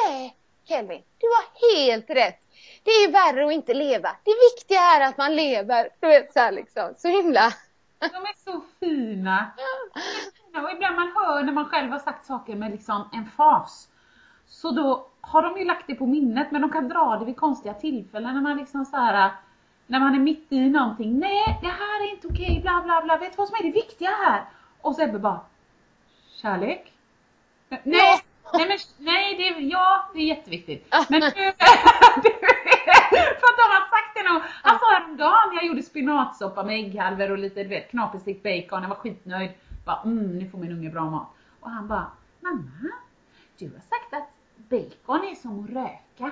nej 0.08 0.36
Kelvin, 0.68 1.04
du 1.18 1.28
har 1.28 1.76
helt 1.76 2.10
rätt. 2.10 2.40
Det 2.84 2.92
är 2.92 3.12
värre 3.12 3.46
att 3.46 3.54
inte 3.54 3.74
leva. 3.74 4.16
Det 4.24 4.36
viktiga 4.52 4.82
är 4.82 5.02
att 5.02 5.18
man 5.18 5.36
lever. 5.36 5.90
Du 6.00 6.08
vet 6.08 6.34
så 6.34 6.40
här 6.40 6.52
liksom, 6.52 6.94
så 6.98 7.08
himla. 7.08 7.54
De 8.12 8.18
är 8.18 8.52
så 8.52 8.62
fina. 8.80 9.52
Och 10.64 10.72
ibland 10.72 10.96
man 10.96 11.12
hör 11.16 11.44
när 11.44 11.54
man 11.54 11.70
själv 11.70 11.92
har 11.92 12.00
sagt 12.00 12.26
saker 12.26 12.56
med 12.56 12.72
liksom 12.72 13.10
en 13.14 13.26
fas. 13.26 13.90
Så 14.48 14.72
då 14.72 15.08
har 15.22 15.42
de 15.42 15.58
ju 15.58 15.66
lagt 15.66 15.88
det 15.88 15.96
på 15.96 16.06
minnet 16.06 16.52
men 16.52 16.62
de 16.62 16.72
kan 16.72 16.90
dra 16.90 17.18
det 17.18 17.26
vid 17.26 17.38
konstiga 17.38 17.74
tillfällen 17.74 18.34
när 18.34 18.42
man 18.42 18.58
liksom 18.58 18.86
så 18.86 18.98
här 18.98 19.32
när 19.88 20.00
man 20.00 20.16
är 20.16 20.20
mitt 20.20 20.52
i 20.52 20.70
någonting. 20.70 21.20
Nej, 21.20 21.60
det 21.62 21.68
här 21.68 22.04
är 22.04 22.12
inte 22.12 22.28
okej, 22.28 22.60
bla 22.62 22.82
bla 22.84 23.02
bla. 23.02 23.18
Vet 23.18 23.32
du 23.32 23.38
vad 23.38 23.48
som 23.48 23.58
är 23.60 23.64
det 23.64 23.72
viktiga 23.72 24.10
här? 24.10 24.46
Och 24.82 24.96
så 24.96 25.02
Ebbe 25.02 25.20
bara, 25.20 25.40
kärlek? 26.42 26.94
Nej, 27.70 27.84
nej, 28.54 28.68
men, 28.68 28.78
nej 28.98 29.36
det, 29.38 29.48
är, 29.48 29.60
ja, 29.60 30.10
det 30.14 30.20
är 30.20 30.26
jätteviktigt. 30.26 30.88
Men 31.10 31.20
nu, 31.20 31.30
du, 31.30 31.32
för 33.40 33.48
att 33.50 33.58
de 33.62 33.66
har 33.76 33.88
det 34.24 34.34
nog. 34.34 34.42
Han 34.64 34.80
sa 34.80 34.86
häromdagen, 34.94 35.56
jag 35.56 35.66
gjorde 35.66 35.84
spinatsoppa 35.84 36.64
med 36.64 36.80
ägghalvor 36.80 37.32
och 37.32 37.38
lite 37.38 37.64
du 37.64 37.70
vet, 37.70 37.90
knaperstekt 37.90 38.44
bacon, 38.44 38.82
jag 38.82 38.90
var 38.90 38.96
skitnöjd. 38.96 39.52
Bara, 39.86 40.02
mm, 40.06 40.38
nu 40.40 40.50
får 40.50 40.58
min 40.58 40.72
unge 40.72 40.90
bra 40.90 41.10
mat. 41.10 41.28
Och 41.60 41.70
han 41.70 41.88
bara, 41.88 42.12
mamma, 42.40 42.92
du 43.58 43.66
har 43.66 43.80
sagt 43.80 44.14
att 44.14 44.30
bacon 44.58 45.24
är 45.24 45.36
som 45.36 45.64
att 45.64 45.70
röka. 45.70 46.32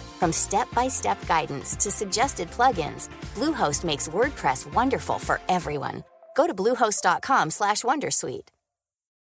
From 0.21 0.31
step-by-step 0.31 1.17
guidance 1.27 1.75
to 1.77 1.89
suggested 1.89 2.51
plugins, 2.51 3.09
Bluehost 3.33 3.83
makes 3.83 4.07
WordPress 4.07 4.71
wonderful 4.71 5.17
for 5.17 5.41
everyone. 5.49 6.03
Go 6.37 6.45
to 6.45 6.53
bluehost.com/wondersuite. 6.53 8.47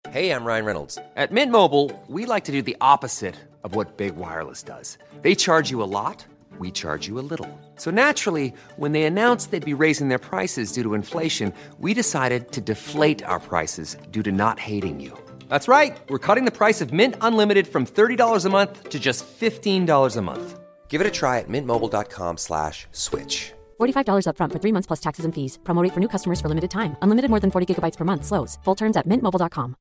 Hey, 0.09 0.31
I'm 0.31 0.45
Ryan 0.47 0.65
Reynolds. 0.65 0.97
At 1.17 1.33
Mint 1.33 1.51
Mobile, 1.51 1.91
we 2.07 2.25
like 2.25 2.45
to 2.45 2.53
do 2.53 2.61
the 2.61 2.77
opposite 2.79 3.35
of 3.65 3.75
what 3.75 3.97
Big 3.97 4.15
Wireless 4.15 4.63
does. 4.63 4.97
They 5.21 5.35
charge 5.35 5.69
you 5.69 5.83
a 5.83 5.91
lot, 5.99 6.25
we 6.59 6.71
charge 6.71 7.09
you 7.09 7.19
a 7.19 7.27
little. 7.31 7.51
So 7.75 7.91
naturally, 7.91 8.53
when 8.77 8.93
they 8.93 9.03
announced 9.03 9.51
they'd 9.51 9.73
be 9.73 9.83
raising 9.83 10.07
their 10.07 10.25
prices 10.31 10.71
due 10.71 10.83
to 10.83 10.93
inflation, 10.93 11.51
we 11.77 11.93
decided 11.93 12.53
to 12.53 12.61
deflate 12.61 13.21
our 13.25 13.41
prices 13.41 13.97
due 14.11 14.23
to 14.23 14.31
not 14.31 14.59
hating 14.59 15.01
you. 15.01 15.11
That's 15.49 15.67
right. 15.67 15.97
We're 16.09 16.25
cutting 16.27 16.45
the 16.45 16.57
price 16.61 16.79
of 16.79 16.93
Mint 16.93 17.15
Unlimited 17.19 17.67
from 17.67 17.85
$30 17.85 18.45
a 18.45 18.49
month 18.49 18.73
to 18.91 18.97
just 18.97 19.25
$15 19.27 20.15
a 20.15 20.21
month. 20.21 20.59
Give 20.87 21.01
it 21.01 21.07
a 21.07 21.11
try 21.11 21.39
at 21.39 21.49
mintmobile.com 21.49 22.37
slash 22.37 22.87
switch. 22.91 23.51
$45 23.79 24.25
upfront 24.31 24.51
for 24.53 24.59
three 24.59 24.71
months 24.71 24.87
plus 24.87 24.99
taxes 25.01 25.25
and 25.25 25.33
fees. 25.35 25.59
Promo 25.63 25.83
rate 25.83 25.93
for 25.93 25.99
new 25.99 26.07
customers 26.09 26.39
for 26.41 26.47
limited 26.49 26.71
time. 26.71 26.95
Unlimited 27.01 27.29
more 27.29 27.39
than 27.41 27.51
40 27.51 27.65
gigabytes 27.73 27.97
per 27.97 28.05
month. 28.05 28.23
Slows. 28.25 28.57
Full 28.65 28.75
terms 28.75 28.97
at 28.97 29.05
mintmobile.com. 29.05 29.75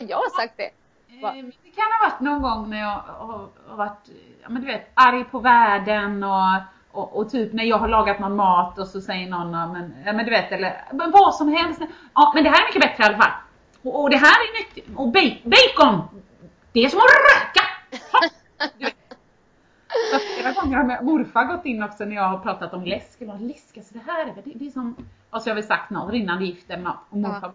Jag 0.00 0.16
har 0.16 0.30
sagt 0.40 0.56
det. 0.56 0.70
Va? 1.22 1.28
Eh, 1.36 1.44
Det 1.64 1.70
kan 1.76 1.84
ha 1.92 2.08
varit 2.10 2.20
någon 2.20 2.42
gång 2.42 2.70
när 2.70 2.80
jag 2.80 3.00
har, 3.06 3.48
varit, 3.76 4.08
ja 4.42 4.48
men 4.48 4.62
du 4.62 4.66
vet, 4.68 4.90
arg 4.94 5.24
på 5.24 5.38
världen 5.38 6.24
och, 6.24 6.60
och, 6.92 7.16
och 7.16 7.30
typ 7.30 7.52
när 7.52 7.64
jag 7.64 7.78
har 7.78 7.88
lagat 7.88 8.18
någon 8.20 8.36
mat 8.36 8.78
och 8.78 8.86
så 8.86 9.00
säger 9.00 9.30
någon, 9.30 9.52
ja 9.52 9.66
men, 9.72 9.94
ja, 10.06 10.12
men 10.12 10.24
du 10.24 10.30
vet, 10.30 10.52
eller 10.52 10.84
men 10.92 11.10
vad 11.10 11.34
som 11.34 11.48
helst. 11.48 11.80
Ja 12.14 12.32
men 12.34 12.44
det 12.44 12.50
här 12.50 12.60
är 12.62 12.66
mycket 12.68 12.82
bättre 12.82 13.02
i 13.04 13.06
alla 13.06 13.16
fall. 13.22 13.32
Och, 13.82 14.02
och 14.02 14.10
det 14.10 14.16
här 14.16 14.36
är 14.46 14.58
nyttigt. 14.60 14.88
Och 14.96 15.08
ba- 15.12 15.40
bacon, 15.54 16.02
det 16.72 16.84
är 16.84 16.88
som 16.88 16.98
att 16.98 17.04
röka. 17.04 17.61
Så 20.12 20.18
flera 20.18 20.52
gånger 20.52 20.76
har 20.76 21.02
morfar 21.02 21.44
gått 21.44 21.66
in 21.66 21.82
också 21.82 22.04
när 22.04 22.16
jag 22.16 22.28
har 22.28 22.38
pratat 22.38 22.74
om 22.74 22.84
läsk. 22.84 23.20
Eller 23.20 23.38
läsk, 23.38 23.76
alltså 23.76 23.94
det 23.94 24.00
här 24.06 24.20
är, 24.26 24.34
det, 24.34 24.42
det 24.54 24.66
är 24.66 24.70
som, 24.70 24.96
och 25.30 25.42
så 25.42 25.50
har 25.50 25.54
vi 25.54 25.62
sagt 25.62 25.90
något, 25.90 26.12
rinnande 26.12 26.44
gift 26.44 26.70
eller 26.70 26.82
något. 26.82 26.96
Och 27.10 27.16
morfar, 27.16 27.40
Ja. 27.42 27.52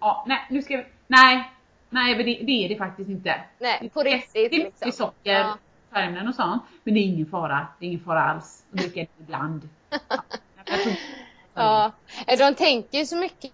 ja, 0.00 0.24
nej 0.28 0.46
nu 0.50 0.62
ska 0.62 0.76
vi, 0.76 0.84
nej, 1.06 1.50
nej 1.90 2.16
men 2.16 2.26
det, 2.26 2.32
det 2.42 2.64
är 2.64 2.68
det 2.68 2.76
faktiskt 2.76 3.10
inte. 3.10 3.40
Nej, 3.58 3.90
på 3.94 4.02
Det 4.02 4.10
är 4.10 4.14
riktigt 4.14 4.52
mycket 4.52 4.84
liksom. 4.86 5.06
socker, 5.06 5.32
Ja. 5.38 5.56
färgämnen 5.92 6.28
och 6.28 6.34
sånt. 6.34 6.62
Men 6.84 6.94
det 6.94 7.00
är 7.00 7.04
ingen 7.04 7.26
fara, 7.26 7.66
det 7.78 7.86
är 7.86 7.88
ingen 7.88 8.04
fara 8.04 8.22
alls. 8.22 8.64
Och 8.70 8.76
dricka 8.76 9.00
det 9.00 9.08
ibland. 9.22 9.68
Ja. 11.54 11.92
Ja, 12.26 12.36
de 12.36 12.54
tänker 12.54 12.98
ju 12.98 13.04
så 13.06 13.16
mycket. 13.16 13.52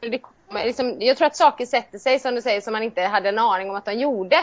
Det 0.00 0.18
liksom, 0.50 0.96
jag 1.00 1.16
tror 1.16 1.26
att 1.26 1.36
saker 1.36 1.66
sätter 1.66 1.98
sig 1.98 2.18
som 2.18 2.34
du 2.34 2.42
säger 2.42 2.60
som 2.60 2.72
man 2.72 2.82
inte 2.82 3.02
hade 3.02 3.28
en 3.28 3.38
aning 3.38 3.70
om 3.70 3.76
att 3.76 3.84
de 3.84 3.92
gjorde. 3.92 4.36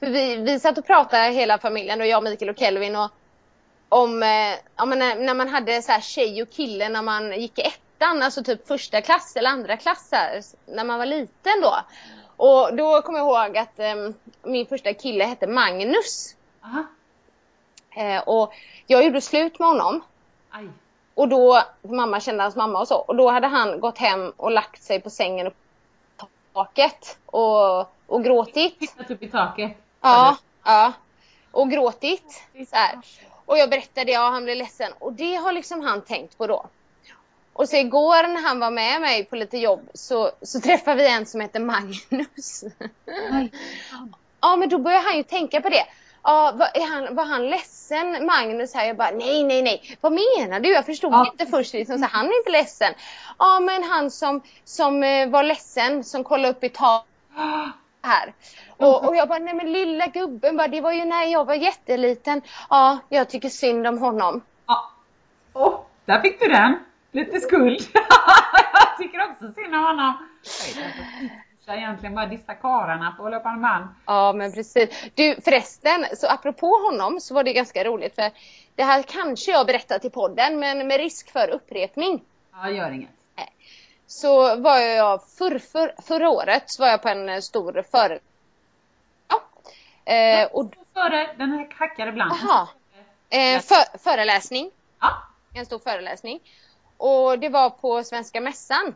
För 0.00 0.06
vi, 0.06 0.36
vi 0.36 0.60
satt 0.60 0.78
och 0.78 0.86
pratade 0.86 1.32
hela 1.32 1.58
familjen, 1.58 2.00
och 2.00 2.06
jag, 2.06 2.24
Mikael 2.24 2.50
och 2.50 2.58
Kelvin 2.58 2.96
och 2.96 3.10
om 3.88 4.22
eh, 4.22 4.54
ja, 4.76 4.84
när, 4.84 5.16
när 5.16 5.34
man 5.34 5.48
hade 5.48 5.82
så 5.82 5.92
här 5.92 6.00
tjej 6.00 6.42
och 6.42 6.50
kille 6.50 6.88
när 6.88 7.02
man 7.02 7.40
gick 7.40 7.58
i 7.58 7.62
ettan, 7.62 8.22
alltså 8.22 8.44
typ 8.44 8.68
första 8.68 9.02
klass 9.02 9.36
eller 9.36 9.50
andra 9.50 9.76
klass 9.76 10.08
här, 10.12 10.42
när 10.66 10.84
man 10.84 10.98
var 10.98 11.06
liten 11.06 11.60
då. 11.62 11.76
Och 12.36 12.76
då 12.76 13.02
kommer 13.02 13.18
jag 13.18 13.46
ihåg 13.46 13.58
att 13.58 13.78
eh, 13.78 13.94
min 14.42 14.66
första 14.66 14.94
kille 14.94 15.24
hette 15.24 15.46
Magnus. 15.46 16.36
Eh, 17.96 18.22
och 18.22 18.52
jag 18.86 19.04
gjorde 19.04 19.20
slut 19.20 19.58
med 19.58 19.68
honom. 19.68 20.04
Aj. 20.50 20.68
Och 21.16 21.28
då, 21.28 21.62
mamma 21.82 22.20
kände 22.20 22.42
hans 22.42 22.56
mamma 22.56 22.78
och 22.78 22.88
så, 22.88 22.96
och 22.96 23.16
då 23.16 23.30
hade 23.30 23.46
han 23.46 23.80
gått 23.80 23.98
hem 23.98 24.32
och 24.36 24.50
lagt 24.50 24.82
sig 24.82 25.00
på 25.00 25.10
sängen 25.10 25.46
och 25.46 25.54
taket 26.52 27.18
och, 27.26 27.80
och 28.06 28.24
gråtit. 28.24 28.78
Tittat 28.80 29.10
upp 29.10 29.22
i 29.22 29.28
taket. 29.28 29.72
Ja, 30.00 30.36
ja. 30.64 30.92
Och 31.50 31.70
gråtit. 31.70 32.42
Så 32.70 32.76
här. 32.76 32.98
Och 33.46 33.58
jag 33.58 33.70
berättade, 33.70 34.12
ja 34.12 34.30
han 34.30 34.44
blev 34.44 34.56
ledsen. 34.56 34.92
Och 34.98 35.12
det 35.12 35.34
har 35.34 35.52
liksom 35.52 35.80
han 35.80 36.02
tänkt 36.02 36.38
på 36.38 36.46
då. 36.46 36.66
Och 37.52 37.68
så 37.68 37.76
igår 37.76 38.28
när 38.28 38.42
han 38.42 38.60
var 38.60 38.70
med 38.70 39.00
mig 39.00 39.24
på 39.24 39.36
lite 39.36 39.58
jobb 39.58 39.88
så, 39.94 40.30
så 40.42 40.60
träffade 40.60 41.02
vi 41.02 41.08
en 41.08 41.26
som 41.26 41.40
heter 41.40 41.60
Magnus. 41.60 42.64
Ja 44.40 44.56
men 44.56 44.68
då 44.68 44.78
börjar 44.78 45.02
han 45.02 45.16
ju 45.16 45.22
tänka 45.22 45.60
på 45.60 45.68
det. 45.68 45.86
Ja, 46.26 46.52
var, 46.54 46.66
är 46.74 46.86
han, 46.94 47.14
var 47.14 47.24
han 47.24 47.50
ledsen 47.50 48.26
Magnus 48.26 48.74
här? 48.74 48.86
Jag 48.86 48.96
bara 48.96 49.10
nej 49.10 49.44
nej 49.44 49.62
nej. 49.62 49.96
Vad 50.00 50.12
menar 50.12 50.60
du? 50.60 50.68
Jag 50.72 50.86
förstod 50.86 51.12
Ja. 51.12 51.30
inte 51.32 51.46
först. 51.46 51.72
Liksom, 51.72 51.98
så 51.98 52.06
han 52.12 52.26
är 52.26 52.38
inte 52.38 52.50
ledsen. 52.50 52.94
Ja 53.38 53.60
men 53.60 53.82
han 53.82 54.10
som, 54.10 54.42
som 54.64 55.02
eh, 55.02 55.28
var 55.28 55.42
ledsen 55.42 56.04
som 56.04 56.24
kollade 56.24 56.48
upp 56.54 56.64
i 56.64 56.68
taket 56.68 57.10
här. 58.02 58.34
Och, 58.76 59.08
och 59.08 59.16
jag 59.16 59.28
bara, 59.28 59.38
nej 59.38 59.54
men 59.54 59.72
lilla 59.72 60.06
gubben, 60.06 60.56
bara, 60.56 60.68
det 60.68 60.80
var 60.80 60.92
ju 60.92 61.04
när 61.04 61.24
jag 61.24 61.44
var 61.44 61.54
jätteliten. 61.54 62.42
Ja, 62.70 62.98
jag 63.08 63.30
tycker 63.30 63.48
synd 63.48 63.86
om 63.86 63.98
honom. 63.98 64.40
Ja. 64.66 64.90
Åh, 65.52 65.80
där 66.04 66.20
fick 66.20 66.40
du 66.40 66.48
den. 66.48 66.78
Lite 67.12 67.40
skuld. 67.40 67.80
jag 68.72 68.96
tycker 68.98 69.30
också 69.30 69.52
synd 69.62 69.74
om 69.74 69.84
honom. 69.84 70.14
Jag 71.68 71.76
egentligen 71.76 72.14
bara 72.14 72.26
dissa 72.26 72.54
karlarna 72.54 73.14
på 73.18 73.28
löpande 73.28 73.60
band. 73.60 73.86
Ja, 74.06 74.32
men 74.32 74.52
precis. 74.52 75.10
Du, 75.14 75.40
förresten, 75.44 76.06
så 76.16 76.26
apropå 76.28 76.66
honom 76.66 77.20
så 77.20 77.34
var 77.34 77.44
det 77.44 77.52
ganska 77.52 77.84
roligt 77.84 78.14
för 78.14 78.30
det 78.74 78.82
här 78.82 79.02
kanske 79.02 79.50
jag 79.50 79.66
berättat 79.66 80.04
i 80.04 80.10
podden, 80.10 80.58
men 80.58 80.88
med 80.88 80.96
risk 80.96 81.32
för 81.32 81.48
upprepning. 81.48 82.24
Ja, 82.52 82.70
gör 82.70 82.90
inget. 82.90 83.10
Så 84.06 84.56
var 84.56 84.78
jag 84.78 85.28
för, 85.38 85.58
för, 85.58 85.94
förra 86.02 86.30
året 86.30 86.62
så 86.66 86.82
var 86.82 86.88
jag 86.88 87.02
på 87.02 87.08
en 87.08 87.28
eh, 87.28 87.40
stor 87.40 87.84
före... 87.90 88.18
Ja. 89.28 89.42
Eh, 90.12 90.46
och, 90.52 90.74
Före 90.94 91.34
den 91.38 91.50
här 91.52 91.68
hackade 91.78 92.12
blanken. 92.12 92.48
aha, 92.48 92.68
eh, 93.30 93.60
för, 93.60 93.98
föreläsning. 93.98 94.70
Ja. 95.00 95.22
En 95.54 95.66
stor 95.66 95.78
föreläsning. 95.78 96.40
Och 96.96 97.38
det 97.38 97.48
var 97.48 97.70
på 97.70 98.04
Svenska 98.04 98.40
Mässan. 98.40 98.94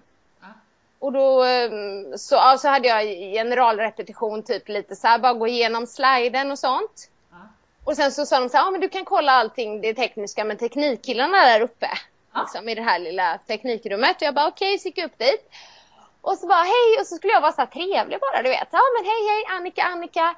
Och 1.00 1.12
då 1.12 1.44
eh, 1.44 1.70
så, 2.16 2.34
ja, 2.34 2.58
så 2.58 2.68
hade 2.68 2.88
jag 2.88 3.04
generalrepetition, 3.06 4.42
typ 4.42 4.68
lite 4.68 4.96
så 4.96 5.06
här, 5.06 5.18
bara 5.18 5.34
gå 5.34 5.46
igenom 5.46 5.86
sliden 5.86 6.50
och 6.50 6.58
sånt. 6.58 7.10
Ja. 7.30 7.36
Och 7.84 7.96
sen 7.96 8.12
så 8.12 8.26
sa 8.26 8.40
de 8.40 8.48
så 8.48 8.56
här, 8.56 8.64
ja 8.64 8.70
men 8.70 8.80
du 8.80 8.88
kan 8.88 9.04
kolla 9.04 9.32
allting 9.32 9.80
det 9.80 9.94
tekniska 9.94 10.44
med 10.44 10.58
teknikkillarna 10.58 11.38
där 11.38 11.60
uppe. 11.60 11.90
Ja. 12.34 12.40
Liksom, 12.40 12.68
I 12.68 12.74
det 12.74 12.82
här 12.82 12.98
lilla 12.98 13.38
teknikrummet. 13.38 14.16
Och 14.16 14.22
jag 14.22 14.34
bara 14.34 14.48
okej, 14.48 14.78
så 14.78 14.88
gick 14.88 14.98
jag 14.98 15.06
upp 15.06 15.18
dit. 15.18 15.50
Och 16.20 16.38
så 16.38 16.46
bara 16.46 16.62
hej, 16.62 17.00
och 17.00 17.06
så 17.06 17.16
skulle 17.16 17.32
jag 17.32 17.40
vara 17.40 17.52
så 17.52 17.60
här 17.60 17.66
trevlig 17.66 18.20
bara, 18.20 18.42
du 18.42 18.48
vet. 18.48 18.68
Ja 18.70 18.80
men 18.96 19.04
hej 19.04 19.28
hej, 19.28 19.56
Annika, 19.56 19.82
Annika. 19.82 20.34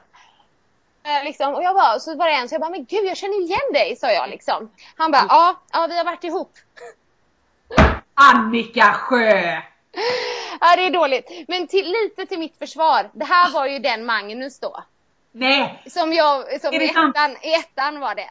Eh, 1.05 1.25
liksom. 1.25 1.55
Och 1.55 1.63
jag 1.63 1.75
bara, 1.75 2.01
så 2.01 2.17
var 2.17 2.27
det 2.27 2.35
en 2.35 2.49
så 2.49 2.55
jag 2.55 2.61
bara, 2.61 2.71
men 2.71 2.85
gud 2.85 3.05
jag 3.05 3.17
känner 3.17 3.41
igen 3.41 3.73
dig, 3.73 3.97
sa 3.97 4.11
jag 4.11 4.31
liksom. 4.31 4.71
Han 4.97 5.11
bara, 5.11 5.27
ja, 5.29 5.57
ja 5.73 5.87
vi 5.87 5.97
har 5.97 6.05
varit 6.05 6.25
ihop. 6.25 6.53
Annika 8.15 8.93
Sjö! 8.93 9.63
Ja 10.61 10.77
det 10.77 10.87
är 10.87 10.91
dåligt. 10.91 11.31
Men 11.49 11.67
till, 11.67 11.87
lite 11.87 12.27
till 12.27 12.39
mitt 12.39 12.59
försvar. 12.59 13.11
Det 13.13 13.25
här 13.25 13.51
var 13.51 13.67
ju 13.67 13.79
den 13.79 14.05
Magnus 14.05 14.59
då. 14.59 14.85
Nej! 15.33 15.83
Som 15.87 16.13
jag, 16.13 16.61
som 16.61 16.75
i 16.75 16.85
ettan, 16.85 17.37
i 17.43 17.55
ettan 17.55 18.01
var 18.01 18.15
det. 18.15 18.31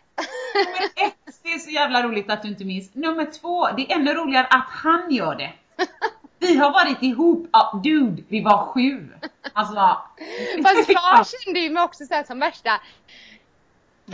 Nummer 0.56 0.84
ett, 0.96 1.40
det 1.44 1.50
är 1.50 1.60
så 1.60 1.70
jävla 1.70 2.04
roligt 2.04 2.30
att 2.32 2.42
du 2.42 2.48
inte 2.48 2.66
minns. 2.66 2.96
Nummer 2.96 3.26
två, 3.42 3.68
det 3.68 3.92
är 3.92 3.96
ännu 3.96 4.14
roligare 4.14 4.48
att 4.48 4.68
han 4.70 5.12
gör 5.12 5.36
det. 5.36 5.54
Vi 6.40 6.58
har 6.58 6.72
varit 6.72 7.04
ihop, 7.04 7.48
ja 7.52 7.82
dude, 7.84 8.24
vi 8.28 8.42
var 8.42 8.66
sju. 8.66 9.10
Alltså. 9.54 9.98
Fast 10.64 10.90
jag 10.90 11.28
kände 11.28 11.60
ju 11.60 11.70
mig 11.70 11.84
också 11.84 12.06
så 12.06 12.24
som 12.28 12.40
värsta 12.40 12.82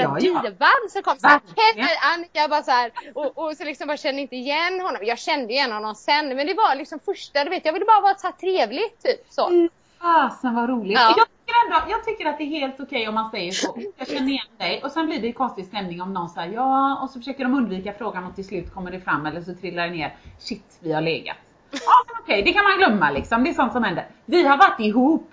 Ja, 0.04 0.18
ja. 0.20 0.42
divan 0.42 0.90
som 0.90 1.02
kom 1.04 1.18
Verkligen. 1.22 1.88
hej 1.88 1.98
Annika 2.14 2.48
bara 2.48 2.64
så 2.64 2.72
här, 2.72 2.92
och, 3.16 3.38
och 3.38 3.58
så 3.58 3.64
liksom 3.64 3.88
bara 3.88 3.98
kände 3.98 4.22
inte 4.22 4.36
igen 4.36 4.82
honom. 4.82 5.02
Jag 5.04 5.20
kände 5.20 5.54
igen 5.54 5.72
honom 5.72 5.96
sen 5.96 6.28
men 6.28 6.48
det 6.48 6.54
var 6.54 6.76
liksom 6.76 7.00
första, 7.00 7.44
du 7.44 7.50
vet 7.50 7.66
jag 7.66 7.74
ville 7.74 7.86
bara 7.86 8.02
vara 8.02 8.16
så 8.16 8.28
här 8.28 8.34
trevlig 8.34 9.00
typ 9.04 9.26
så. 9.30 9.50
Fy 9.50 9.70
Fasen 10.02 10.56
vad 10.56 10.70
roligt. 10.70 10.98
Ja. 10.98 11.14
Jag, 11.18 11.28
tycker 11.28 11.56
ändå, 11.66 11.92
jag 11.92 12.06
tycker 12.06 12.26
att 12.26 12.38
det 12.38 12.44
är 12.44 12.60
helt 12.60 12.80
okej 12.80 13.08
om 13.08 13.16
man 13.16 13.32
säger 13.32 13.52
så. 13.52 13.78
Jag 13.98 14.08
känner 14.08 14.30
igen 14.30 14.46
dig. 14.58 14.82
Och 14.84 14.92
sen 14.92 15.06
blir 15.06 15.22
det 15.22 15.32
konstig 15.32 15.66
stämning 15.66 16.02
om 16.02 16.14
någon 16.14 16.30
säger 16.30 16.54
ja 16.54 17.00
och 17.02 17.10
så 17.10 17.20
försöker 17.20 17.44
de 17.44 17.54
undvika 17.54 17.94
frågan 17.94 18.26
och 18.26 18.36
till 18.36 18.46
slut 18.48 18.74
kommer 18.74 18.92
det 18.92 19.00
fram 19.00 19.26
eller 19.26 19.42
så 19.42 19.54
trillar 19.54 19.84
det 19.88 19.94
ner. 19.94 20.16
Shit, 20.40 20.78
vi 20.80 20.94
har 20.94 21.02
legat. 21.02 21.38
Ja 21.72 22.16
okej, 22.22 22.44
det 22.44 22.54
kan 22.54 22.64
man 22.64 22.78
glömma 22.78 23.12
liksom. 23.12 23.44
Det 23.44 23.50
är 23.50 23.54
sånt 23.54 23.74
som 23.74 23.84
händer. 23.84 24.08
Vi 24.26 24.48
har 24.48 24.58
varit 24.58 24.80
ihop. 24.80 25.32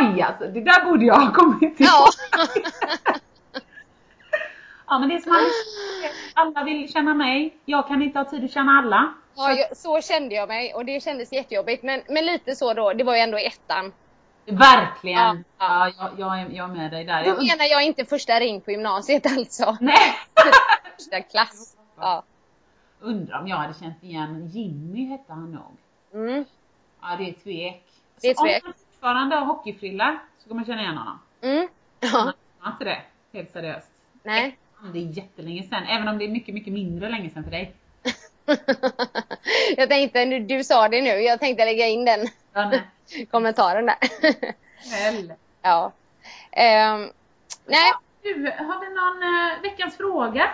Aj 0.00 0.22
alltså, 0.22 0.44
det 0.44 0.60
där 0.60 0.84
borde 0.84 1.04
jag 1.04 1.14
ha 1.14 1.32
kommit 1.32 1.76
till. 1.76 1.86
Ja. 1.86 2.06
Ja 4.88 4.98
men 4.98 5.08
det 5.08 5.14
är 5.14 5.20
som 5.20 5.50
alla, 6.34 6.64
vill 6.64 6.92
känna 6.92 7.14
mig. 7.14 7.56
Jag 7.64 7.88
kan 7.88 8.02
inte 8.02 8.18
ha 8.18 8.24
tid 8.24 8.44
att 8.44 8.52
känna 8.52 8.72
alla. 8.72 9.14
Ja, 9.34 9.68
så 9.72 10.00
kände 10.00 10.34
jag 10.34 10.48
mig 10.48 10.74
och 10.74 10.84
det 10.84 11.02
kändes 11.02 11.32
jättejobbigt 11.32 11.82
men, 11.82 12.02
men 12.08 12.26
lite 12.26 12.56
så 12.56 12.74
då, 12.74 12.92
det 12.92 13.04
var 13.04 13.14
ju 13.14 13.20
ändå 13.20 13.38
ettan. 13.38 13.92
Verkligen. 14.44 15.44
Ja, 15.58 15.88
Ja, 15.88 15.92
jag, 15.98 16.10
jag, 16.20 16.40
är, 16.40 16.50
jag 16.50 16.70
är 16.70 16.74
med 16.74 16.90
dig 16.90 17.04
där. 17.04 17.24
Då 17.24 17.30
menar 17.30 17.64
jag 17.64 17.84
inte 17.84 18.04
första 18.04 18.40
ring 18.40 18.60
på 18.60 18.70
gymnasiet 18.70 19.26
alltså. 19.26 19.76
Nej. 19.80 20.14
Första 20.96 21.20
klass. 21.20 21.76
Ja. 21.96 22.22
Undrar 23.00 23.40
om 23.40 23.48
jag 23.48 23.56
hade 23.56 23.74
känt 23.74 24.02
igen 24.04 24.46
Jimmy 24.48 25.08
hette 25.08 25.32
han 25.32 25.52
nog. 25.52 25.76
Mm. 26.22 26.44
Ja 27.00 27.16
det 27.18 27.28
är 27.28 27.32
tvek. 27.32 27.84
Det 28.20 28.28
är 28.28 28.34
tvek. 28.34 28.62
Om 28.64 28.72
han 28.72 28.74
fortfarande 28.92 29.36
har 29.36 29.46
hockeyfrilla 29.46 30.18
så 30.38 30.48
kommer 30.48 30.60
man 30.60 30.66
känna 30.66 30.82
igen 30.82 30.96
honom. 30.96 31.18
Mm. 31.40 31.68
Ja. 32.00 32.32
Har 32.58 32.72
inte 32.72 32.84
det. 32.84 33.02
Helt 33.32 33.52
seriöst. 33.52 33.90
Nej. 34.22 34.58
Det 34.82 34.98
är 34.98 35.02
jättelänge 35.02 35.62
sedan. 35.62 35.84
Även 35.88 36.08
om 36.08 36.18
det 36.18 36.24
är 36.24 36.28
mycket, 36.28 36.54
mycket 36.54 36.72
mindre 36.72 37.08
länge 37.08 37.30
sedan 37.30 37.44
för 37.44 37.50
dig. 37.50 37.72
jag 39.76 39.88
tänkte, 39.88 40.24
nu, 40.24 40.40
du 40.40 40.64
sa 40.64 40.88
det 40.88 41.02
nu, 41.02 41.08
jag 41.10 41.40
tänkte 41.40 41.64
lägga 41.64 41.86
in 41.86 42.04
den 42.04 42.28
Ja, 42.52 42.72
kommentaren 43.30 43.86
där. 43.86 43.96
Snäll. 44.82 45.32
ja. 45.62 45.92
Ehm, 46.52 47.10
nej, 47.66 47.92
Du, 48.22 48.50
har 48.58 48.80
vi 48.80 48.94
någon 48.94 49.52
eh, 49.56 49.62
veckans 49.62 49.96
fråga? 49.96 50.50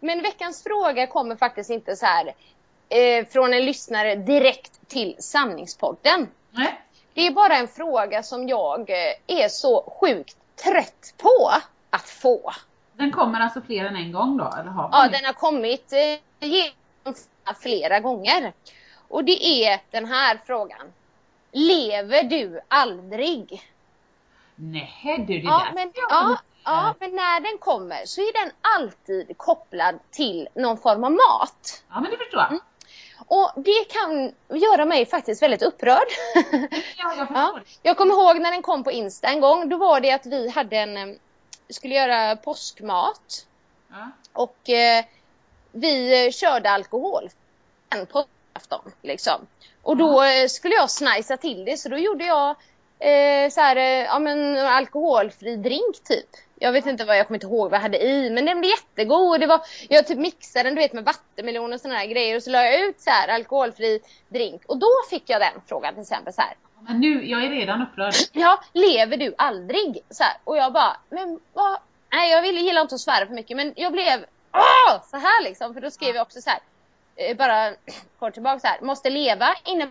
men 0.00 0.22
veckans 0.22 0.62
fråga 0.62 1.06
kommer 1.06 1.36
faktiskt 1.36 1.70
inte 1.70 1.96
så 1.96 2.06
här 2.06 2.34
eh, 2.88 3.26
från 3.26 3.54
en 3.54 3.64
lyssnare 3.64 4.14
direkt 4.14 4.88
till 4.88 5.16
Sanningspodden. 5.18 6.28
Nej. 6.50 6.80
Det 7.14 7.26
är 7.26 7.30
bara 7.30 7.56
en 7.56 7.68
fråga 7.68 8.22
som 8.22 8.48
jag 8.48 8.90
eh, 8.90 9.42
är 9.42 9.48
så 9.48 9.94
sjukt 10.00 10.36
trött 10.64 11.14
på 11.16 11.50
att 11.90 12.08
få. 12.08 12.52
Den 12.98 13.12
kommer 13.12 13.40
alltså 13.40 13.60
fler 13.60 13.84
än 13.84 13.96
en 13.96 14.12
gång 14.12 14.36
då? 14.36 14.44
Eller 14.60 14.70
har 14.70 14.88
Ja, 14.92 15.08
den 15.08 15.24
har 15.24 15.32
kommit 15.32 15.92
eh, 15.92 17.54
flera 17.60 18.00
gånger. 18.00 18.52
Och 19.08 19.24
det 19.24 19.46
är 19.46 19.80
den 19.90 20.06
här 20.06 20.40
frågan. 20.46 20.92
Lever 21.52 22.22
du 22.22 22.60
aldrig? 22.68 23.62
Nej 24.54 25.24
du, 25.28 25.38
det 25.38 25.46
Ja 25.46 25.64
där 25.66 25.72
men, 25.74 25.92
ja, 25.94 26.38
ja, 26.64 26.94
men 27.00 27.10
när 27.16 27.40
den 27.40 27.58
kommer 27.58 28.06
så 28.06 28.20
är 28.20 28.44
den 28.44 28.52
alltid 28.76 29.38
kopplad 29.38 29.98
till 30.10 30.48
någon 30.54 30.78
form 30.78 31.04
av 31.04 31.10
mat. 31.10 31.82
ja 31.88 32.00
men 32.00 32.10
det 32.10 32.16
förstår 32.16 32.40
jag. 32.40 32.60
Och 33.26 33.52
det 33.56 33.88
kan 33.88 34.32
göra 34.58 34.84
mig 34.84 35.06
faktiskt 35.06 35.42
väldigt 35.42 35.62
upprörd. 35.62 36.08
Ja, 36.98 37.14
jag 37.16 37.28
ja. 37.34 37.60
Jag 37.82 37.96
kommer 37.96 38.14
ihåg 38.14 38.40
när 38.40 38.50
den 38.50 38.62
kom 38.62 38.84
på 38.84 38.90
Insta 38.90 39.28
en 39.28 39.40
gång. 39.40 39.68
Då 39.68 39.76
var 39.76 40.00
det 40.00 40.12
att 40.12 40.26
vi 40.26 40.50
hade 40.50 40.76
en, 40.76 40.96
eh, 40.96 41.16
skulle 41.74 41.94
göra 41.94 42.36
påskmat. 42.36 43.46
Ja. 43.90 44.10
Och 44.32 44.70
eh, 44.70 45.04
vi 45.72 46.26
eh, 46.26 46.30
körde 46.30 46.70
alkohol 46.70 47.30
en 47.90 48.06
påskafton 48.06 48.92
liksom. 49.02 49.46
Och 49.82 49.96
då 49.96 50.22
eh, 50.22 50.46
skulle 50.46 50.74
jag 50.74 50.90
snajsa 50.90 51.36
till 51.36 51.64
det 51.64 51.76
så 51.76 51.88
då 51.88 51.98
gjorde 51.98 52.24
jag 52.24 52.48
eh, 52.98 53.50
så 53.50 53.60
här, 53.60 53.76
eh, 53.76 54.04
ja 54.04 54.18
men 54.18 54.58
alkoholfri 54.58 55.56
drink 55.56 56.04
typ. 56.04 56.26
Jag 56.60 56.72
vet 56.72 56.86
inte 56.86 57.04
vad 57.04 57.18
jag 57.18 57.26
kommer 57.26 57.36
inte 57.36 57.46
ihåg 57.46 57.70
vad 57.70 57.78
jag 57.78 57.82
hade 57.82 58.04
i 58.04 58.30
men 58.30 58.44
den 58.44 58.60
blev 58.60 58.70
jättegod. 58.70 59.30
Och 59.30 59.38
det 59.38 59.46
var, 59.46 59.60
jag 59.88 60.06
typ 60.06 60.18
mixade 60.18 60.62
den 60.62 60.74
du 60.74 60.80
vet 60.80 60.92
med 60.92 61.04
vattenmelon 61.04 61.72
och 61.72 61.80
såna 61.80 61.94
här 61.94 62.06
grejer 62.06 62.36
och 62.36 62.42
så 62.42 62.50
la 62.50 62.64
jag 62.64 62.80
ut 62.80 63.00
så 63.00 63.10
här 63.10 63.28
alkoholfri 63.28 64.00
drink. 64.28 64.62
Och 64.66 64.78
då 64.78 64.90
fick 65.10 65.22
jag 65.26 65.40
den 65.40 65.62
frågan 65.66 65.94
till 65.94 66.02
exempel 66.02 66.32
så 66.32 66.40
här. 66.40 66.54
Men 66.80 67.00
nu, 67.00 67.26
jag 67.26 67.44
är 67.44 67.50
redan 67.50 67.82
upprörd. 67.82 68.14
Ja, 68.32 68.60
lever 68.72 69.16
du 69.16 69.34
aldrig? 69.38 69.98
Så 70.10 70.24
här. 70.24 70.36
Och 70.44 70.56
jag 70.56 70.72
bara, 70.72 70.96
men 71.08 71.40
vad? 71.52 71.78
Nej, 72.12 72.30
jag 72.30 72.42
ville 72.42 72.60
gilla 72.60 72.80
inte 72.80 72.94
att 72.94 73.00
svära 73.00 73.26
för 73.26 73.34
mycket, 73.34 73.56
men 73.56 73.72
jag 73.76 73.92
blev 73.92 74.24
åh, 74.52 75.02
så 75.04 75.16
här 75.16 75.42
liksom. 75.44 75.74
För 75.74 75.80
då 75.80 75.90
skrev 75.90 76.14
jag 76.14 76.22
också 76.22 76.40
så 76.40 76.50
här, 76.50 76.60
eh, 77.16 77.36
bara 77.36 77.74
kort 78.18 78.34
tillbaka 78.34 78.60
så 78.60 78.66
här, 78.66 78.80
måste 78.80 79.10
leva 79.10 79.48
inne. 79.64 79.90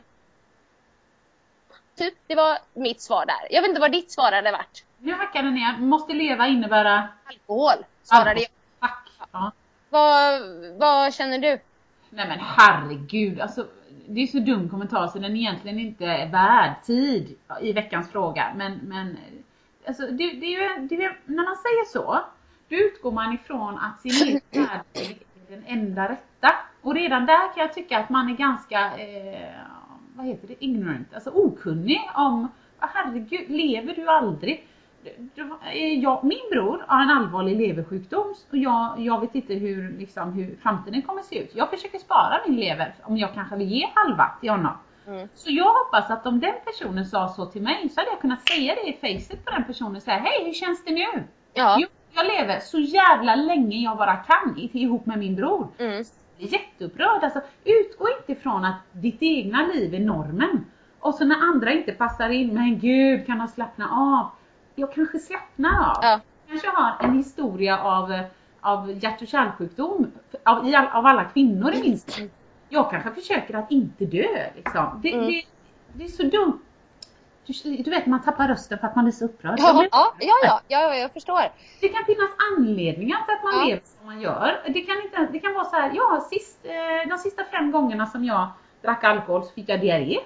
Typ, 1.98 2.14
det 2.28 2.36
var 2.36 2.58
mitt 2.74 3.02
svar 3.02 3.26
där. 3.26 3.48
Jag 3.50 3.62
vet 3.62 3.70
inte 3.70 3.82
vad 3.82 3.92
ditt 3.92 4.12
svar 4.12 4.32
hade 4.32 4.52
varit. 4.52 4.86
Nu 4.98 5.14
hackar 5.14 5.44
den 5.44 5.54
ner. 5.54 5.78
Måste 5.78 6.14
leva 6.14 6.48
innebära... 6.48 7.08
Alkohol, 7.26 7.86
svarade 8.04 8.40
jag. 8.42 8.50
Tack. 8.80 9.10
Ja. 9.32 9.52
Vad, 9.90 10.42
vad 10.78 11.14
känner 11.14 11.40
du? 11.40 11.60
Nej 12.10 12.28
men 12.28 12.40
herregud, 12.40 13.40
alltså 13.40 13.68
det 14.08 14.22
är 14.22 14.28
så 14.28 14.40
dum 14.40 14.70
kommentar 14.70 15.08
så 15.08 15.20
den 15.20 15.36
egentligen 15.36 15.80
inte 15.80 16.06
är 16.06 16.32
värd 16.32 16.84
tid 16.84 17.36
i 17.62 17.74
veckans 17.74 18.12
fråga. 18.12 18.54
Men, 18.56 18.78
men 18.84 19.18
alltså, 19.88 20.04
det, 20.04 20.18
det 20.18 20.46
är 20.46 20.80
ju, 20.80 20.88
det 20.88 20.96
är, 20.96 21.20
när 21.26 21.44
man 21.44 21.56
säger 21.56 21.86
så, 21.86 22.20
då 22.70 22.76
utgår 22.76 23.12
man 23.12 23.34
ifrån 23.34 23.78
att 23.78 24.02
sin 24.02 24.28
egen 24.28 24.42
värld 24.52 24.82
är 24.94 25.16
den 25.50 25.64
enda 25.66 26.10
rätta. 26.10 26.56
Och 26.82 26.96
redan 26.96 27.26
där 27.26 27.54
kan 27.54 27.64
jag 27.64 27.74
tycka 27.74 28.00
att 28.00 28.10
man 28.10 28.30
är 28.30 28.36
ganska, 28.36 28.98
eh, 28.98 29.50
vad 30.14 30.26
heter 30.26 30.48
det, 30.48 30.66
ignorant, 30.66 31.14
alltså 31.14 31.30
okunnig 31.30 32.10
om, 32.16 32.48
herregud, 32.80 33.50
lever 33.50 33.96
du 33.96 34.08
aldrig? 34.08 34.68
Jag, 36.02 36.24
min 36.24 36.50
bror 36.52 36.86
har 36.88 37.02
en 37.02 37.10
allvarlig 37.10 37.68
leversjukdom 37.68 38.36
och 38.50 38.58
jag, 38.58 39.00
jag 39.00 39.22
vet 39.22 39.36
inte 39.36 39.54
hur, 39.54 39.98
liksom, 39.98 40.34
hur 40.34 40.58
framtiden 40.62 41.02
kommer 41.02 41.22
se 41.22 41.40
ut. 41.40 41.52
Jag 41.56 41.70
försöker 41.70 42.00
spara 42.00 42.40
min 42.48 42.60
lever 42.60 42.96
om 43.04 43.18
jag 43.18 43.34
kanske 43.34 43.56
vill 43.56 43.68
ge 43.68 43.88
halva 43.94 44.32
till 44.42 44.50
honom. 44.50 44.74
Mm. 45.08 45.28
Så 45.34 45.52
jag 45.52 45.74
hoppas 45.74 46.12
att 46.12 46.26
om 46.26 46.40
den 46.40 46.54
personen 46.66 47.06
sa 47.06 47.28
så 47.28 47.46
till 47.46 47.62
mig 47.62 47.90
så 47.90 48.02
hade 48.02 48.12
jag 48.12 48.22
kunnat 48.22 48.48
säga 48.48 48.76
det 48.76 48.90
i 48.90 48.94
facet 48.94 49.46
på 49.46 49.52
den 49.52 49.64
personen 49.64 50.02
säga 50.02 50.18
Hej 50.18 50.46
hur 50.46 50.54
känns 50.54 50.86
det 50.86 50.92
nu? 50.92 51.24
Ja. 51.54 51.78
Jo, 51.80 51.88
jag 52.14 52.26
lever 52.28 52.60
så 52.60 52.80
jävla 52.80 53.36
länge 53.36 53.78
jag 53.78 53.98
bara 53.98 54.16
kan 54.16 54.56
ihop 54.58 55.06
med 55.06 55.20
min 55.20 55.36
bror. 55.36 55.68
Mm. 55.78 56.04
Jätteupprörd. 56.38 57.24
Alltså, 57.24 57.42
utgå 57.66 58.08
inte 58.20 58.32
ifrån 58.32 58.66
att 58.66 58.82
ditt 58.92 59.22
egna 59.22 59.68
liv 59.74 59.94
är 59.94 60.00
normen. 60.00 60.66
Och 61.00 61.16
så 61.16 61.26
när 61.26 61.36
andra 61.36 61.72
inte 61.72 61.92
passar 61.92 62.30
in, 62.30 62.54
men 62.54 62.80
gud 62.80 63.26
kan 63.26 63.38
de 63.38 63.48
slappna 63.48 63.90
av? 63.90 64.37
Jag 64.80 64.92
kanske 64.94 65.20
slappnar 65.20 65.70
av. 65.90 65.98
Ja. 66.02 66.20
kanske 66.50 66.68
har 66.70 66.96
en 67.00 67.18
historia 67.18 67.80
av, 67.80 68.20
av 68.62 68.92
hjärt 69.04 69.22
och 69.22 69.28
kärlsjukdom 69.28 70.12
av, 70.44 70.58
av 70.94 71.06
alla 71.06 71.24
kvinnor 71.24 71.72
i 71.74 71.82
min 71.82 72.00
släkt. 72.00 72.34
Jag 72.70 72.90
kanske 72.92 73.12
försöker 73.12 73.54
att 73.54 73.72
inte 73.72 74.06
dö 74.06 74.50
liksom. 74.56 75.00
Det, 75.04 75.14
Mm. 75.14 75.28
det, 75.28 75.44
det 75.94 76.04
är 76.04 76.08
så 76.08 76.24
dumt. 76.24 76.60
Du, 77.64 77.90
vet 77.92 78.06
man 78.06 78.22
tappar 78.24 78.48
rösten 78.48 78.80
för 78.80 78.88
att 78.88 78.96
man 78.96 79.06
blir 79.06 79.12
så 79.14 79.26
upprörd. 79.26 79.56
Ja, 79.60 79.86
ja, 79.92 80.14
ja, 80.20 80.62
ja, 80.68 80.96
jag 80.96 81.14
förstår. 81.14 81.42
det 81.82 81.88
kan 81.90 82.06
finnas 82.06 82.30
anledningar 82.58 83.18
till 83.26 83.34
att 83.34 83.44
man 83.44 83.54
Ja. 83.60 83.66
lever 83.66 83.82
som 83.98 84.06
man 84.06 84.22
gör. 84.22 84.62
Det 84.68 84.82
kan, 84.82 85.02
inte, 85.02 85.28
det 85.32 85.40
kan 85.40 85.54
vara 85.54 85.66
så 85.66 85.76
här, 85.76 85.92
ja, 85.96 86.28
sist, 86.32 86.60
eh, 86.64 87.10
de 87.10 87.18
sista 87.18 87.44
fem 87.44 87.72
gångerna 87.72 88.06
som 88.06 88.24
jag 88.26 88.48
drack 88.82 89.04
alkohol 89.04 89.44
så 89.44 89.50
fick 89.52 89.70
jag 89.70 89.80
diarré. 89.82 90.18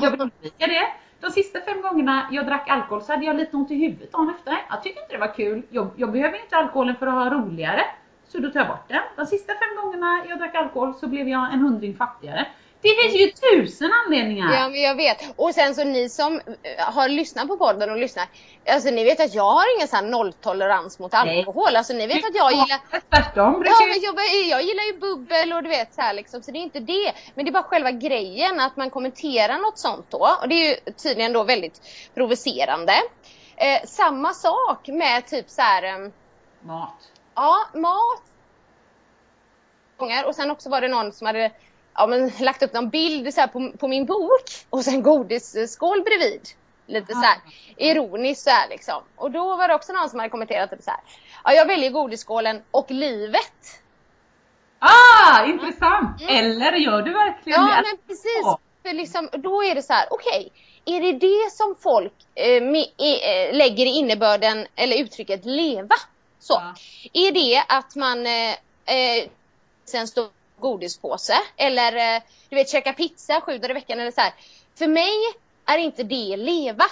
Jag 0.00 0.10
vill 0.10 0.20
undvika 0.26 0.66
det. 0.66 0.88
De 1.20 1.30
sista 1.30 1.60
fem 1.60 1.82
gångerna 1.82 2.28
jag 2.30 2.46
drack 2.46 2.68
alkohol 2.68 3.02
så 3.02 3.12
hade 3.12 3.24
jag 3.24 3.36
lite 3.36 3.56
ont 3.56 3.70
i 3.70 3.74
huvudet 3.74 4.12
dagen 4.12 4.30
efter. 4.30 4.56
Jag 4.70 4.82
tyckte 4.82 5.00
inte 5.02 5.12
det 5.14 5.18
var 5.18 5.34
kul. 5.34 5.62
Jag, 5.70 5.90
jag 5.96 6.12
behöver 6.12 6.40
inte 6.40 6.56
alkoholen 6.56 6.96
för 6.96 7.06
att 7.06 7.12
ha 7.12 7.30
roligare. 7.30 7.80
Så 8.28 8.38
då 8.38 8.50
tar 8.50 8.60
jag 8.60 8.68
bort 8.68 8.88
den. 8.88 9.02
De 9.16 9.26
sista 9.26 9.52
fem 9.52 9.84
gångerna 9.84 10.24
jag 10.28 10.38
drack 10.38 10.54
alkohol 10.54 10.94
så 10.94 11.06
blev 11.06 11.28
jag 11.28 11.52
en 11.52 11.60
hundring 11.60 11.96
fattigare. 11.96 12.46
Det 12.80 12.88
finns 13.02 13.14
ju 13.14 13.30
tusen 13.30 13.90
anledningar. 14.06 14.54
Ja, 14.54 14.68
men 14.68 14.80
jag 14.80 14.94
vet. 14.94 15.18
Och 15.36 15.54
sen 15.54 15.74
så 15.74 15.84
ni 15.84 16.08
som 16.08 16.40
eh, 16.62 16.84
har 16.84 17.08
lyssnat 17.08 17.48
på 17.48 17.56
podden 17.56 17.90
och 17.90 17.96
lyssnar. 17.96 18.26
Alltså 18.66 18.90
ni 18.90 19.04
vet 19.04 19.20
att 19.20 19.34
jag 19.34 19.50
har 19.50 19.76
ingen 19.76 19.88
sån 19.88 19.96
här 19.96 20.06
nolltolerans 20.06 20.98
mot 20.98 21.12
Nej. 21.12 21.38
alkohol. 21.38 21.76
Alltså 21.76 21.92
ni 21.92 22.06
vet 22.06 22.16
att 22.16 22.34
jag 22.34 22.52
gillar 22.52 22.78
Tvärtom. 23.10 23.62
Ja, 23.66 23.86
men 23.86 24.02
jag, 24.02 24.14
jag 24.48 24.62
gillar 24.62 24.82
ju 24.82 24.98
bubbel 24.98 25.52
och 25.52 25.62
du 25.62 25.68
vet 25.68 25.94
så 25.94 26.00
här 26.00 26.14
liksom, 26.14 26.42
så 26.42 26.50
det 26.50 26.58
är 26.58 26.62
inte 26.62 26.80
det. 26.80 27.12
Men 27.34 27.44
det 27.44 27.50
är 27.50 27.52
bara 27.52 27.62
själva 27.62 27.90
grejen 27.90 28.60
att 28.60 28.76
man 28.76 28.90
kommenterar 28.90 29.58
något 29.58 29.78
sånt 29.78 30.06
då. 30.10 30.28
Och 30.42 30.48
det 30.48 30.54
är 30.54 30.68
ju 30.68 30.92
tydligen 30.92 31.32
då 31.32 31.44
väldigt 31.44 31.80
provocerande. 32.14 32.92
Eh, 33.56 33.86
samma 33.86 34.32
sak 34.32 34.88
med 34.88 35.26
typ 35.26 35.50
så 35.50 35.62
här, 35.62 35.82
ehm, 35.82 36.12
Mat. 36.60 37.10
ja, 37.34 37.56
mat. 37.74 38.22
Och 40.26 40.34
sen 40.34 40.50
också 40.50 40.68
var 40.70 40.80
det 40.80 40.88
någon 40.88 41.12
som 41.12 41.26
hade 41.26 41.50
ja, 41.98 42.06
men, 42.06 42.32
lagt 42.40 42.62
upp 42.62 42.72
någon 42.72 42.88
bild 42.88 43.34
så 43.34 43.40
här 43.40 43.48
på, 43.48 43.72
på 43.78 43.88
min 43.88 44.06
bok 44.06 44.44
och 44.70 44.84
sen 44.84 45.02
godisskål 45.02 46.02
bredvid. 46.02 46.48
Lite 46.86 47.12
så 47.12 47.20
här 47.20 47.38
ironiskt 47.76 48.44
så 48.44 48.50
här 48.50 48.68
liksom. 48.68 49.02
Och 49.16 49.30
då 49.30 49.56
var 49.56 49.68
det 49.68 49.74
också 49.74 49.92
någon 49.92 50.10
som 50.10 50.18
hade 50.18 50.30
kommenterat 50.30 50.70
typ 50.70 50.82
så 50.82 50.90
här. 50.90 51.00
Ja, 51.44 51.52
jag 51.52 51.66
väljer 51.66 51.90
godisskålen 51.90 52.62
och 52.70 52.90
livet. 52.90 53.82
Ah, 54.78 55.44
intressant! 55.44 56.22
Eller 56.28 56.72
gör 56.72 57.02
du 57.02 57.12
verkligen 57.12 57.60
Mm. 57.60 57.70
Ja 57.70 57.76
det? 57.76 57.88
men 57.88 57.98
precis. 58.06 58.44
För 58.82 58.92
liksom, 58.92 59.28
då 59.32 59.64
är 59.64 59.74
det 59.74 59.82
så 59.82 59.92
här, 59.92 60.06
okej. 60.10 60.52
är 60.84 61.00
det 61.00 61.12
det 61.12 61.52
som 61.52 61.74
folk 61.80 62.12
eh, 62.34 62.62
me, 62.62 62.80
eh, 62.80 63.54
lägger 63.54 63.86
i 63.86 63.88
innebörden 63.88 64.66
eller 64.76 64.96
uttrycket 65.02 65.44
leva? 65.44 65.94
Så. 66.38 66.52
Ja. 66.52 66.74
Är 67.12 67.32
det 67.32 67.64
att 67.68 67.96
man 67.96 68.26
eh, 68.26 68.50
eh, 68.86 69.28
sen 69.84 70.08
står 70.08 70.28
godispåse 70.60 71.38
eller 71.56 72.16
eh, 72.16 72.22
du 72.48 72.56
vet 72.56 72.68
käka 72.68 72.92
pizza 72.92 73.40
sju 73.40 73.58
dagar 73.58 73.70
i 73.70 73.74
veckan 73.74 74.00
eller 74.00 74.10
så 74.10 74.20
här. 74.20 74.32
För 74.78 74.86
mig 74.86 75.14
är 75.66 75.78
inte 75.78 76.02
det 76.02 76.36
leva. 76.36 76.84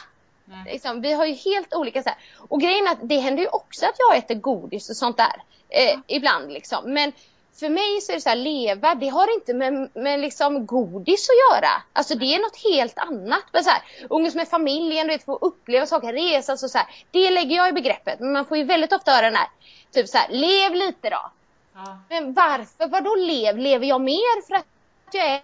Nej. 0.45 0.73
Liksom, 0.73 1.01
vi 1.01 1.13
har 1.13 1.27
ju 1.27 1.35
helt 1.35 1.75
olika 1.75 2.03
så 2.03 2.09
här. 2.09 2.19
Och 2.49 2.61
grejen 2.61 2.87
är 2.87 2.91
att 2.91 3.09
det 3.09 3.19
händer 3.19 3.43
ju 3.43 3.49
också 3.49 3.87
att 3.87 3.97
jag 3.99 4.17
äter 4.17 4.35
godis 4.35 4.91
och 4.91 4.97
sånt 4.97 5.17
där. 5.17 5.43
Eh, 5.69 5.99
Ibland 6.07 6.53
liksom. 6.53 6.93
Men 6.93 7.13
för 7.61 7.69
mig 7.69 8.01
så 8.01 8.13
är 8.13 8.17
det 8.17 8.21
så 8.21 8.29
här, 8.29 8.37
leva, 8.37 8.95
det 8.95 9.09
har 9.09 9.35
inte 9.35 9.55
med, 9.55 9.91
med 9.95 10.21
liksom 10.21 10.67
godis 10.67 11.29
att 11.29 11.57
göra. 11.57 11.69
Alltså 11.93 12.15
det 12.15 12.35
är 12.35 12.39
något 12.39 12.63
helt 12.73 12.99
annat. 12.99 13.45
Men 13.53 13.65
så 13.65 13.71
här, 13.71 13.83
umgås 14.11 14.35
med 14.35 14.49
familjen, 14.49 15.07
du 15.07 15.13
vet, 15.13 15.25
få 15.25 15.37
uppleva 15.37 15.87
saker, 15.87 16.13
resa 16.13 16.53
och 16.53 16.59
så 16.59 16.79
här. 16.79 16.87
Det 17.11 17.31
lägger 17.31 17.57
jag 17.57 17.69
i 17.69 17.73
begreppet. 17.73 18.21
Men 18.21 18.33
man 18.33 18.47
får 18.47 18.57
ju 18.57 18.65
väldigt 18.65 18.93
ofta 18.93 19.11
höra 19.11 19.27
den 19.27 19.37
här, 19.37 19.49
typ 19.93 20.09
så 20.09 20.19
här, 20.19 20.29
lev 20.29 20.75
lite 20.75 21.11
då. 21.11 21.31
Ja. 21.77 21.99
Men 22.09 22.33
varför, 22.33 22.89
vadå 22.89 23.15
lev? 23.15 23.59
Lever 23.59 23.87
jag 23.87 24.01
mer 24.01 24.47
för 24.47 24.55
att 24.55 24.67
jag 25.13 25.27
är 25.27 25.41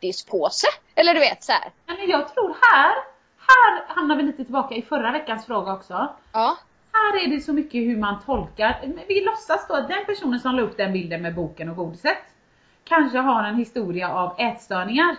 godispåse? 0.00 0.66
Eller 0.94 1.14
du 1.14 1.20
vet 1.20 1.42
så 1.42 1.52
här. 1.52 1.70
Men 1.86 2.08
jag 2.08 2.34
tror 2.34 2.56
här, 2.60 2.94
här 3.48 3.94
hamnar 3.94 4.16
vi 4.16 4.22
lite 4.22 4.44
tillbaka 4.44 4.74
i 4.74 4.82
förra 4.82 5.12
veckans 5.12 5.46
fråga 5.46 5.72
också. 5.72 6.08
Ja. 6.32 6.58
Här 6.92 7.24
är 7.24 7.28
det 7.28 7.40
så 7.40 7.52
mycket 7.52 7.80
hur 7.80 7.96
man 7.96 8.22
tolkar. 8.26 8.80
Vi 9.08 9.24
låtsas 9.24 9.66
då 9.68 9.74
att 9.74 9.88
den 9.88 10.04
personen 10.06 10.40
som 10.40 10.54
la 10.54 10.62
upp 10.62 10.76
den 10.76 10.92
bilden 10.92 11.22
med 11.22 11.34
boken 11.34 11.68
och 11.68 11.76
godiset 11.76 12.18
kanske 12.84 13.18
har 13.18 13.44
en 13.44 13.56
historia 13.56 14.08
av 14.08 14.40
ätstörningar. 14.40 15.16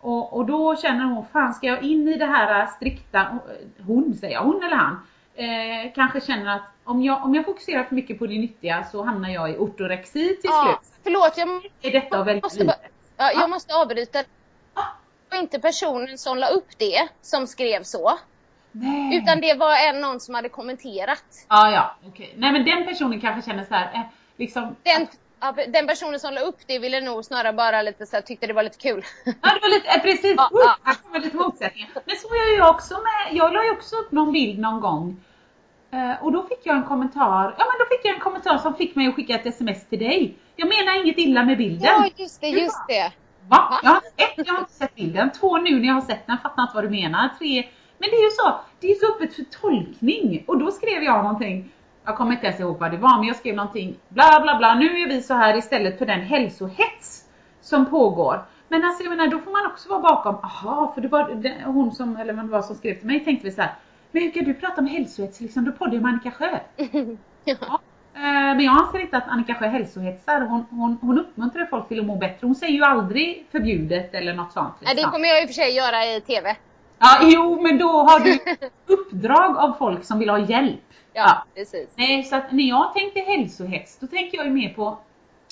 Och, 0.00 0.36
och 0.36 0.46
då 0.46 0.76
känner 0.76 1.04
hon, 1.04 1.26
fan 1.32 1.54
ska 1.54 1.66
jag 1.66 1.82
in 1.82 2.08
i 2.08 2.18
det 2.18 2.26
här 2.26 2.66
strikta, 2.66 3.38
hon 3.86 4.14
säger 4.14 4.34
jag, 4.34 4.42
hon 4.42 4.62
eller 4.62 4.76
han, 4.76 5.06
eh, 5.34 5.92
kanske 5.94 6.20
känner 6.20 6.56
att 6.56 6.62
om 6.84 7.02
jag, 7.02 7.24
om 7.24 7.34
jag 7.34 7.44
fokuserar 7.44 7.84
för 7.84 7.94
mycket 7.94 8.18
på 8.18 8.26
det 8.26 8.38
nyttiga 8.38 8.84
så 8.84 9.02
hamnar 9.02 9.28
jag 9.28 9.50
i 9.50 9.56
ortorexi 9.56 10.28
till 10.28 10.38
ja. 10.42 10.80
slut. 10.80 10.92
Förlåt, 11.02 11.38
jag 11.38 11.48
Är 11.82 12.00
detta 12.00 12.24
välja 12.24 12.42
måste, 12.42 12.58
livet? 12.58 12.80
ja, 13.16 13.32
jag 13.32 13.50
måste 13.50 13.74
avbryta. 13.74 14.18
Ah. 14.74 14.82
Det 15.28 15.36
var 15.36 15.42
inte 15.42 15.60
personen 15.60 16.18
som 16.18 16.38
la 16.38 16.48
upp 16.48 16.78
det 16.78 17.08
som 17.20 17.46
skrev 17.46 17.82
så. 17.82 18.18
Nej. 18.72 19.16
Utan 19.18 19.40
det 19.40 19.54
var 19.54 19.88
en 19.88 20.00
någon 20.00 20.20
som 20.20 20.34
hade 20.34 20.48
kommenterat. 20.48 21.24
Ja, 21.48 21.70
ja, 21.70 21.96
okej. 22.08 22.34
Nej 22.36 22.52
men 22.52 22.64
den 22.64 22.86
personen 22.86 23.20
kanske 23.20 23.50
känner 23.50 23.64
så 23.64 23.74
här, 23.74 23.94
eh, 23.94 24.00
liksom 24.36 24.76
Den, 24.82 25.06
ja, 25.42 25.54
den 25.68 25.86
personen 25.86 26.20
som 26.20 26.34
la 26.34 26.40
upp 26.40 26.60
det 26.66 26.78
ville 26.78 27.00
nog 27.00 27.24
snarare 27.24 27.52
bara 27.52 27.82
lite 27.82 28.06
så 28.06 28.16
här, 28.16 28.22
tyckte 28.22 28.46
det 28.46 28.52
var 28.52 28.62
lite 28.62 28.78
kul. 28.78 29.04
Ja, 29.24 29.32
det 29.54 29.60
var 29.62 29.68
lite, 29.68 29.88
eh, 29.88 30.02
precis. 30.02 30.34
Ja, 30.36 30.48
ja. 30.52 30.76
här 30.82 30.94
kommer 30.94 31.20
lite 31.20 31.36
motsättningar. 31.36 31.90
Men 31.94 32.16
så 32.16 32.28
gör 32.28 32.58
jag 32.58 32.70
också 32.70 32.94
med, 32.94 33.36
jag 33.36 33.52
la 33.52 33.64
ju 33.64 33.70
också 33.70 33.96
upp 33.96 34.12
någon 34.12 34.32
bild 34.32 34.58
någon 34.58 34.80
gång. 34.80 35.24
Eh, 35.92 36.24
och 36.24 36.32
då 36.32 36.42
fick 36.42 36.60
jag 36.62 36.76
en 36.76 36.84
kommentar, 36.84 37.54
ja 37.58 37.64
men 37.64 37.78
då 37.78 37.96
fick 37.96 38.04
jag 38.04 38.14
en 38.14 38.20
kommentar 38.20 38.58
som 38.58 38.74
fick 38.74 38.94
mig 38.94 39.08
att 39.08 39.14
skicka 39.14 39.34
ett 39.34 39.46
sms 39.46 39.88
till 39.88 39.98
dig. 39.98 40.38
Jag 40.56 40.68
menar 40.68 41.04
inget 41.04 41.18
illa 41.18 41.44
med 41.44 41.58
bilden. 41.58 41.84
Ja, 41.84 42.10
just 42.16 42.40
det, 42.40 42.48
just 42.48 42.88
det. 42.88 43.12
Va? 43.48 43.80
Jag 43.82 43.90
har, 43.90 43.96
ett, 43.96 44.46
jag 44.46 44.54
har 44.54 44.60
inte 44.60 44.72
sett 44.72 44.94
bilden. 44.94 45.32
Två, 45.32 45.56
nu 45.56 45.80
när 45.80 45.86
jag 45.86 45.94
har 45.94 46.00
sett 46.00 46.26
den, 46.26 46.38
fattar 46.38 46.62
inte 46.62 46.74
vad 46.74 46.84
du 46.84 46.90
menar. 46.90 47.28
Tre, 47.38 47.68
men 47.98 48.10
det 48.10 48.16
är 48.16 48.24
ju 48.24 48.30
så, 48.30 48.60
det 48.80 48.90
är 48.90 48.94
så 48.94 49.14
öppet 49.14 49.34
för 49.34 49.44
tolkning. 49.60 50.44
Och 50.46 50.58
då 50.58 50.70
skrev 50.70 51.02
jag 51.02 51.22
någonting, 51.22 51.72
jag 52.04 52.16
kommer 52.16 52.32
inte 52.32 52.46
ens 52.46 52.60
ihåg 52.60 52.78
vad 52.78 52.90
det 52.90 52.96
var, 52.96 53.18
men 53.18 53.26
jag 53.26 53.36
skrev 53.36 53.54
någonting, 53.54 53.96
bla 54.08 54.40
bla 54.42 54.58
bla, 54.58 54.74
nu 54.74 54.86
är 55.02 55.08
vi 55.08 55.22
så 55.22 55.34
här 55.34 55.56
istället 55.56 55.98
för 55.98 56.06
den 56.06 56.20
hälsohets 56.20 57.24
som 57.60 57.86
pågår. 57.90 58.44
Men 58.68 58.84
alltså 58.84 59.02
jag 59.02 59.10
menar, 59.10 59.26
då 59.26 59.38
får 59.38 59.50
man 59.52 59.66
också 59.72 59.88
vara 59.88 60.00
bakom, 60.00 60.34
aha, 60.34 60.92
för 60.94 61.00
det 61.00 61.08
var 61.08 61.34
det, 61.34 61.54
hon 61.64 61.92
som, 61.92 62.16
eller 62.16 62.32
vem 62.32 62.46
det 62.46 62.52
var 62.52 62.62
som 62.62 62.76
skrev 62.76 62.94
till 62.94 63.06
mig, 63.06 63.24
tänkte 63.24 63.46
vi 63.46 63.52
så 63.52 63.62
här, 63.62 63.74
men 64.12 64.22
hur 64.22 64.30
kan 64.30 64.44
du 64.44 64.54
prata 64.54 64.80
om 64.80 64.86
hälsohets 64.86 65.40
liksom, 65.40 65.64
då 65.64 65.72
poddar 65.72 65.92
ju 65.92 66.00
med 66.00 66.08
Annika 66.08 66.30
Sjö. 66.30 66.58
Ja. 67.44 67.80
Eh, 68.14 68.20
Men 68.22 68.60
jag 68.60 68.78
anser 68.78 68.98
inte 68.98 69.16
att 69.16 69.28
Annika 69.28 69.54
Sjö 69.54 69.66
hälsohetsar. 69.66 70.40
Hon, 70.40 70.64
hon, 70.70 70.98
hon 71.00 71.18
uppmuntrar 71.18 71.66
folk 71.66 71.88
till 71.88 72.00
att 72.00 72.06
må 72.06 72.16
bättre. 72.16 72.46
Hon 72.46 72.54
säger 72.54 72.72
ju 72.72 72.84
aldrig 72.84 73.46
förbjudet 73.52 74.14
eller 74.14 74.34
något 74.34 74.52
sånt. 74.52 74.74
Ja, 74.80 74.88
det 74.88 74.94
liksom. 74.94 75.10
kommer 75.12 75.28
jag 75.28 75.42
i 75.42 75.44
och 75.44 75.48
för 75.48 75.54
sig 75.54 75.76
göra 75.76 76.04
i 76.04 76.20
TV. 76.20 76.56
Ja, 77.04 77.18
jo, 77.22 77.62
men 77.62 77.78
då 77.78 77.88
har 77.88 78.20
du 78.20 78.38
uppdrag 78.94 79.56
av 79.56 79.72
folk 79.78 80.04
som 80.04 80.18
vill 80.18 80.28
ha 80.28 80.38
hjälp. 80.38 80.80
Ja, 81.12 81.44
precis. 81.54 81.88
Nej, 81.96 82.24
så 82.24 82.36
att 82.36 82.52
när 82.52 82.64
jag 82.64 82.94
tänkte 82.94 83.20
hälsohets, 83.20 83.98
då 83.98 84.06
tänker 84.06 84.36
jag 84.38 84.46
ju 84.46 84.52
mer 84.52 84.68
på, 84.68 84.98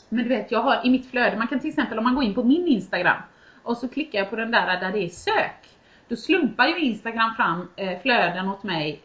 men 0.09 0.22
du 0.22 0.28
vet, 0.28 0.51
jag 0.51 0.62
har 0.62 0.86
i 0.86 0.90
mitt 0.90 1.11
flöde, 1.11 1.36
man 1.36 1.48
kan 1.48 1.61
till 1.61 1.68
exempel 1.68 1.98
om 1.98 2.05
man 2.05 2.14
går 2.14 2.24
in 2.24 2.34
på 2.34 2.42
min 2.42 2.66
Instagram 2.66 3.22
och 3.62 3.76
så 3.76 3.88
klickar 3.88 4.18
jag 4.18 4.30
på 4.30 4.36
den 4.36 4.51
där 4.51 4.80
där 4.80 4.92
det 4.92 5.05
är 5.05 5.09
sök. 5.09 5.68
Då 6.09 6.16
slumpar 6.16 6.66
ju 6.66 6.78
Instagram 6.78 7.34
fram 7.34 7.68
eh, 7.76 7.98
flöden 8.03 8.48
åt 8.48 8.62
mig 8.62 9.03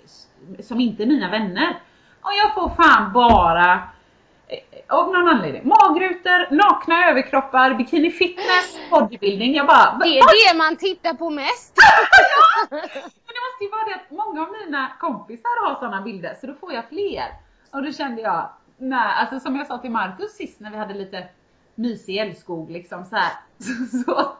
som 0.60 0.80
inte 0.80 1.04
är 1.04 1.08
mina 1.08 1.32
vänner. 1.32 1.80
Och 2.22 2.32
jag 2.44 2.54
får 2.54 2.84
fan 2.84 3.14
bara 3.14 3.82
Av 4.88 5.14
någon 5.14 5.28
anledning. 5.28 5.68
Magrutor, 5.68 6.56
nakna 6.56 7.10
överkroppar, 7.10 7.74
bikini 7.74 8.12
fitness, 8.12 8.78
bodybuilding. 8.92 9.56
Jag 9.56 9.68
bara, 9.68 9.98
Det 10.04 10.20
är 10.20 10.52
det 10.54 10.58
man 10.58 10.76
tittar 10.76 11.14
på 11.14 11.30
mest. 11.30 11.78
Men 12.70 12.80
det 13.36 13.42
måste 13.46 13.64
ju 13.64 13.70
vara 13.70 13.86
det 13.86 13.96
att 13.96 14.12
många 14.12 14.42
av 14.42 14.52
mina 14.66 14.92
kompisar 15.00 15.68
har 15.68 15.76
sådana 15.76 16.02
bilder 16.02 16.38
så 16.42 16.48
då 16.48 16.54
får 16.54 16.74
jag 16.74 16.90
fler. 16.90 17.26
Och 17.72 17.84
då 17.84 17.92
kände 17.92 18.22
jag, 18.22 18.50
nej, 18.78 19.14
alltså 19.16 19.40
som 19.40 19.56
jag 19.56 19.68
sa 19.68 19.78
till 19.78 19.92
Markus 19.92 20.32
sist 20.32 20.60
när 20.60 20.72
vi 20.72 20.78
hade 20.78 20.94
lite 20.94 21.28
mysig 21.76 22.18
älskog 22.18 22.72
liksom 22.72 23.06
så 23.06 23.16
här. 23.16 23.32
Så, 23.58 23.98
så, 23.98 24.36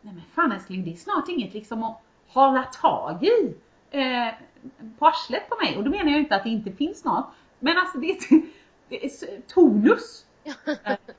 nej 0.00 0.14
men 0.14 0.22
fan 0.34 0.52
älskling 0.52 0.84
det 0.84 0.92
är 0.92 0.96
snart 0.96 1.28
inget 1.28 1.54
liksom 1.54 1.84
att 1.84 2.02
hålla 2.28 2.62
tag 2.62 3.24
i 3.24 3.54
eh, 3.90 4.28
på 4.98 5.06
arslet 5.06 5.48
på 5.48 5.56
mig. 5.64 5.76
Och 5.76 5.84
då 5.84 5.90
menar 5.90 6.10
jag 6.10 6.20
inte 6.20 6.36
att 6.36 6.44
det 6.44 6.50
inte 6.50 6.72
finns 6.72 7.04
något. 7.04 7.26
Men 7.58 7.78
alltså 7.78 7.98
det 7.98 8.18
tonus. 9.54 10.26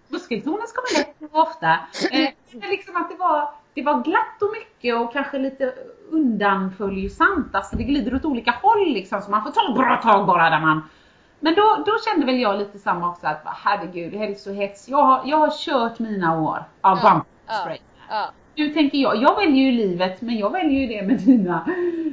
Muskeltonus 0.07 0.71
kommer 0.71 0.99
lätt 0.99 1.31
och 1.31 1.39
ofta. 1.39 1.73
Eh, 2.11 2.69
liksom 2.69 2.95
att 2.95 3.09
det 3.09 3.15
var, 3.15 3.49
det 3.73 3.81
var 3.81 4.03
glatt 4.03 4.41
och 4.41 4.49
mycket 4.59 4.95
och 4.95 5.13
kanske 5.13 5.37
lite 5.37 5.73
undanföljsamt. 6.09 7.55
Alltså 7.55 7.75
det 7.75 7.83
glider 7.83 8.15
åt 8.15 8.25
olika 8.25 8.51
håll 8.51 8.87
liksom 8.87 9.21
så 9.21 9.31
man 9.31 9.43
får 9.43 9.51
ta 9.51 9.69
ett 9.69 9.77
bra 9.77 10.01
tag 10.03 10.27
bara 10.27 10.49
där 10.49 10.61
man 10.61 10.81
men 11.43 11.55
då, 11.55 11.83
då 11.85 11.91
kände 12.05 12.25
väl 12.25 12.39
jag 12.39 12.59
lite 12.59 12.79
samma 12.79 13.09
också 13.09 13.27
att 13.27 13.41
herregud, 13.45 14.13
hälsohets. 14.13 14.89
Jag 14.89 15.03
har, 15.03 15.21
jag 15.25 15.37
har 15.37 15.51
kört 15.65 15.99
mina 15.99 16.41
år 16.41 16.63
av 16.81 16.99
Ja, 17.03 17.11
bump 17.13 17.25
spray. 17.61 17.77
Ja. 18.09 18.31
Nu 18.55 18.69
tänker 18.69 18.97
jag, 18.97 19.15
jag 19.21 19.35
väljer 19.35 19.63
ju 19.63 19.71
livet 19.71 20.21
men 20.21 20.37
jag 20.37 20.51
väljer 20.51 20.81
ju 20.81 20.87
det 20.87 21.07
med 21.07 21.19
dina, 21.19 21.69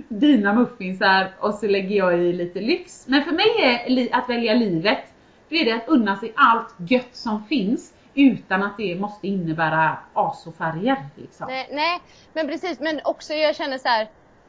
dina 0.08 0.52
muffinsar 0.52 1.30
och 1.40 1.54
så 1.54 1.66
lägger 1.66 1.96
jag 1.96 2.18
i 2.18 2.32
lite 2.32 2.60
lyx. 2.60 3.04
Men 3.08 3.24
för 3.24 3.32
mig 3.32 3.46
är 3.62 3.90
li, 3.90 4.12
att 4.12 4.28
välja 4.28 4.54
livet, 4.54 5.04
då 5.48 5.56
är 5.56 5.64
det 5.64 5.72
att 5.72 5.88
unna 5.88 6.16
sig 6.16 6.32
allt 6.36 6.74
gött 6.78 7.16
som 7.16 7.44
finns 7.44 7.94
utan 8.14 8.62
att 8.62 8.76
det 8.76 8.94
måste 8.94 9.26
innebära 9.26 9.98
azofärger. 10.12 11.08
Liksom. 11.16 11.46
Nej, 11.48 11.68
nej, 11.70 12.00
men 12.32 12.46
precis. 12.46 12.80
Men 12.80 13.00
också 13.04 13.34
jag 13.34 13.56
känner 13.56 13.78
så 13.78 13.88
här. 13.88 14.02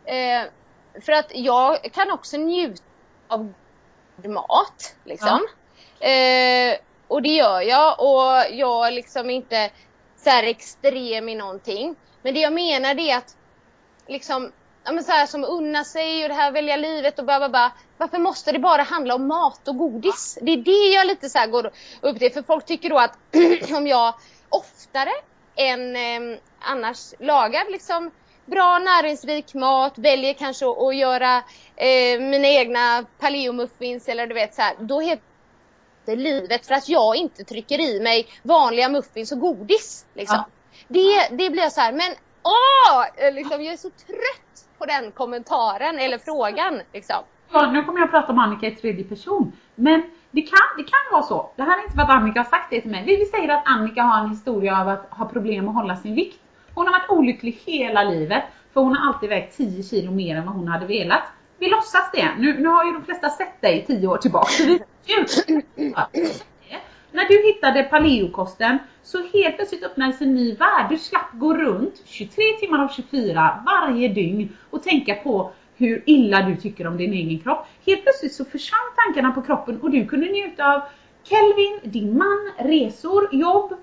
Eh, 0.05 0.47
för 1.01 1.11
att 1.11 1.31
jag 1.35 1.83
kan 1.93 2.11
också 2.11 2.37
njuta 2.37 2.83
av 3.27 3.53
mat. 4.25 4.95
Liksom. 5.03 5.47
Eh, 5.99 6.77
och 7.07 7.21
det 7.21 7.29
gör 7.29 7.61
jag. 7.61 7.99
Och 7.99 8.55
jag 8.55 8.87
är 8.87 8.91
liksom 8.91 9.29
inte 9.29 9.71
så 10.15 10.29
här 10.29 10.43
extrem 10.43 11.29
i 11.29 11.35
någonting. 11.35 11.95
Men 12.21 12.33
det 12.33 12.39
jag 12.39 12.53
menar 12.53 12.93
det 12.93 13.11
är 13.11 13.17
att 13.17 13.37
liksom 14.07 14.51
Ja 14.83 14.91
men 14.91 15.03
så 15.03 15.11
här 15.11 15.25
som 15.25 15.43
unna 15.43 15.83
sig 15.83 16.23
och 16.23 16.29
det 16.29 16.35
här 16.35 16.51
välja 16.51 16.77
livet 16.77 17.19
och 17.19 17.25
bla 17.25 17.49
bla. 17.49 17.71
Varför 17.97 18.17
måste 18.17 18.51
det 18.51 18.59
bara 18.59 18.83
handla 18.83 19.15
om 19.15 19.27
mat 19.27 19.67
och 19.67 19.77
godis? 19.77 20.37
Det 20.41 20.51
är 20.51 20.57
det 20.57 20.95
jag 20.95 21.07
lite 21.07 21.29
så 21.29 21.37
här 21.37 21.47
går 21.47 21.71
upp 22.01 22.19
till. 22.19 22.33
För 22.33 22.41
folk 22.41 22.65
tycker 22.65 22.89
då 22.89 22.97
att 22.97 23.17
om 23.77 23.87
jag 23.87 24.13
oftare 24.49 25.11
än 25.55 25.95
eh, 25.95 26.39
annars 26.59 27.13
lagar 27.19 27.71
liksom 27.71 28.11
bra 28.45 28.79
näringsrik 28.79 29.53
mat, 29.53 29.97
väljer 29.97 30.33
kanske 30.33 30.65
att, 30.65 30.95
göra 30.95 31.37
eh, 31.75 32.19
mina 32.19 32.47
egna 32.47 33.05
paleomuffins 33.19 34.07
eller 34.07 34.27
du 34.27 34.33
vet 34.33 34.55
så 34.55 34.61
här. 34.61 34.75
Då 34.79 35.01
heter 35.01 35.23
det 36.05 36.15
livet 36.15 36.67
för 36.67 36.73
att 36.73 36.89
jag 36.89 37.15
inte 37.15 37.43
trycker 37.43 37.79
i 37.79 37.99
mig 37.99 38.27
vanliga 38.43 38.89
muffins 38.89 39.31
och 39.31 39.39
godis. 39.39 40.05
Liksom. 40.13 40.37
Ja. 40.37 40.49
Det, 40.87 41.27
det 41.35 41.49
blir 41.49 41.63
jag 41.63 41.71
så 41.71 41.81
här, 41.81 41.91
men 41.91 42.15
åh! 42.43 43.31
Liksom, 43.33 43.63
jag 43.63 43.73
är 43.73 43.77
så 43.77 43.89
trött 43.89 44.68
på 44.79 44.85
den 44.85 45.11
kommentaren 45.11 45.99
eller 45.99 46.17
frågan. 46.17 46.81
Liksom. 46.93 47.15
Ja, 47.51 47.71
nu 47.71 47.83
kommer 47.83 47.99
jag 47.99 48.05
att 48.05 48.11
prata 48.11 48.31
om 48.31 48.39
Annika 48.39 48.67
i 48.67 48.75
tredje 48.75 49.03
person. 49.03 49.51
Men 49.75 50.01
det 50.31 50.41
kan, 50.41 50.59
det 50.77 50.83
kan 50.83 50.99
vara 51.11 51.23
så. 51.23 51.51
Det 51.55 51.63
här 51.63 51.79
är 51.79 51.83
inte 51.83 51.95
för 51.95 52.01
att 52.01 52.09
Annika 52.09 52.39
har 52.39 52.45
sagt 52.45 52.69
det 52.69 52.81
till 52.81 52.91
mig. 52.91 53.03
Vi 53.05 53.15
vi 53.15 53.25
säger 53.25 53.49
att 53.49 53.63
Annika 53.65 54.01
har 54.01 54.23
en 54.23 54.29
historia 54.29 54.81
av 54.81 54.89
att 54.89 55.07
ha 55.09 55.25
problem 55.25 55.69
att 55.69 55.75
hålla 55.75 55.95
sin 55.95 56.15
vikt. 56.15 56.39
Hon 56.73 56.87
har 56.87 56.93
varit 56.93 57.09
olycklig 57.09 57.61
hela 57.65 58.03
livet. 58.03 58.43
För 58.73 58.81
hon 58.81 58.95
har 58.95 59.13
alltid 59.13 59.29
vägt 59.29 59.57
10 59.57 59.83
kilo 59.83 60.11
mer 60.11 60.35
än 60.35 60.45
vad 60.45 60.55
hon 60.55 60.67
hade 60.67 60.85
velat. 60.85 61.23
Vi 61.59 61.69
låtsas 61.69 62.11
det. 62.13 62.29
Nu, 62.37 62.59
nu 62.59 62.69
har 62.69 62.85
ju 62.85 62.91
de 62.91 63.03
flesta 63.03 63.29
sett 63.29 63.61
dig 63.61 63.85
10 63.87 64.07
år 64.07 64.17
tillbaka. 64.17 64.49
Så. 64.49 64.77
Ja. 65.75 66.07
När 67.11 67.27
du 67.27 67.47
hittade 67.47 67.83
paleokosten 67.83 68.77
så 69.03 69.17
helt 69.17 69.55
plötsligt 69.55 69.83
öppnades 69.83 70.21
en 70.21 70.35
ny 70.35 70.55
värld. 70.55 70.85
Du 70.89 70.97
slapp 70.97 71.31
gå 71.33 71.53
runt 71.53 72.01
23 72.05 72.43
timmar 72.59 72.83
av 72.83 72.87
24 72.87 73.63
varje 73.65 74.07
dygn 74.07 74.57
och 74.69 74.83
tänka 74.83 75.15
på 75.15 75.51
hur 75.75 76.03
illa 76.05 76.41
du 76.41 76.55
tycker 76.55 76.87
om 76.87 76.97
din 76.97 77.13
egen 77.13 77.39
kropp. 77.39 77.65
Helt 77.85 78.03
plötsligt 78.03 78.33
så 78.33 78.45
försvann 78.45 78.79
tankarna 78.95 79.31
på 79.31 79.41
kroppen 79.41 79.81
och 79.81 79.91
du 79.91 80.05
kunde 80.05 80.25
njuta 80.25 80.75
av 80.75 80.81
Kelvin, 81.23 81.79
din 81.83 82.17
man, 82.17 82.51
resor, 82.57 83.29
jobb. 83.31 83.73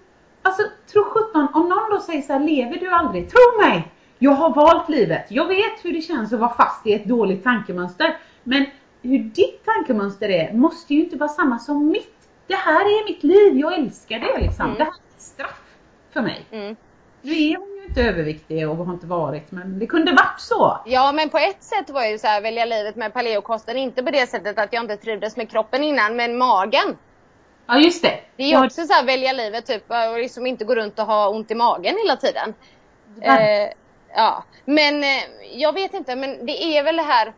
Alltså 0.42 0.62
tro 0.92 1.04
sjutton, 1.04 1.48
om 1.54 1.68
någon 1.68 1.90
då 1.90 2.00
säger 2.00 2.22
så 2.22 2.32
här, 2.32 2.40
lever 2.40 2.76
du 2.76 2.90
aldrig? 2.90 3.30
Tro 3.30 3.60
mig! 3.60 3.92
Jag 4.18 4.30
har 4.32 4.54
valt 4.54 4.88
livet. 4.88 5.26
Jag 5.30 5.46
vet 5.46 5.84
hur 5.84 5.92
det 5.92 6.00
känns 6.00 6.32
att 6.32 6.40
vara 6.40 6.54
fast 6.54 6.86
i 6.86 6.92
ett 6.92 7.04
dåligt 7.04 7.44
tankemönster. 7.44 8.16
Men 8.44 8.66
hur 9.02 9.18
ditt 9.18 9.64
tankemönster 9.64 10.28
är 10.28 10.52
måste 10.52 10.94
ju 10.94 11.00
inte 11.00 11.16
vara 11.16 11.28
samma 11.28 11.58
som 11.58 11.88
mitt. 11.88 12.15
Det 12.46 12.54
här 12.54 12.80
är 12.80 13.04
mitt 13.04 13.22
liv, 13.22 13.58
jag 13.58 13.74
älskar 13.74 14.18
det 14.18 14.40
liksom. 14.40 14.64
Mm. 14.66 14.78
Det 14.78 14.84
här 14.84 14.90
är 14.90 15.16
ett 15.16 15.22
straff 15.22 15.60
för 16.12 16.20
mig. 16.22 16.46
Mm. 16.50 16.76
Nu 17.22 17.32
är 17.32 17.56
hon 17.56 17.76
ju 17.76 17.84
inte 17.84 18.02
överviktig 18.02 18.68
och 18.70 18.76
har 18.76 18.92
inte 18.94 19.06
varit, 19.06 19.52
men 19.52 19.78
det 19.78 19.86
kunde 19.86 20.12
varit 20.12 20.40
så. 20.40 20.78
Ja 20.86 21.12
men 21.12 21.30
på 21.30 21.38
ett 21.38 21.62
sätt 21.62 21.90
var 21.90 22.04
ju 22.04 22.18
så 22.18 22.26
här 22.26 22.40
välja 22.40 22.64
livet 22.64 22.96
med 22.96 23.12
paleokosten. 23.12 23.76
Inte 23.76 24.02
på 24.02 24.10
det 24.10 24.26
sättet 24.26 24.58
att 24.58 24.72
jag 24.72 24.84
inte 24.84 24.96
trivdes 24.96 25.36
med 25.36 25.50
kroppen 25.50 25.84
innan 25.84 26.16
men 26.16 26.38
magen. 26.38 26.96
Ja 27.66 27.78
just 27.78 28.02
det. 28.02 28.20
Det 28.36 28.42
är 28.42 28.48
ju 28.48 28.64
också 28.64 28.86
så 28.86 28.92
här 28.92 29.04
välja 29.04 29.32
livet 29.32 29.66
typ 29.66 29.90
och 29.90 30.18
liksom 30.18 30.46
inte 30.46 30.64
gå 30.64 30.74
runt 30.74 30.98
och 30.98 31.06
ha 31.06 31.28
ont 31.28 31.50
i 31.50 31.54
magen 31.54 31.96
hela 32.04 32.16
tiden. 32.16 32.54
Ja. 33.20 33.40
Eh, 33.40 33.68
ja, 34.14 34.44
men 34.64 35.04
eh, 35.04 35.22
jag 35.54 35.72
vet 35.72 35.94
inte, 35.94 36.16
men 36.16 36.46
det 36.46 36.62
är 36.62 36.84
väl 36.84 36.96
det 36.96 37.02
här 37.02 37.32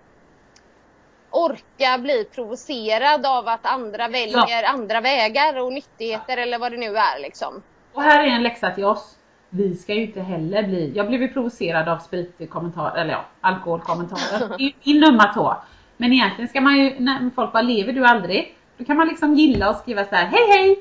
orka 1.31 1.99
bli 1.99 2.25
provocerad 2.35 3.27
av 3.27 3.49
att 3.49 3.67
andra 3.67 4.09
väljer 4.09 4.65
andra 4.65 5.01
vägar 5.01 5.61
och 5.61 5.73
nyttigheter 5.73 6.37
eller 6.37 6.59
vad 6.59 6.73
det 6.73 6.79
nu 6.79 6.97
är 6.97 7.21
liksom. 7.23 7.63
Och 7.93 8.03
här 8.03 8.25
är 8.25 8.29
en 8.29 8.43
läxa 8.43 8.71
till 8.71 8.85
oss. 8.85 9.15
Vi 9.51 9.75
ska 9.77 9.95
ju 9.95 10.03
inte 10.03 10.21
heller 10.21 10.63
bli, 10.63 10.93
jag 10.97 11.09
blev 11.09 11.23
ju 11.23 11.29
provocerad 11.29 11.89
av 11.89 11.99
spritkommentarer, 11.99 13.01
eller 13.01 13.13
ja, 13.13 13.25
alkoholkommentarer 13.41 14.57
i 14.83 15.01
numma 15.01 15.25
tå. 15.35 15.57
Men 15.97 16.13
egentligen 16.13 16.49
ska 16.49 16.61
man 16.61 16.77
ju, 16.79 16.95
när 16.99 17.31
folk 17.35 17.53
bara 17.53 17.63
lever 17.63 17.93
du 17.93 18.05
aldrig? 18.07 18.57
Då 18.79 18.85
kan 18.85 18.97
man 18.97 19.09
liksom 19.09 19.35
gilla 19.35 19.71
och 19.71 19.77
skriva 19.77 20.05
så 20.05 20.15
här: 20.15 20.27
hej 20.27 20.47
hej! 20.49 20.79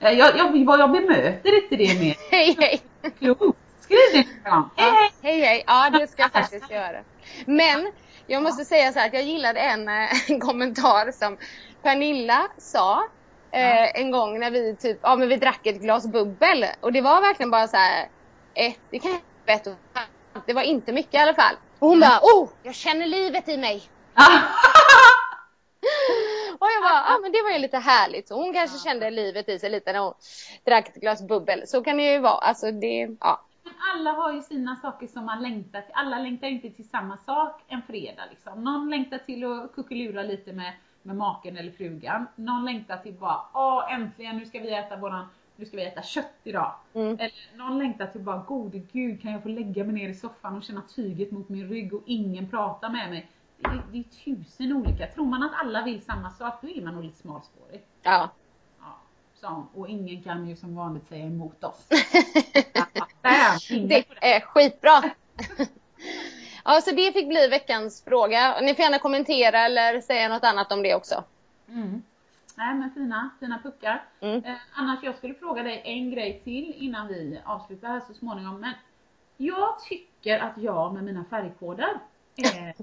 Eh, 0.00 0.18
Jag, 0.18 0.36
jag, 0.36 0.56
jag, 0.56 0.80
jag 0.80 0.90
bemöter 0.92 1.62
inte 1.62 1.76
det 1.76 2.00
mer 2.00 2.16
Hej 2.30 2.56
hej! 2.58 2.80
klokt. 3.18 3.58
Skriv 3.80 3.98
det 4.12 4.50
någon 4.50 4.60
gång. 4.60 4.70
Hej 4.76 4.90
hej! 4.90 5.10
Hej 5.22 5.40
hej! 5.40 5.64
Ja 5.66 5.90
det 5.90 6.06
ska 6.06 6.22
jag 6.22 6.32
faktiskt 6.42 6.70
göra. 6.70 6.98
Men 7.46 7.92
jag 8.26 8.42
måste 8.42 8.64
säga 8.64 8.92
så 8.92 8.98
här 8.98 9.06
att 9.06 9.14
jag 9.14 9.22
gillade 9.22 9.60
en, 9.60 9.88
eh, 9.88 10.08
en 10.30 10.40
kommentar 10.40 11.10
som 11.12 11.36
Pernilla 11.82 12.48
sa 12.58 13.04
eh, 13.50 14.00
en 14.00 14.10
gång 14.10 14.38
när 14.40 14.50
vi 14.50 14.76
typ, 14.76 14.98
ja 15.02 15.16
men 15.16 15.28
vi 15.28 15.36
drack 15.36 15.66
ett 15.66 15.80
glas 15.80 16.06
bubbel 16.06 16.66
och 16.80 16.92
det 16.92 17.00
var 17.00 17.20
verkligen 17.20 17.50
bara 17.50 17.68
så 17.68 17.76
här 17.76 18.08
ett, 18.54 18.78
det 18.90 18.98
kan 18.98 19.10
jag 19.10 19.56
ett 19.56 19.66
och 19.66 19.72
ett 19.72 19.78
halvt. 19.92 20.46
det 20.46 20.52
var 20.52 20.62
inte 20.62 20.92
mycket 20.92 21.14
i 21.14 21.18
alla 21.18 21.34
fall. 21.34 21.54
Och 21.78 21.88
hon 21.88 22.00
bara, 22.00 22.20
oh 22.22 22.48
jag 22.62 22.74
känner 22.74 23.06
livet 23.06 23.48
i 23.48 23.56
mig. 23.56 23.82
Och 26.58 26.66
jag 26.66 26.82
bara, 26.82 27.04
ja 27.08 27.18
men 27.22 27.32
det 27.32 27.42
var 27.42 27.50
ju 27.50 27.58
lite 27.58 27.78
härligt. 27.78 28.28
Så 28.28 28.34
hon 28.34 28.52
kanske 28.52 28.78
kände 28.78 29.10
livet 29.10 29.48
i 29.48 29.58
sig 29.58 29.70
lite 29.70 29.92
när 29.92 30.00
hon 30.00 30.14
drack 30.64 30.88
ett 30.88 30.94
glas 30.94 31.22
bubbel. 31.22 31.62
Så 31.66 31.84
kan 31.84 31.96
det 31.96 32.12
ju 32.12 32.18
vara. 32.18 32.38
Alltså 32.38 32.70
det, 32.70 33.08
ja. 33.20 33.44
Alla 33.94 34.10
har 34.10 34.32
ju 34.32 34.42
sina 34.42 34.76
saker 34.76 35.06
som 35.06 35.24
man 35.24 35.42
längtar 35.42 35.80
till. 35.80 35.92
Alla 35.94 36.18
längtar 36.18 36.46
inte 36.46 36.70
till 36.70 36.88
samma 36.88 37.16
sak 37.16 37.62
en 37.68 37.82
fredag 37.82 38.22
liksom. 38.30 38.64
Någon 38.64 38.90
längtar 38.90 39.18
till 39.18 39.44
att 39.44 39.74
kuckelura 39.74 40.22
lite 40.22 40.52
med, 40.52 40.72
med 41.02 41.16
maken 41.16 41.56
eller 41.56 41.72
frugan. 41.72 42.26
Någon 42.36 42.64
längtar 42.64 42.96
till 42.96 43.14
bara, 43.14 43.40
åh 43.54 43.92
äntligen 43.92 44.36
nu 44.36 44.46
ska 44.46 44.60
vi 44.60 44.74
äta 44.74 44.96
våran, 44.96 45.26
nu 45.56 45.66
ska 45.66 45.76
vi 45.76 45.84
äta 45.84 46.02
kött 46.02 46.40
idag. 46.44 46.74
Mm. 46.94 47.14
Eller 47.14 47.56
någon 47.56 47.78
längtar 47.78 48.06
till 48.06 48.20
bara, 48.20 48.38
gode 48.38 48.78
gud 48.78 49.22
kan 49.22 49.32
jag 49.32 49.42
få 49.42 49.48
lägga 49.48 49.84
mig 49.84 49.94
ner 49.94 50.08
i 50.08 50.14
soffan 50.14 50.56
och 50.56 50.62
känna 50.62 50.82
tyget 50.82 51.30
mot 51.30 51.48
min 51.48 51.68
rygg 51.68 51.94
och 51.94 52.02
ingen 52.06 52.48
pratar 52.50 52.88
med 52.90 53.10
mig. 53.10 53.30
Det 53.58 53.66
är, 53.68 53.82
det 53.92 53.98
är 53.98 54.02
tusen 54.02 54.72
olika. 54.72 55.06
Tror 55.06 55.26
man 55.26 55.42
att 55.42 55.52
alla 55.54 55.82
vill 55.82 56.04
samma 56.04 56.30
sak, 56.30 56.54
då 56.62 56.68
är 56.68 56.82
man 56.82 56.94
nog 56.94 57.04
lite 57.04 57.18
smalspårig. 57.18 57.84
ja. 58.02 58.30
Ja, 59.46 59.48
hon. 59.48 59.66
Och 59.74 59.88
ingen 59.88 60.22
kan 60.22 60.48
ju 60.48 60.56
som 60.56 60.76
vanligt 60.76 61.08
säga 61.08 61.26
emot 61.26 61.64
oss. 61.64 61.88
Det. 63.88 64.04
är 64.20 64.40
skitbra. 64.40 65.02
Ja, 66.64 66.80
så 66.80 66.90
det 66.90 67.12
fick 67.12 67.28
bli 67.28 67.48
veckans 67.48 68.04
fråga. 68.04 68.60
Ni 68.60 68.74
får 68.74 68.82
gärna 68.82 68.98
kommentera 68.98 69.58
eller 69.58 70.00
säga 70.00 70.28
något 70.28 70.44
annat 70.44 70.72
om 70.72 70.82
det 70.82 70.94
också. 70.94 71.24
Mm. 71.68 72.02
Nej 72.56 72.74
men 72.74 72.90
fina, 72.90 73.30
fina 73.40 73.58
puckar. 73.62 74.04
Mm. 74.20 74.44
Eh, 74.44 74.56
annars 74.72 74.98
jag 75.02 75.16
skulle 75.16 75.34
fråga 75.34 75.62
dig 75.62 75.82
en 75.84 76.10
grej 76.10 76.40
till 76.44 76.74
innan 76.78 77.08
vi 77.08 77.40
avslutar 77.44 77.88
här 77.88 78.00
så 78.06 78.14
småningom. 78.14 78.60
Men 78.60 78.72
jag 79.36 79.80
tycker 79.80 80.38
att 80.38 80.58
jag 80.58 80.94
med 80.94 81.04
mina 81.04 81.24
färgkoder, 81.24 81.98
eh, 82.36 82.68
eh, 82.68 82.74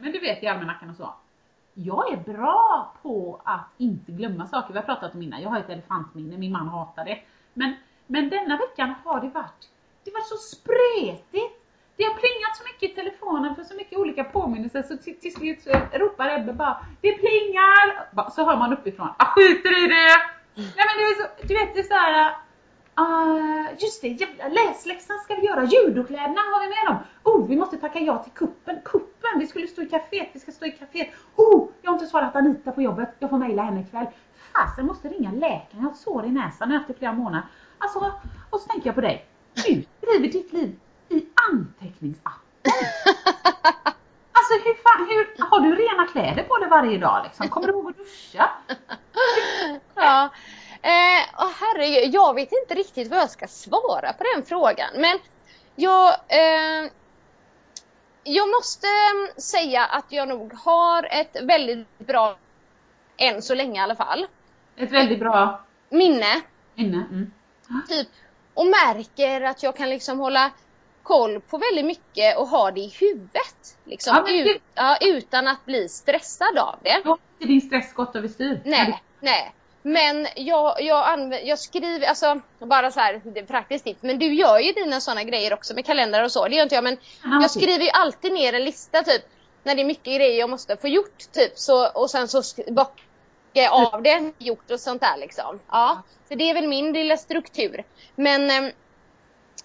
men 0.00 0.12
du 0.12 0.18
vet 0.18 0.42
i 0.42 0.46
almanackan 0.46 0.90
och 0.90 0.96
så. 0.96 1.14
jag 1.74 2.12
är 2.12 2.16
bra 2.16 2.92
på 3.02 3.40
att 3.44 3.68
inte 3.78 4.12
glömma 4.12 4.46
saker. 4.46 4.72
Vi 4.72 4.78
har 4.78 4.86
pratat 4.86 5.14
om 5.14 5.22
innan, 5.22 5.42
jag 5.42 5.50
har 5.50 5.58
ett 5.58 5.70
elefantminne, 5.70 6.38
min 6.38 6.52
man 6.52 6.68
hatar 6.68 7.04
det. 7.04 7.18
Men, 7.54 7.74
men 8.06 8.28
denna 8.28 8.56
veckan 8.56 8.94
har 9.04 9.20
det 9.20 9.28
varit, 9.28 9.68
det 10.04 10.10
var 10.14 10.20
så 10.20 10.36
spretigt. 10.36 11.56
Det 11.96 12.04
har 12.04 12.14
plingat 12.14 12.56
så 12.56 12.64
mycket 12.64 12.90
i 12.90 12.94
telefonen 12.94 13.56
för 13.56 13.64
så 13.64 13.74
mycket 13.74 13.98
olika 13.98 14.24
påminnelser 14.24 14.82
så 14.82 14.96
till, 14.96 15.20
till 15.20 15.34
slut 15.34 15.62
så 15.62 15.70
ropar 15.92 16.38
Ebbe 16.38 16.52
bara 16.52 16.86
Det 17.00 17.12
plingar! 17.12 18.30
Så 18.30 18.44
hör 18.44 18.56
man 18.56 18.72
uppifrån, 18.72 19.08
jag 19.18 19.28
skiter 19.28 19.84
i 19.84 19.86
det! 19.86 20.16
Nej 20.54 20.84
men 20.88 20.94
det 20.98 21.04
är 21.04 21.14
så, 21.22 21.46
du 21.46 21.54
vet 21.54 21.74
det 21.74 21.80
är 21.80 21.84
såhär 21.84 22.36
Uh, 23.00 23.06
ah, 23.06 23.70
just 23.78 24.02
det, 24.02 24.08
jävla 24.08 24.48
läsläxan 24.48 25.18
ska 25.18 25.34
vi 25.34 25.46
göra, 25.46 25.64
judokläderna 25.64 26.40
har 26.40 26.60
vi 26.60 26.68
med 26.68 26.86
dem. 26.86 26.96
Oh, 27.24 27.48
vi 27.48 27.56
måste 27.56 27.76
tacka 27.76 27.98
ja 27.98 28.18
till 28.22 28.32
kuppen. 28.32 28.78
Kuppen, 28.84 29.38
vi 29.38 29.46
skulle 29.46 29.66
stå 29.66 29.82
i 29.82 29.86
kaféet, 29.86 30.28
vi 30.32 30.40
ska 30.40 30.52
stå 30.52 30.66
i 30.66 30.70
kaféet. 30.70 31.08
Oh, 31.36 31.68
jag 31.82 31.90
har 31.90 31.94
inte 31.94 32.06
svarat 32.06 32.36
Anita 32.36 32.72
på 32.72 32.82
jobbet, 32.82 33.08
jag 33.18 33.30
får 33.30 33.38
mejla 33.38 33.62
henne 33.62 33.80
ikväll. 33.80 34.06
Fasen, 34.52 34.86
måste 34.86 35.08
ringa 35.08 35.32
läkaren, 35.32 35.82
jag 35.82 35.82
har 35.82 35.94
sår 35.94 36.24
i 36.26 36.30
näsan 36.30 36.72
efter 36.72 36.94
flera 36.94 37.12
månader. 37.12 37.46
Alltså, 37.78 38.12
och 38.50 38.60
så 38.60 38.68
tänker 38.68 38.88
jag 38.88 38.94
på 38.94 39.00
dig. 39.00 39.26
Du 39.54 39.62
skriver 39.62 40.28
ditt 40.28 40.52
liv 40.52 40.76
i 41.08 41.26
anteckningsappen. 41.52 42.40
Alltså 44.32 44.68
hur 44.68 44.74
fan, 44.74 45.06
hur, 45.08 45.44
har 45.50 45.60
du 45.60 45.74
rena 45.74 46.06
kläder 46.06 46.42
på 46.42 46.58
dig 46.58 46.68
varje 46.68 46.98
dag 46.98 47.20
liksom? 47.24 47.48
Kommer 47.48 47.66
du 47.66 47.72
ihåg 47.72 47.90
att 47.90 47.96
duscha? 47.96 48.50
Ja. 49.94 50.24
Eh, 50.82 51.28
åh 51.38 51.50
herregud, 51.60 52.14
jag 52.14 52.34
vet 52.34 52.48
inte 52.52 52.74
riktigt 52.74 53.08
vad 53.10 53.18
jag 53.18 53.30
ska 53.30 53.46
svara 53.46 54.12
på 54.12 54.24
den 54.34 54.44
frågan. 54.44 54.88
Men 54.94 55.18
jag, 55.76 56.08
eh, 56.08 56.90
jag 58.24 58.48
måste 58.48 58.86
mm, 58.86 59.28
säga 59.36 59.84
att 59.84 60.04
jag 60.08 60.28
nog 60.28 60.52
har 60.54 61.08
ett 61.10 61.36
väldigt 61.42 61.98
bra, 61.98 62.36
än 63.16 63.42
så 63.42 63.54
länge 63.54 63.80
i 63.80 63.82
alla 63.82 63.96
fall, 63.96 64.26
Ett 64.76 64.90
väldigt 64.92 65.18
bra 65.20 65.60
minne. 65.88 66.40
minne. 66.74 66.96
Mm. 66.96 67.30
Typ, 67.88 68.08
och 68.54 68.66
märker 68.66 69.40
att 69.40 69.62
jag 69.62 69.76
kan 69.76 69.90
liksom 69.90 70.18
hålla 70.18 70.50
koll 71.02 71.40
på 71.40 71.58
väldigt 71.58 71.84
mycket 71.84 72.38
och 72.38 72.46
ha 72.48 72.70
det 72.70 72.80
i 72.80 72.94
huvudet. 73.00 73.76
Liksom, 73.84 74.16
Ja, 74.16 74.22
det- 74.32 74.50
ut, 74.50 74.62
ja, 74.74 74.96
utan 75.00 75.48
att 75.48 75.64
bli 75.64 75.88
stressad 75.88 76.58
av 76.58 76.78
det. 76.82 77.00
Då 77.04 77.18
inte 77.38 77.52
din 77.52 77.60
stress 77.60 77.92
gått 77.94 78.16
överstyr. 78.16 78.60
Nej, 78.64 79.02
nej. 79.20 79.52
Men 79.82 80.26
jag, 80.36 80.82
jag, 80.82 81.06
anv- 81.18 81.40
jag 81.44 81.58
skriver, 81.58 82.06
alltså 82.08 82.40
bara 82.58 82.90
så 82.90 83.00
här, 83.00 83.20
det 83.24 83.40
är 83.40 83.44
praktiskt 83.44 83.84
tips, 83.84 84.02
men 84.02 84.18
du 84.18 84.34
gör 84.34 84.58
ju 84.58 84.72
dina 84.72 85.00
sådana 85.00 85.24
grejer 85.24 85.52
också 85.54 85.74
med 85.74 85.86
kalendrar 85.86 86.24
och 86.24 86.32
så, 86.32 86.48
det 86.48 86.54
gör 86.56 86.62
inte 86.62 86.74
jag 86.74 86.84
men 86.84 86.96
Ja, 87.24 87.38
jag 87.42 87.50
skriver 87.50 87.84
ju 87.84 87.90
alltid 87.90 88.32
ner 88.32 88.52
en 88.52 88.64
lista 88.64 89.02
typ 89.02 89.22
när 89.62 89.74
det 89.74 89.82
är 89.82 89.84
mycket 89.86 90.04
grejer 90.16 90.38
jag 90.38 90.50
måste 90.50 90.76
få 90.76 90.88
gjort 90.88 91.32
typ 91.32 91.52
så, 91.58 91.88
och 91.88 92.10
sen 92.10 92.28
så 92.28 92.42
jag 92.66 92.74
av 93.70 94.02
det, 94.02 94.32
gjort 94.38 94.70
och 94.70 94.80
sånt 94.80 95.00
där 95.00 95.16
liksom. 95.16 95.60
Ja, 95.70 96.02
så 96.28 96.34
det 96.34 96.50
är 96.50 96.54
väl 96.54 96.68
min 96.68 96.92
lilla 96.92 97.16
struktur. 97.16 97.84
Men 98.14 98.50
ehm, 98.50 98.64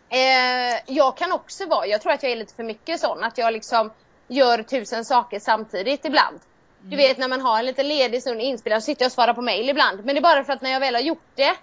eh, 0.09 0.81
jag 0.87 1.17
kan 1.17 1.31
också 1.31 1.65
vara, 1.65 1.87
jag 1.87 2.01
tror 2.01 2.11
att 2.11 2.23
jag 2.23 2.31
är 2.31 2.35
lite 2.35 2.55
för 2.55 2.63
mycket 2.63 2.99
sån, 2.99 3.23
att 3.23 3.37
jag 3.37 3.53
liksom 3.53 3.91
gör 4.27 4.63
tusen 4.63 5.05
saker 5.05 5.39
samtidigt 5.39 6.05
ibland. 6.05 6.39
Du 6.81 6.97
vet 6.97 7.17
när 7.17 7.27
man 7.27 7.41
har 7.41 7.59
en 7.59 7.65
lite 7.65 7.83
ledig 7.83 8.21
stund 8.21 8.41
inspelad 8.41 8.83
så 8.83 8.85
sitter 8.85 9.03
jag 9.03 9.09
och 9.09 9.13
svarar 9.13 9.33
på 9.33 9.41
mail 9.41 9.69
ibland. 9.69 10.05
Men 10.05 10.15
det 10.15 10.19
är 10.19 10.21
bara 10.21 10.43
för 10.43 10.53
att 10.53 10.61
när 10.61 10.71
jag 10.71 10.79
väl 10.79 10.95
har 10.95 11.01
gjort 11.01 11.31
det 11.35 11.55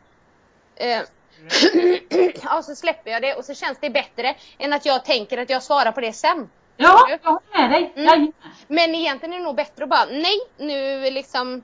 eh, 0.77 1.03
ja, 2.43 2.63
så 2.63 2.75
släpper 2.75 3.11
jag 3.11 3.23
det 3.23 3.35
och 3.35 3.45
så 3.45 3.55
känns 3.55 3.79
det 3.81 3.91
bättre 3.91 4.35
än 4.59 4.73
att 4.73 4.87
jag 4.87 5.05
tänker 5.05 5.39
att 5.39 5.51
jag 5.51 5.63
svarar 5.63 5.93
på 5.93 6.01
det 6.01 6.13
sen. 6.13 6.51
Ja, 6.77 7.07
jag 7.09 7.19
håller 7.31 7.69
med 7.69 7.71
dig. 7.71 7.93
Mm. 7.97 8.33
Men 8.69 8.95
egentligen 8.95 9.33
är 9.33 9.39
det 9.39 9.45
nog 9.45 9.57
bättre 9.57 9.85
att 9.85 9.91
bara 9.91 10.05
nej, 10.05 10.41
nu 10.57 11.11
liksom 11.11 11.63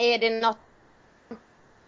är 0.00 0.18
det 0.18 0.30
något 0.30 0.58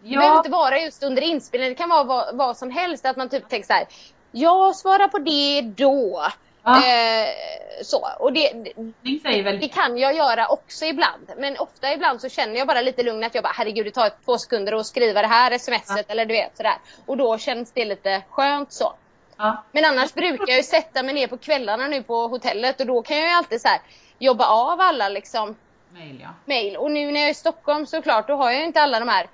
det 0.02 0.08
behöver 0.08 0.26
Ja, 0.26 0.36
inte 0.36 0.50
vara 0.50 0.78
just 0.78 1.02
under 1.02 1.22
inspelningen, 1.22 1.72
det 1.72 1.78
kan 1.78 1.88
vara 1.88 2.04
vad, 2.04 2.36
vad 2.36 2.56
som 2.56 2.70
helst. 2.70 3.06
Att 3.06 3.16
man 3.16 3.28
typ 3.28 3.48
tänker 3.48 3.66
så 3.66 3.72
här, 3.72 3.86
jag 4.32 4.76
svarar 4.76 5.08
på 5.08 5.18
det 5.18 5.60
då. 5.60 6.26
Ja. 6.62 6.76
Eh, 6.76 7.28
så. 7.82 8.08
Och 8.18 8.32
det, 8.32 8.52
det, 9.02 9.52
det 9.60 9.68
kan 9.68 9.98
jag 9.98 10.14
göra 10.16 10.48
också 10.48 10.84
ibland. 10.84 11.30
Men 11.36 11.56
ofta 11.58 11.92
ibland 11.94 12.20
så 12.20 12.28
känner 12.28 12.56
jag 12.56 12.66
bara 12.66 12.80
lite 12.80 13.02
lugn 13.02 13.24
att 13.24 13.34
jag 13.34 13.44
bara 13.44 13.52
herregud 13.56 13.86
det 13.86 13.90
tar 13.90 14.10
två 14.24 14.38
sekunder 14.38 14.72
att 14.72 14.86
skriva 14.86 15.22
det 15.22 15.28
här 15.28 15.58
smset 15.58 16.10
eller 16.10 16.26
du 16.26 16.34
vet 16.34 16.56
sådär. 16.56 16.76
Och 17.06 17.16
då 17.16 17.38
känns 17.38 17.72
det 17.72 17.84
lite 17.84 18.22
skönt 18.30 18.72
så. 18.72 18.92
ja. 19.36 19.64
Men 19.72 19.84
annars 19.84 20.14
brukar 20.14 20.48
jag 20.48 20.56
ju 20.56 20.62
sätta 20.62 21.02
mig 21.02 21.14
ner 21.14 21.26
på 21.26 21.36
kvällarna 21.36 21.88
nu 21.88 22.02
på 22.02 22.28
hotellet 22.28 22.80
och 22.80 22.86
då 22.86 23.02
kan 23.02 23.16
jag 23.16 23.26
ju 23.28 23.34
alltid 23.34 23.60
så 23.60 23.68
här 23.68 23.80
jobba 24.18 24.46
av 24.46 24.80
alla 24.80 25.08
liksom 25.08 25.56
Mail 25.92 26.20
ja. 26.22 26.28
mail. 26.44 26.76
Och 26.76 26.90
nu 26.90 27.12
när 27.12 27.20
jag 27.20 27.26
är 27.26 27.30
i 27.30 27.34
Stockholm 27.34 27.86
såklart, 27.86 28.28
då 28.28 28.34
har 28.34 28.50
jag 28.50 28.60
ju 28.60 28.66
inte 28.66 28.80
alla 28.80 29.00
de 29.00 29.08
här 29.08 29.26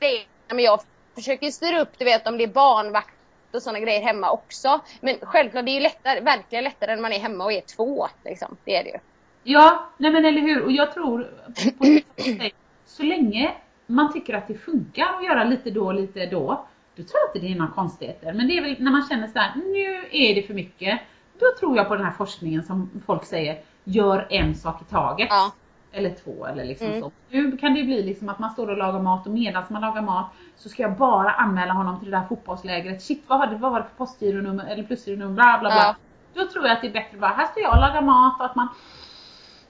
grejerna. 0.00 0.26
Men 0.48 0.64
jag 0.64 0.80
försöker 1.14 1.50
styra 1.50 1.80
upp, 1.80 1.98
du 1.98 2.04
vet 2.04 2.26
om 2.26 2.38
det 2.38 2.44
är 2.44 2.48
barnvakt 2.48 3.14
och 3.52 3.62
sådana 3.62 3.80
grejer 3.80 4.02
hemma 4.02 4.30
också. 4.30 4.80
Men 5.00 5.16
självklart, 5.22 5.64
det 5.64 5.70
är 5.70 5.74
ju 5.74 5.80
lättare, 5.80 6.20
verkligen 6.20 6.64
lättare 6.64 6.94
när 6.94 7.02
man 7.02 7.12
är 7.12 7.18
hemma 7.18 7.44
och 7.44 7.52
är 7.52 7.60
två. 7.60 8.06
Liksom. 8.24 8.56
Det 8.64 8.76
är 8.76 8.84
det 8.84 8.90
ju. 8.90 8.98
Ja, 9.42 9.90
nej 9.98 10.10
men 10.10 10.24
eller 10.24 10.40
hur. 10.40 10.62
Och 10.62 10.72
jag 10.72 10.94
tror, 10.94 11.30
på, 11.78 11.84
sättet, 12.22 12.52
så 12.86 13.02
länge 13.02 13.52
man 13.86 14.12
tycker 14.12 14.34
att 14.34 14.48
det 14.48 14.54
funkar 14.54 15.06
att 15.18 15.24
göra 15.24 15.44
lite 15.44 15.70
då 15.70 15.86
och 15.86 15.94
lite 15.94 16.26
då, 16.26 16.66
då 16.96 17.02
tror 17.02 17.20
jag 17.20 17.28
inte 17.28 17.46
det 17.46 17.52
är 17.52 17.58
några 17.58 17.72
konstigheter. 17.72 18.32
Men 18.32 18.48
det 18.48 18.58
är 18.58 18.62
väl 18.62 18.76
när 18.78 18.90
man 18.90 19.08
känner 19.08 19.26
så 19.26 19.38
här, 19.38 19.52
nu 19.56 20.08
är 20.10 20.34
det 20.34 20.42
för 20.42 20.54
mycket. 20.54 21.00
Då 21.38 21.46
tror 21.60 21.76
jag 21.76 21.88
på 21.88 21.96
den 21.96 22.04
här 22.04 22.12
forskningen 22.12 22.62
som 22.62 23.02
folk 23.06 23.24
säger, 23.24 23.60
gör 23.90 24.26
en 24.30 24.54
sak 24.54 24.82
i 24.82 24.84
taget. 24.84 25.28
Ja. 25.30 25.50
Eller 25.92 26.10
två 26.24 26.46
eller 26.46 26.64
liksom 26.64 26.86
Mm. 26.86 27.00
så. 27.00 27.10
Nu 27.28 27.56
kan 27.56 27.74
det 27.74 27.82
bli 27.82 28.02
liksom 28.02 28.28
att 28.28 28.38
man 28.38 28.50
står 28.50 28.70
och 28.70 28.76
lagar 28.76 29.00
mat 29.00 29.26
och 29.26 29.32
medan 29.32 29.62
man 29.68 29.80
lagar 29.82 30.02
mat 30.02 30.26
så 30.56 30.68
ska 30.68 30.82
jag 30.82 30.96
bara 30.96 31.30
anmäla 31.30 31.72
honom 31.72 32.00
till 32.00 32.10
det 32.10 32.16
där 32.16 32.26
fotbollslägret. 32.26 33.02
Shit 33.02 33.24
vad, 33.26 33.38
hade, 33.38 33.56
vad 33.56 33.72
var 33.72 33.78
det 33.80 33.86
för 33.86 33.96
postgironummer 33.96 34.66
eller 34.66 34.82
plusgironummer 34.82 35.34
bla 35.34 35.58
bla 35.60 35.70
bla. 35.70 35.76
Ja. 35.76 35.94
Då 36.34 36.50
tror 36.50 36.66
jag 36.66 36.72
att 36.76 36.80
det 36.80 36.86
är 36.88 36.92
bättre 36.92 37.18
bara, 37.18 37.30
här 37.30 37.46
står 37.46 37.62
jag 37.62 37.72
och 37.74 37.80
lagar 37.80 38.02
mat 38.02 38.40
och 38.40 38.46
att 38.46 38.54
man 38.56 38.68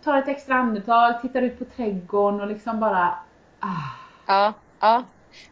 tar 0.05 0.19
ett 0.19 0.29
extra 0.29 0.55
andetag, 0.55 1.21
tittar 1.23 1.43
ut 1.43 1.59
på 1.59 1.65
trädgården 1.65 2.41
och 2.41 2.47
liksom 2.47 2.81
bara, 2.81 3.15
ah, 3.61 3.67
Ja. 4.27 4.53
ja. 4.81 5.03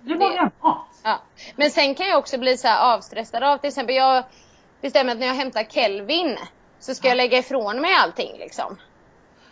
nu 0.02 0.14
lagar 0.14 0.36
jag 0.36 0.50
mat. 0.62 0.86
Ja. 1.04 1.18
Men 1.56 1.70
sen 1.70 1.94
kan 1.94 2.06
jag 2.08 2.18
också 2.18 2.38
bli 2.38 2.56
så 2.56 2.68
här 2.68 2.94
avstressad 2.94 3.42
av 3.42 3.56
till 3.58 3.68
exempel 3.68 3.94
jag 3.94 4.24
bestämmer 4.80 5.12
att 5.12 5.18
när 5.18 5.26
jag 5.26 5.34
hämtar 5.34 5.62
Kelvin 5.64 6.36
så 6.78 6.94
ska 6.94 7.08
jag 7.08 7.16
lägga 7.16 7.38
ifrån 7.38 7.80
mig 7.80 7.94
allting 7.94 8.38
liksom. 8.38 8.76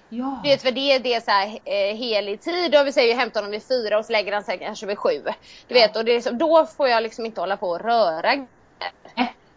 Ja. 0.08 0.40
Vet 0.42 0.62
för 0.62 0.70
det, 0.70 0.98
det 0.98 1.14
är 1.14 1.20
så 1.20 1.30
här 1.30 1.46
eh, 1.64 1.96
helig 1.96 2.40
tid 2.40 2.74
och 2.80 2.86
vi 2.86 2.92
säger 2.92 3.10
jag 3.10 3.18
hämtar 3.18 3.40
honom 3.40 3.50
vid 3.50 3.68
fyra 3.68 3.98
och 3.98 4.04
så 4.04 4.12
lägger 4.12 4.32
han 4.32 4.44
sig 4.44 4.58
kanske 4.58 4.86
vid 4.86 4.98
sju. 4.98 5.22
Du 5.68 5.74
vet 5.74 5.96
och 5.96 6.04
det 6.04 6.12
är 6.12 6.20
så, 6.20 6.30
då 6.30 6.66
får 6.76 6.88
jag 6.88 7.02
liksom 7.02 7.26
inte 7.26 7.40
hålla 7.40 7.56
på 7.56 7.68
och 7.68 7.80
röra 7.80 8.32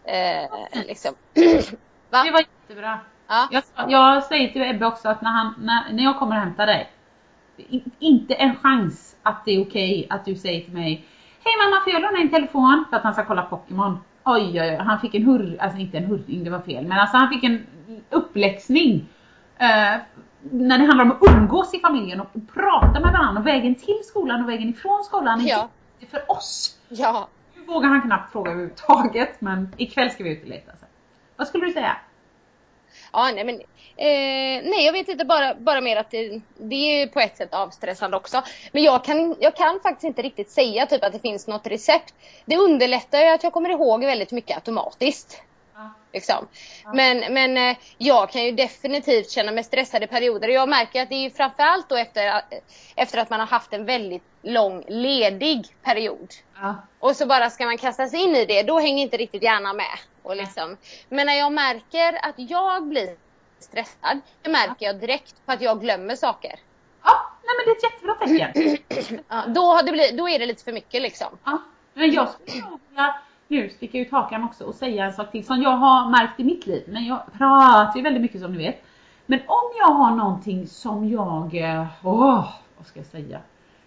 eh, 0.04 0.50
liksom. 0.88 1.14
Va? 2.10 2.24
Det 2.24 2.32
var 2.32 2.40
jättebra. 2.40 3.00
Ja. 3.28 3.48
Jag, 3.52 3.64
jag 3.88 4.24
säger 4.24 4.48
till 4.48 4.62
Ebbe 4.62 4.86
också 4.86 5.10
att 5.10 5.22
när, 5.22 5.32
han, 5.32 5.54
när, 5.60 5.94
när 5.94 6.04
jag 6.04 6.20
kommer 6.20 6.36
och 6.36 6.42
hämtar 6.42 6.66
dig, 6.66 6.90
in, 7.58 7.92
inte 8.00 8.34
en 8.34 8.56
chans 8.56 9.16
att 9.24 9.46
det 9.46 9.52
är 9.52 9.62
okej 9.62 10.08
att 10.10 10.26
du 10.26 10.36
säger 10.36 10.62
till 10.62 10.74
mig 10.74 11.06
Hej 11.44 11.54
mamma, 11.58 11.84
får 11.84 11.94
jag 11.94 12.02
låna 12.02 12.18
din 12.18 12.30
telefon? 12.30 12.86
För 12.90 12.98
att 12.98 13.04
han 13.04 13.14
ska 13.14 13.26
kolla 13.26 13.42
Pokémon. 13.42 13.98
Oj, 14.26 14.42
oj, 14.42 14.60
oj, 14.62 14.76
han 14.80 15.00
fick 15.00 15.16
en 15.16 15.24
hurr, 15.24 15.58
alltså 15.60 15.78
inte 15.80 15.98
en 15.98 16.06
hurring, 16.06 16.44
det 16.44 16.50
var 16.50 16.60
fel, 16.60 16.86
men 16.88 17.00
alltså 17.00 17.18
han 17.18 17.30
fick 17.30 17.44
en 17.44 17.66
uppläxning. 18.10 19.06
Eh, 19.58 19.96
när 20.42 20.78
det 20.78 20.86
handlar 20.86 21.06
om 21.06 21.12
att 21.12 21.36
umgås 21.36 21.74
i 21.74 21.80
familjen 21.80 22.20
och 22.20 22.28
prata 22.54 23.00
med 23.00 23.12
varandra 23.14 23.42
och 23.42 23.48
vägen 23.48 23.76
till 23.76 24.00
skolan 24.06 24.44
och 24.44 24.50
vägen 24.50 24.70
ifrån 24.70 25.04
skolan 25.04 25.42
är 25.42 25.50
Ja. 25.50 25.70
jätte 26.00 26.12
för 26.12 26.32
oss. 26.32 26.78
Ja. 26.90 27.28
Nu 27.56 27.64
vågar 27.66 27.90
han 27.90 28.02
knappt 28.02 28.32
fråga 28.32 28.52
överhuvudtaget, 28.52 29.42
men 29.42 29.74
ikväll 29.78 30.12
ska 30.12 30.24
vi 30.24 30.30
ut 30.38 30.44
och 30.44 30.50
leta. 30.50 30.72
Så. 30.72 30.86
Vad 31.36 31.48
skulle 31.48 31.66
du 31.66 31.72
säga? 31.72 31.98
Ja, 33.14 33.32
nej 33.36 33.44
men 33.44 33.56
eh, 33.98 34.70
nej 34.70 34.86
jag 34.86 34.94
vet 34.94 35.10
inte 35.10 35.26
bara, 35.26 35.56
bara 35.56 35.82
mer 35.82 35.98
att 35.98 36.12
det, 36.12 36.42
det 36.58 37.02
är 37.02 37.08
på 37.08 37.20
ett 37.20 37.38
sätt 37.38 37.54
avstressande 37.54 38.18
också. 38.18 38.42
Men 38.72 38.84
jag 38.84 39.04
kan, 39.04 39.36
jag 39.40 39.56
kan 39.56 39.80
faktiskt 39.84 40.04
inte 40.04 40.22
riktigt 40.22 40.52
säga 40.52 40.86
typ 40.86 41.04
att 41.04 41.14
det 41.14 41.20
finns 41.20 41.48
något 41.48 41.68
recept. 41.68 42.14
Det 42.46 42.58
underlättar 42.58 43.20
ju 43.22 43.28
att 43.28 43.44
jag 43.44 43.54
kommer 43.54 43.70
ihåg 43.70 44.06
väldigt 44.06 44.32
mycket 44.32 44.58
automatiskt. 44.58 45.42
Liksom. 46.14 46.48
Men, 46.94 47.34
men 47.34 47.58
eh, 47.58 47.78
jag 47.98 48.32
kan 48.32 48.44
ju 48.44 48.52
definitivt 48.52 49.32
känna 49.32 49.52
mig 49.52 49.64
stressad 49.64 50.04
i 50.04 50.08
perioder. 50.08 50.48
Jag 50.48 50.70
märker 50.70 51.02
att 51.02 51.10
det 51.10 51.16
är 51.16 51.30
framförallt 51.30 51.90
då 51.90 51.96
efter, 51.96 52.42
efter 52.96 53.18
att 53.18 53.30
man 53.30 53.40
har 53.40 53.48
haft 53.48 53.74
en 53.74 53.86
väldigt 53.86 54.24
lång 54.42 54.84
ledig 54.88 55.68
period. 55.84 56.34
Ja. 56.62 56.76
Och 57.00 57.16
så 57.16 57.26
bara 57.26 57.50
ska 57.50 57.66
man 57.66 57.78
kasta 57.78 58.08
sig 58.08 58.20
in 58.20 58.36
i 58.36 58.46
det, 58.46 58.64
då 58.64 58.80
hänger 58.80 59.04
inte 59.04 59.18
riktigt 59.18 59.44
hjärnan 59.44 59.78
med. 59.78 60.00
Och 60.24 60.36
liksom. 60.36 60.78
Men 61.10 61.26
när 61.26 61.34
jag 61.34 61.52
märker 61.52 62.26
att 62.26 62.36
jag 62.38 62.88
blir 62.88 63.16
stressad, 63.60 64.22
det 64.42 64.50
märker 64.50 64.86
jag 64.86 65.00
direkt 65.00 65.46
på 65.46 65.52
att 65.52 65.62
jag 65.62 65.82
glömmer 65.82 66.16
saker. 66.16 66.60
Ja, 67.04 67.32
nej 67.44 67.56
men 67.58 67.66
det 67.66 67.72
är 67.72 67.76
ett 67.76 67.84
jättebra 67.84 68.16
tecken. 68.16 69.24
Ja, 69.30 69.44
då, 69.48 69.62
har 69.62 69.84
det 69.84 69.92
blivit, 69.92 70.18
då 70.18 70.30
är 70.30 70.40
det 70.40 70.46
lite 70.46 70.64
för 70.64 70.72
mycket 70.72 71.02
liksom. 71.02 71.38
Ja, 71.44 71.62
men 71.94 72.12
jag 72.12 72.30
skulle 72.30 72.64
vilja 72.90 73.22
nu 73.50 73.70
sticka 73.70 74.00
ut 74.00 74.12
hakan 74.12 74.44
också 74.44 74.64
och 74.64 74.76
säga 74.76 75.06
en 75.06 75.14
sak 75.14 75.32
till 75.32 75.46
som 75.46 75.62
jag 75.62 75.78
har 75.78 76.10
märkt 76.10 76.40
i 76.40 76.44
mitt 76.44 76.68
liv. 76.68 76.84
Men 76.88 77.06
jag 77.06 77.20
pratar 77.38 77.94
ju 77.96 78.02
väldigt 78.02 78.22
mycket 78.22 78.42
som 78.42 78.52
ni 78.52 78.58
vet. 78.58 78.84
Men 79.26 79.40
om 79.40 79.72
jag 79.78 79.94
har 79.94 80.16
någonting 80.16 80.68
som 80.68 81.10
jag, 81.10 81.56
eh, 81.56 81.86
åh, 82.04 82.50
vad 82.78 82.88
ska 82.88 83.00
jag 83.00 83.06
säga? 83.06 83.40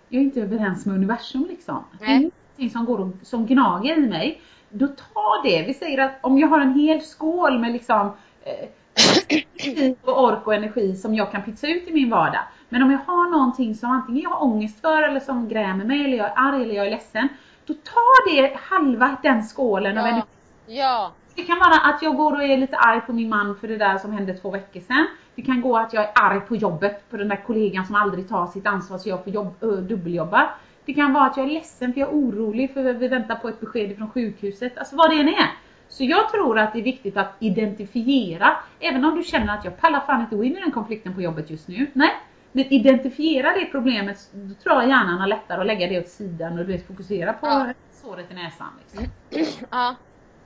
Jag 0.09 0.21
är 0.21 0.25
inte 0.25 0.41
överens 0.41 0.87
med 0.87 0.95
universum 0.95 1.47
liksom. 1.49 1.85
Det 1.99 2.05
är 2.05 2.09
Nej. 2.09 2.19
någonting 2.19 2.71
som 2.71 2.85
går 2.85 3.01
och, 3.01 3.09
som 3.23 3.47
gnager 3.47 3.99
i 3.99 4.09
mig. 4.09 4.41
Då 4.69 4.87
tar 4.87 5.43
det, 5.43 5.67
vi 5.67 5.75
säger 5.75 5.99
att 5.99 6.19
om 6.21 6.39
jag 6.39 6.49
har 6.49 6.61
en 6.61 6.75
hel 6.75 7.01
skål 7.01 7.59
med 7.59 7.73
liksom 7.73 8.13
eh, 8.43 8.69
och 10.03 10.23
ork 10.25 10.47
och 10.47 10.55
energi 10.55 10.97
som 10.97 11.15
jag 11.15 11.33
kan 11.33 11.43
pytsa 11.43 11.67
ut 11.67 11.89
i 11.89 11.93
min 11.93 12.11
vardag. 12.11 12.43
Men 12.69 12.83
om 12.83 12.91
jag 12.91 12.99
har 13.07 13.31
någonting 13.31 13.75
som 13.75 13.91
antingen 13.91 14.23
jag 14.23 14.31
har 14.31 14.43
ångest 14.43 14.81
för 14.81 15.03
eller 15.03 15.21
som 15.21 15.49
grämer 15.49 15.85
mig 15.85 16.05
eller 16.05 16.17
jag 16.17 16.27
är 16.27 16.35
arg 16.37 16.63
eller 16.63 16.75
jag 16.75 16.87
är 16.87 16.91
ledsen. 16.91 17.29
Då 17.67 17.75
tar 17.75 18.31
det 18.31 18.57
halva 18.61 19.17
den 19.23 19.43
skålen 19.43 19.99
av 19.99 20.05
Ja. 20.07 20.11
energi. 20.11 20.29
Ja. 20.67 21.13
Det 21.35 21.43
kan 21.43 21.59
vara 21.59 21.95
att 21.95 22.03
jag 22.03 22.17
går 22.17 22.33
och 22.33 22.43
är 22.43 22.57
lite 22.57 22.77
arg 22.77 23.01
på 23.01 23.13
min 23.13 23.29
man 23.29 23.57
för 23.61 23.69
det 23.69 23.77
där 23.77 23.99
som 23.99 24.13
hände 24.13 24.35
två 24.35 24.51
veckor 24.51 24.81
sedan. 24.81 25.07
Det 25.35 25.43
kan 25.43 25.61
gå 25.61 25.77
att 25.79 25.93
jag 25.93 26.03
är 26.05 26.11
arg 26.15 26.41
på 26.41 26.57
jobbet 26.57 27.11
på 27.11 27.17
den 27.17 27.29
där 27.29 27.45
kollegan 27.47 27.87
som 27.87 27.95
aldrig 27.95 28.29
tar 28.29 28.47
sitt 28.47 28.67
ansvar 28.67 28.99
så 28.99 29.09
jag 29.09 29.25
får 29.25 29.33
jobb, 29.33 29.55
ö, 29.61 29.77
dubbeljobba. 29.81 30.51
Det 30.85 30.95
kan 30.95 31.13
vara 31.13 31.25
att 31.25 31.37
jag 31.37 31.47
är 31.47 31.51
ledsen 31.51 31.93
för 31.93 32.01
jag 32.01 32.09
är 32.09 32.13
orolig 32.15 32.75
för 32.75 32.83
vi 32.93 33.09
väntar 33.09 33.35
på 33.35 33.49
ett 33.49 33.61
besked 33.61 33.97
från 33.97 34.11
sjukhuset. 34.11 34.79
Alltså 34.79 34.97
vad 34.97 35.11
det 35.11 35.21
än 35.21 35.29
är. 35.29 35.51
Så 35.89 36.05
jag 36.05 36.31
tror 36.31 36.59
att 36.59 36.73
det 36.73 36.79
är 36.79 36.83
viktigt 36.83 37.17
att 37.17 37.33
identifiera, 37.39 38.57
även 38.81 39.05
om 39.05 39.17
du 39.17 39.23
känner 39.23 39.55
att 39.59 39.65
jag 39.65 39.81
pallar 39.81 40.01
fan 40.01 40.21
inte 40.21 40.37
gå 40.37 40.45
in 40.45 40.57
i 40.57 40.61
den 40.61 40.71
konflikten 40.73 41.15
på 41.15 41.23
jobbet 41.23 41.51
just 41.51 41.69
nu. 41.69 41.87
Nej, 41.93 42.11
identifiera 42.61 43.53
det 43.53 43.65
problemet, 43.67 44.19
då 44.33 44.55
tror 44.55 44.75
jag 44.83 44.89
hjärnan 44.89 45.19
har 45.21 45.27
lättare 45.27 45.61
att 45.61 45.67
lägga 45.67 45.87
det 45.87 45.99
åt 46.01 46.09
sidan 46.09 46.53
och 46.59 46.67
du 46.67 46.73
vet, 46.73 46.87
fokusera 46.87 47.33
på 47.33 47.47
Ja. 47.47 47.67
såret 48.03 48.31
i 48.31 48.35
näsan. 48.35 48.69
Liksom. 48.81 49.11
Ja. 49.71 49.95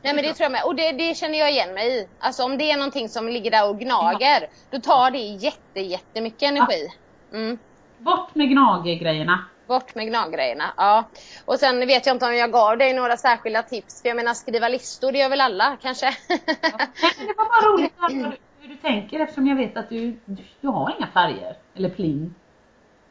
Nej 0.03 0.15
men 0.15 0.25
det 0.25 0.33
tror 0.35 0.45
jag 0.45 0.53
med. 0.53 0.65
Och 0.65 0.75
det, 0.75 0.93
det 0.93 1.17
känner 1.17 1.39
jag 1.39 1.51
igen 1.51 1.75
mig 1.75 1.89
i. 1.99 2.09
Alltså 2.19 2.45
om 2.45 2.59
det 2.59 2.71
är 2.71 2.77
någonting 2.77 3.09
som 3.09 3.29
ligger 3.29 3.51
där 3.51 3.69
och 3.69 3.79
gnager, 3.79 4.49
då 4.71 4.81
tar 4.81 5.11
det 5.11 5.19
jätte, 5.19 5.81
jättemycket 5.81 6.43
energi. 6.43 6.89
Mm. 7.33 7.59
Bort 7.99 8.35
med 8.35 8.49
gnagergrejerna. 8.51 9.45
Bort 9.67 9.95
med 9.95 10.07
gnaggrejerna. 10.07 10.65
Ja. 10.77 11.05
Och 11.45 11.59
sen 11.59 11.87
vet 11.87 12.07
jag 12.07 12.15
inte 12.15 12.27
om 12.27 12.37
jag 12.37 12.53
gav 12.53 12.79
dig 12.79 12.93
några 12.95 13.17
särskilda 13.17 13.63
tips. 13.63 14.03
För 14.03 14.09
jag 14.09 14.17
menar 14.17 14.35
skriva 14.35 14.69
listor, 14.69 15.13
det 15.13 15.19
gör 15.19 15.29
väl 15.29 15.41
alla 15.41 15.77
kanske? 15.83 16.17
Men 16.29 17.27
det 17.27 17.35
var 17.37 17.45
bara 17.45 17.73
roligt 17.73 17.93
att 17.97 18.13
höra 18.23 18.33
hur 18.67 18.75
du- 18.75 18.81
tänker 18.81 19.21
eftersom 19.21 19.47
jag 19.47 19.57
vet 19.57 19.77
att 19.77 19.89
du, 19.89 20.19
du, 20.25 20.43
du 20.61 20.69
har 20.69 20.95
inga 20.99 21.07
färger. 21.07 21.57
Eller 21.75 21.89
pling. 21.89 22.35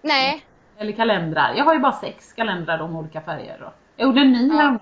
Nej. 0.01 0.45
Eller 0.77 0.91
kalendrar. 0.91 1.53
Jag 1.53 1.65
har 1.65 1.73
ju 1.73 1.79
bara 1.79 1.91
sex 1.91 2.33
kalendrar 2.33 2.79
om 2.79 2.95
olika 2.95 3.21
färger. 3.21 3.57
Då. 3.59 3.73
Jag 3.95 4.05
gjorde 4.07 4.21
en 4.21 4.31
ny 4.31 4.51
här. 4.51 4.79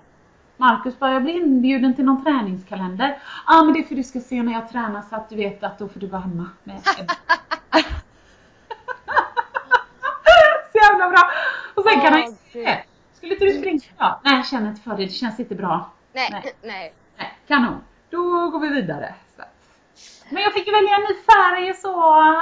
Marcus 0.57 0.99
bara, 0.99 1.13
jag 1.13 1.23
blir 1.23 1.33
inbjuden 1.33 1.95
till 1.95 2.05
någon 2.05 2.23
träningskalender. 2.23 3.17
Ja 3.47 3.59
ah, 3.59 3.63
men 3.63 3.73
det 3.73 3.79
är 3.79 3.83
för 3.83 3.95
du 3.95 4.03
ska 4.03 4.19
se 4.19 4.43
när 4.43 4.53
jag 4.53 4.69
tränar 4.69 5.01
så 5.01 5.15
att 5.15 5.29
du 5.29 5.35
vet 5.35 5.63
att 5.63 5.79
då 5.79 5.87
får 5.87 5.99
du 5.99 6.07
vara 6.07 6.21
hemma 6.21 6.49
med. 6.63 6.81
Så 10.71 10.79
jävla 10.91 11.09
bra! 11.09 11.21
Och 11.73 11.83
sen 11.83 12.01
kan 12.01 12.03
Åh, 12.05 12.11
han 12.11 12.21
ju 12.21 12.27
se. 12.51 12.83
Skulle 13.13 13.33
inte 13.33 13.45
du 13.45 13.51
springa 13.51 13.81
idag? 13.95 14.19
Nej 14.23 14.35
jag 14.35 14.47
känner 14.47 14.69
inte 14.69 14.81
för 14.81 14.91
det, 14.91 15.05
det 15.05 15.09
känns 15.09 15.39
inte 15.39 15.55
bra. 15.55 15.91
Nej. 16.13 16.29
Nej. 16.31 16.53
Nej. 16.61 16.93
Nej, 17.17 17.37
kanon. 17.47 17.83
Då 18.09 18.49
går 18.49 18.59
vi 18.59 18.67
vidare. 18.67 19.15
Men 20.29 20.43
jag 20.43 20.53
fick 20.53 20.67
välja 20.67 20.95
en 20.95 21.01
ny 21.01 21.13
färg 21.13 21.73
så. 21.75 21.87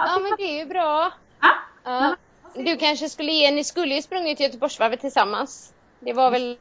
Ja 0.07 0.19
men 0.21 0.31
det 0.37 0.43
är 0.43 0.59
ju 0.59 0.65
bra. 0.65 1.11
Ja. 1.41 1.49
Ja. 1.83 2.15
Du 2.55 2.77
kanske 2.77 3.09
skulle 3.09 3.31
ge, 3.31 3.51
ni 3.51 3.63
skulle 3.63 3.95
ju 3.95 4.01
sprungit 4.01 4.39
Göteborgsvarvet 4.39 5.01
tillsammans. 5.01 5.73
Det 5.99 6.13
var 6.13 6.31
väl... 6.31 6.57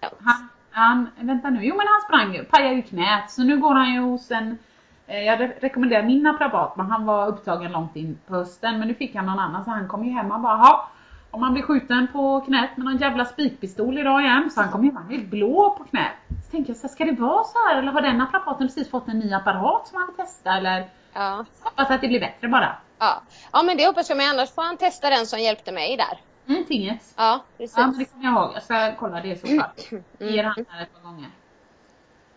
Han, 0.00 0.48
han, 0.70 1.10
vänta 1.16 1.50
nu, 1.50 1.64
jo 1.64 1.76
men 1.76 1.86
han 1.86 2.00
sprang 2.00 2.34
ju, 2.34 2.44
pajade 2.44 2.74
ju 2.74 2.82
knät. 2.82 3.30
Så 3.30 3.42
nu 3.42 3.56
går 3.58 3.74
han 3.74 3.92
ju 3.94 4.00
hos 4.00 4.30
en, 4.30 4.58
eh, 5.06 5.20
jag 5.24 5.40
re- 5.40 5.60
rekommenderar 5.60 6.02
min 6.02 6.22
naprapat 6.22 6.76
men 6.76 6.86
han 6.90 7.06
var 7.06 7.26
upptagen 7.28 7.72
långt 7.72 7.96
in 7.96 8.18
på 8.26 8.34
hösten. 8.34 8.78
Men 8.78 8.88
nu 8.88 8.94
fick 8.94 9.14
han 9.14 9.26
någon 9.26 9.38
annan 9.38 9.64
så 9.64 9.70
han 9.70 9.88
kom 9.88 10.04
ju 10.04 10.10
hem 10.12 10.30
och 10.32 10.40
bara, 10.40 10.56
"Ha, 10.56 10.88
om 11.32 11.40
man 11.40 11.52
blir 11.52 11.62
skjuten 11.62 12.08
på 12.12 12.40
knät 12.40 12.76
med 12.76 12.84
någon 12.84 12.98
jävla 12.98 13.24
spikpistol 13.24 13.98
idag 13.98 14.20
igen. 14.20 14.50
Så 14.50 14.60
han 14.60 14.72
kom 14.72 14.84
hem, 14.84 14.96
han 14.96 15.12
är 15.12 15.18
blå 15.18 15.74
på 15.78 15.84
knät. 15.84 16.12
Så 16.44 16.50
tänkte 16.50 16.72
jag, 16.72 16.76
så 16.76 16.86
här, 16.86 16.94
ska 16.94 17.04
det 17.04 17.12
vara 17.12 17.44
så 17.44 17.58
här 17.68 17.78
eller 17.78 17.92
har 17.92 18.00
den 18.00 18.18
naprapaten 18.18 18.66
precis 18.66 18.90
fått 18.90 19.08
en 19.08 19.18
ny 19.18 19.32
apparat 19.32 19.88
som 19.88 19.98
han 19.98 20.06
vill 20.06 20.16
testa 20.16 20.56
eller? 20.56 20.90
Ja. 21.12 21.44
Hoppas 21.60 21.90
att 21.90 22.00
det 22.00 22.08
blir 22.08 22.20
bättre 22.20 22.48
bara. 22.48 22.76
Ja. 22.98 23.22
ja 23.52 23.62
men 23.62 23.76
det 23.76 23.86
hoppas 23.86 24.08
jag, 24.08 24.16
men 24.16 24.30
annars 24.30 24.50
får 24.50 24.62
han 24.62 24.76
testa 24.76 25.10
den 25.10 25.26
som 25.26 25.40
hjälpte 25.40 25.72
mig 25.72 25.96
där. 25.96 26.20
Mm, 26.54 26.64
tinget. 26.64 27.14
Ja, 27.16 27.44
precis. 27.58 27.76
Ja 27.76 27.86
men 27.86 27.98
det 27.98 28.04
kommer 28.04 28.24
jag 28.24 28.32
ihåg, 28.34 28.50
jag 28.54 28.62
ska 28.62 28.94
kolla 28.98 29.20
det 29.20 29.28
i 29.28 29.36
så 29.36 29.46
fall. 29.46 30.00
Ger 30.18 30.44
han 30.44 30.64
här 30.68 30.82
ett 30.82 30.94
par 30.94 31.00
gånger. 31.00 31.30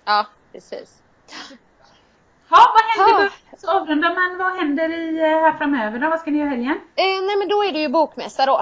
Ja, 0.05 0.25
precis. 0.51 1.01
Ja, 2.49 2.73
vad 2.75 3.07
händer? 3.07 3.31
Ja. 3.51 3.57
Så 3.57 3.71
avrunda, 3.71 4.09
men 4.13 4.37
vad 4.37 4.57
händer 4.57 4.89
i, 4.89 5.19
eh, 5.19 5.27
här 5.27 5.57
framöver 5.57 5.99
då? 5.99 6.09
Vad 6.09 6.19
ska 6.19 6.31
ni 6.31 6.39
göra 6.39 6.49
helgen? 6.49 6.79
Eh, 6.95 7.03
nej 7.05 7.37
men 7.37 7.47
då 7.47 7.63
är 7.63 7.71
det 7.71 7.79
ju 7.79 7.89
bokmässa 7.89 8.45
då. 8.45 8.61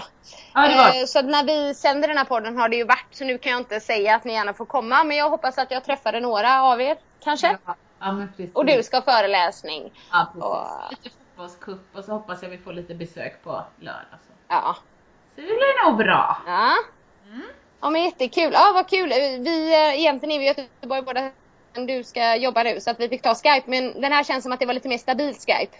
Ja, 0.54 0.62
det 0.68 0.76
var. 0.76 1.02
Eh, 1.02 1.06
så 1.06 1.22
när 1.22 1.44
vi 1.44 1.74
sänder 1.74 2.08
den 2.08 2.18
här 2.18 2.26
podden 2.26 2.58
har 2.58 2.70
det 2.70 2.76
ju 2.76 2.84
varit, 2.84 3.06
så 3.12 3.24
nu 3.24 3.38
kan 3.38 3.52
jag 3.52 3.62
inte 3.62 3.80
säga 3.80 4.16
att 4.16 4.24
ni 4.24 4.34
gärna 4.34 4.54
får 4.54 4.66
komma. 4.66 5.04
Men 5.04 5.18
jag 5.18 5.30
hoppas 5.30 5.58
att 5.58 5.72
jag 5.72 5.84
träffade 5.84 6.20
några 6.20 6.62
av 6.64 6.82
er, 6.82 6.98
kanske. 7.24 7.58
Ja, 7.66 7.76
ja. 8.00 8.28
Och 8.54 8.66
du 8.66 8.84
ska 8.84 8.98
ha 8.98 9.02
föreläsning. 9.02 9.92
Ja, 10.12 10.28
precis. 10.34 10.44
Och- 10.44 10.92
Lite 10.92 11.10
fotbollscup 11.10 11.96
och 11.98 12.04
så 12.04 12.12
hoppas 12.12 12.44
jag 12.44 12.50
vi 12.50 12.58
får 12.58 12.74
lite 12.74 12.96
besök 12.96 13.44
på 13.44 13.64
lördag. 13.80 14.20
Så, 14.28 14.34
Ja. 14.48 14.76
så 15.36 15.42
det 15.42 15.42
blir 15.42 15.86
nog 15.90 15.98
bra. 15.98 16.38
Ja. 16.48 16.72
Ja 17.82 17.90
men 17.90 18.04
jättekul. 18.04 18.50
Ja 18.54 18.72
vad 18.74 18.90
kul. 18.90 19.10
Vi, 19.40 19.74
eh, 19.74 20.00
egentligen 20.00 20.32
är 20.36 20.40
vi 20.40 20.46
i 20.46 20.48
Göteborg 20.48 21.02
båda 21.02 21.30
du 21.74 22.04
ska 22.04 22.36
jobba 22.36 22.64
nu 22.64 22.80
så 22.80 22.92
att 22.92 23.00
vi 23.00 23.10
fick 23.10 23.22
ta 23.22 23.36
Skype. 23.36 23.64
Men 23.66 24.02
den 24.02 24.12
här 24.12 24.24
känns 24.24 24.44
som 24.44 24.52
att 24.52 24.60
det 24.60 24.66
var 24.66 24.74
lite 24.74 24.90
mer 24.90 24.98
stabilt 24.98 25.46
Skype. 25.46 25.78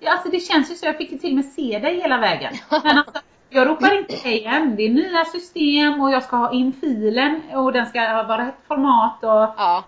Ja, 0.00 0.12
alltså 0.12 0.28
det 0.30 0.40
känns 0.40 0.70
ju 0.70 0.74
så. 0.74 0.86
Jag 0.86 0.96
fick 0.96 1.12
ju 1.12 1.18
till 1.18 1.30
och 1.30 1.36
med 1.36 1.44
se 1.44 1.78
dig 1.78 2.00
hela 2.00 2.18
vägen. 2.18 2.54
Men 2.84 2.98
alltså, 2.98 3.22
jag 3.48 3.68
ropar 3.68 3.98
inte 3.98 4.16
hej 4.16 4.44
än. 4.44 4.76
Det 4.76 4.82
är 4.82 4.90
nya 4.90 5.24
system 5.24 6.00
och 6.00 6.10
jag 6.10 6.22
ska 6.22 6.36
ha 6.36 6.52
in 6.52 6.72
filen 6.72 7.42
och 7.52 7.72
den 7.72 7.86
ska 7.86 8.00
vara 8.22 8.46
rätt 8.46 8.60
format 8.68 9.24
och 9.24 9.54
Ja. 9.56 9.84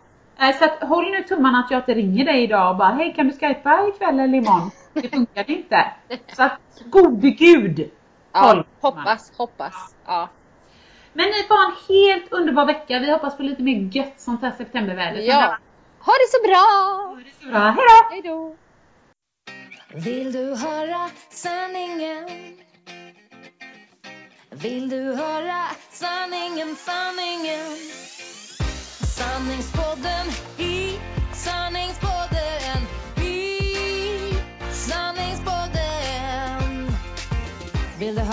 Så 0.58 0.64
att, 0.64 0.82
håll 0.88 1.10
nu 1.10 1.22
tummarna 1.22 1.58
att 1.58 1.70
jag 1.70 1.80
inte 1.80 1.94
ringer 1.94 2.24
dig 2.24 2.42
idag 2.42 2.70
och 2.70 2.76
bara 2.76 2.88
hej 2.88 3.14
kan 3.14 3.28
du 3.28 3.32
skypa 3.32 3.88
ikväll 3.88 4.20
eller 4.20 4.38
imorgon? 4.38 4.70
Det 4.92 5.08
funkar 5.08 5.50
inte. 5.50 5.92
Så 6.32 6.42
att 6.42 6.60
gode 6.84 7.30
gud! 7.30 7.90
ja 8.32 8.64
hoppas, 8.80 9.32
hoppas. 9.36 9.94
Ja. 10.06 10.28
Men 11.12 11.26
ni 11.26 11.42
får 11.42 11.54
ha 11.54 11.64
en 11.66 11.76
helt 11.88 12.32
underbar 12.32 12.66
vecka. 12.66 12.98
Vi 12.98 13.10
hoppas 13.10 13.36
på 13.36 13.42
lite 13.42 13.62
mer 13.62 13.96
gött 13.96 14.20
sånt 14.20 14.42
här 14.42 14.50
septemberväder. 14.50 15.20
ja. 15.20 15.58
Ha 15.98 16.12
det 16.12 16.28
så 16.30 16.46
bra! 16.46 16.56
Ha 17.08 17.16
det 17.24 17.44
så 17.44 17.50
bra. 17.50 17.58
Hejdå! 17.58 18.10
Hej 18.10 18.22
då! 18.22 18.56
Vill 19.94 20.32
du 20.32 20.56
höra 20.56 21.10
sanningen? 21.30 22.28
Vill 24.50 24.88
du 24.88 25.14
höra 25.14 25.62
sanningen, 25.90 26.76
sanningen? 26.76 27.76
Sanningspodden 29.18 30.26
i 30.58 30.98
sanningspodden 31.32 32.11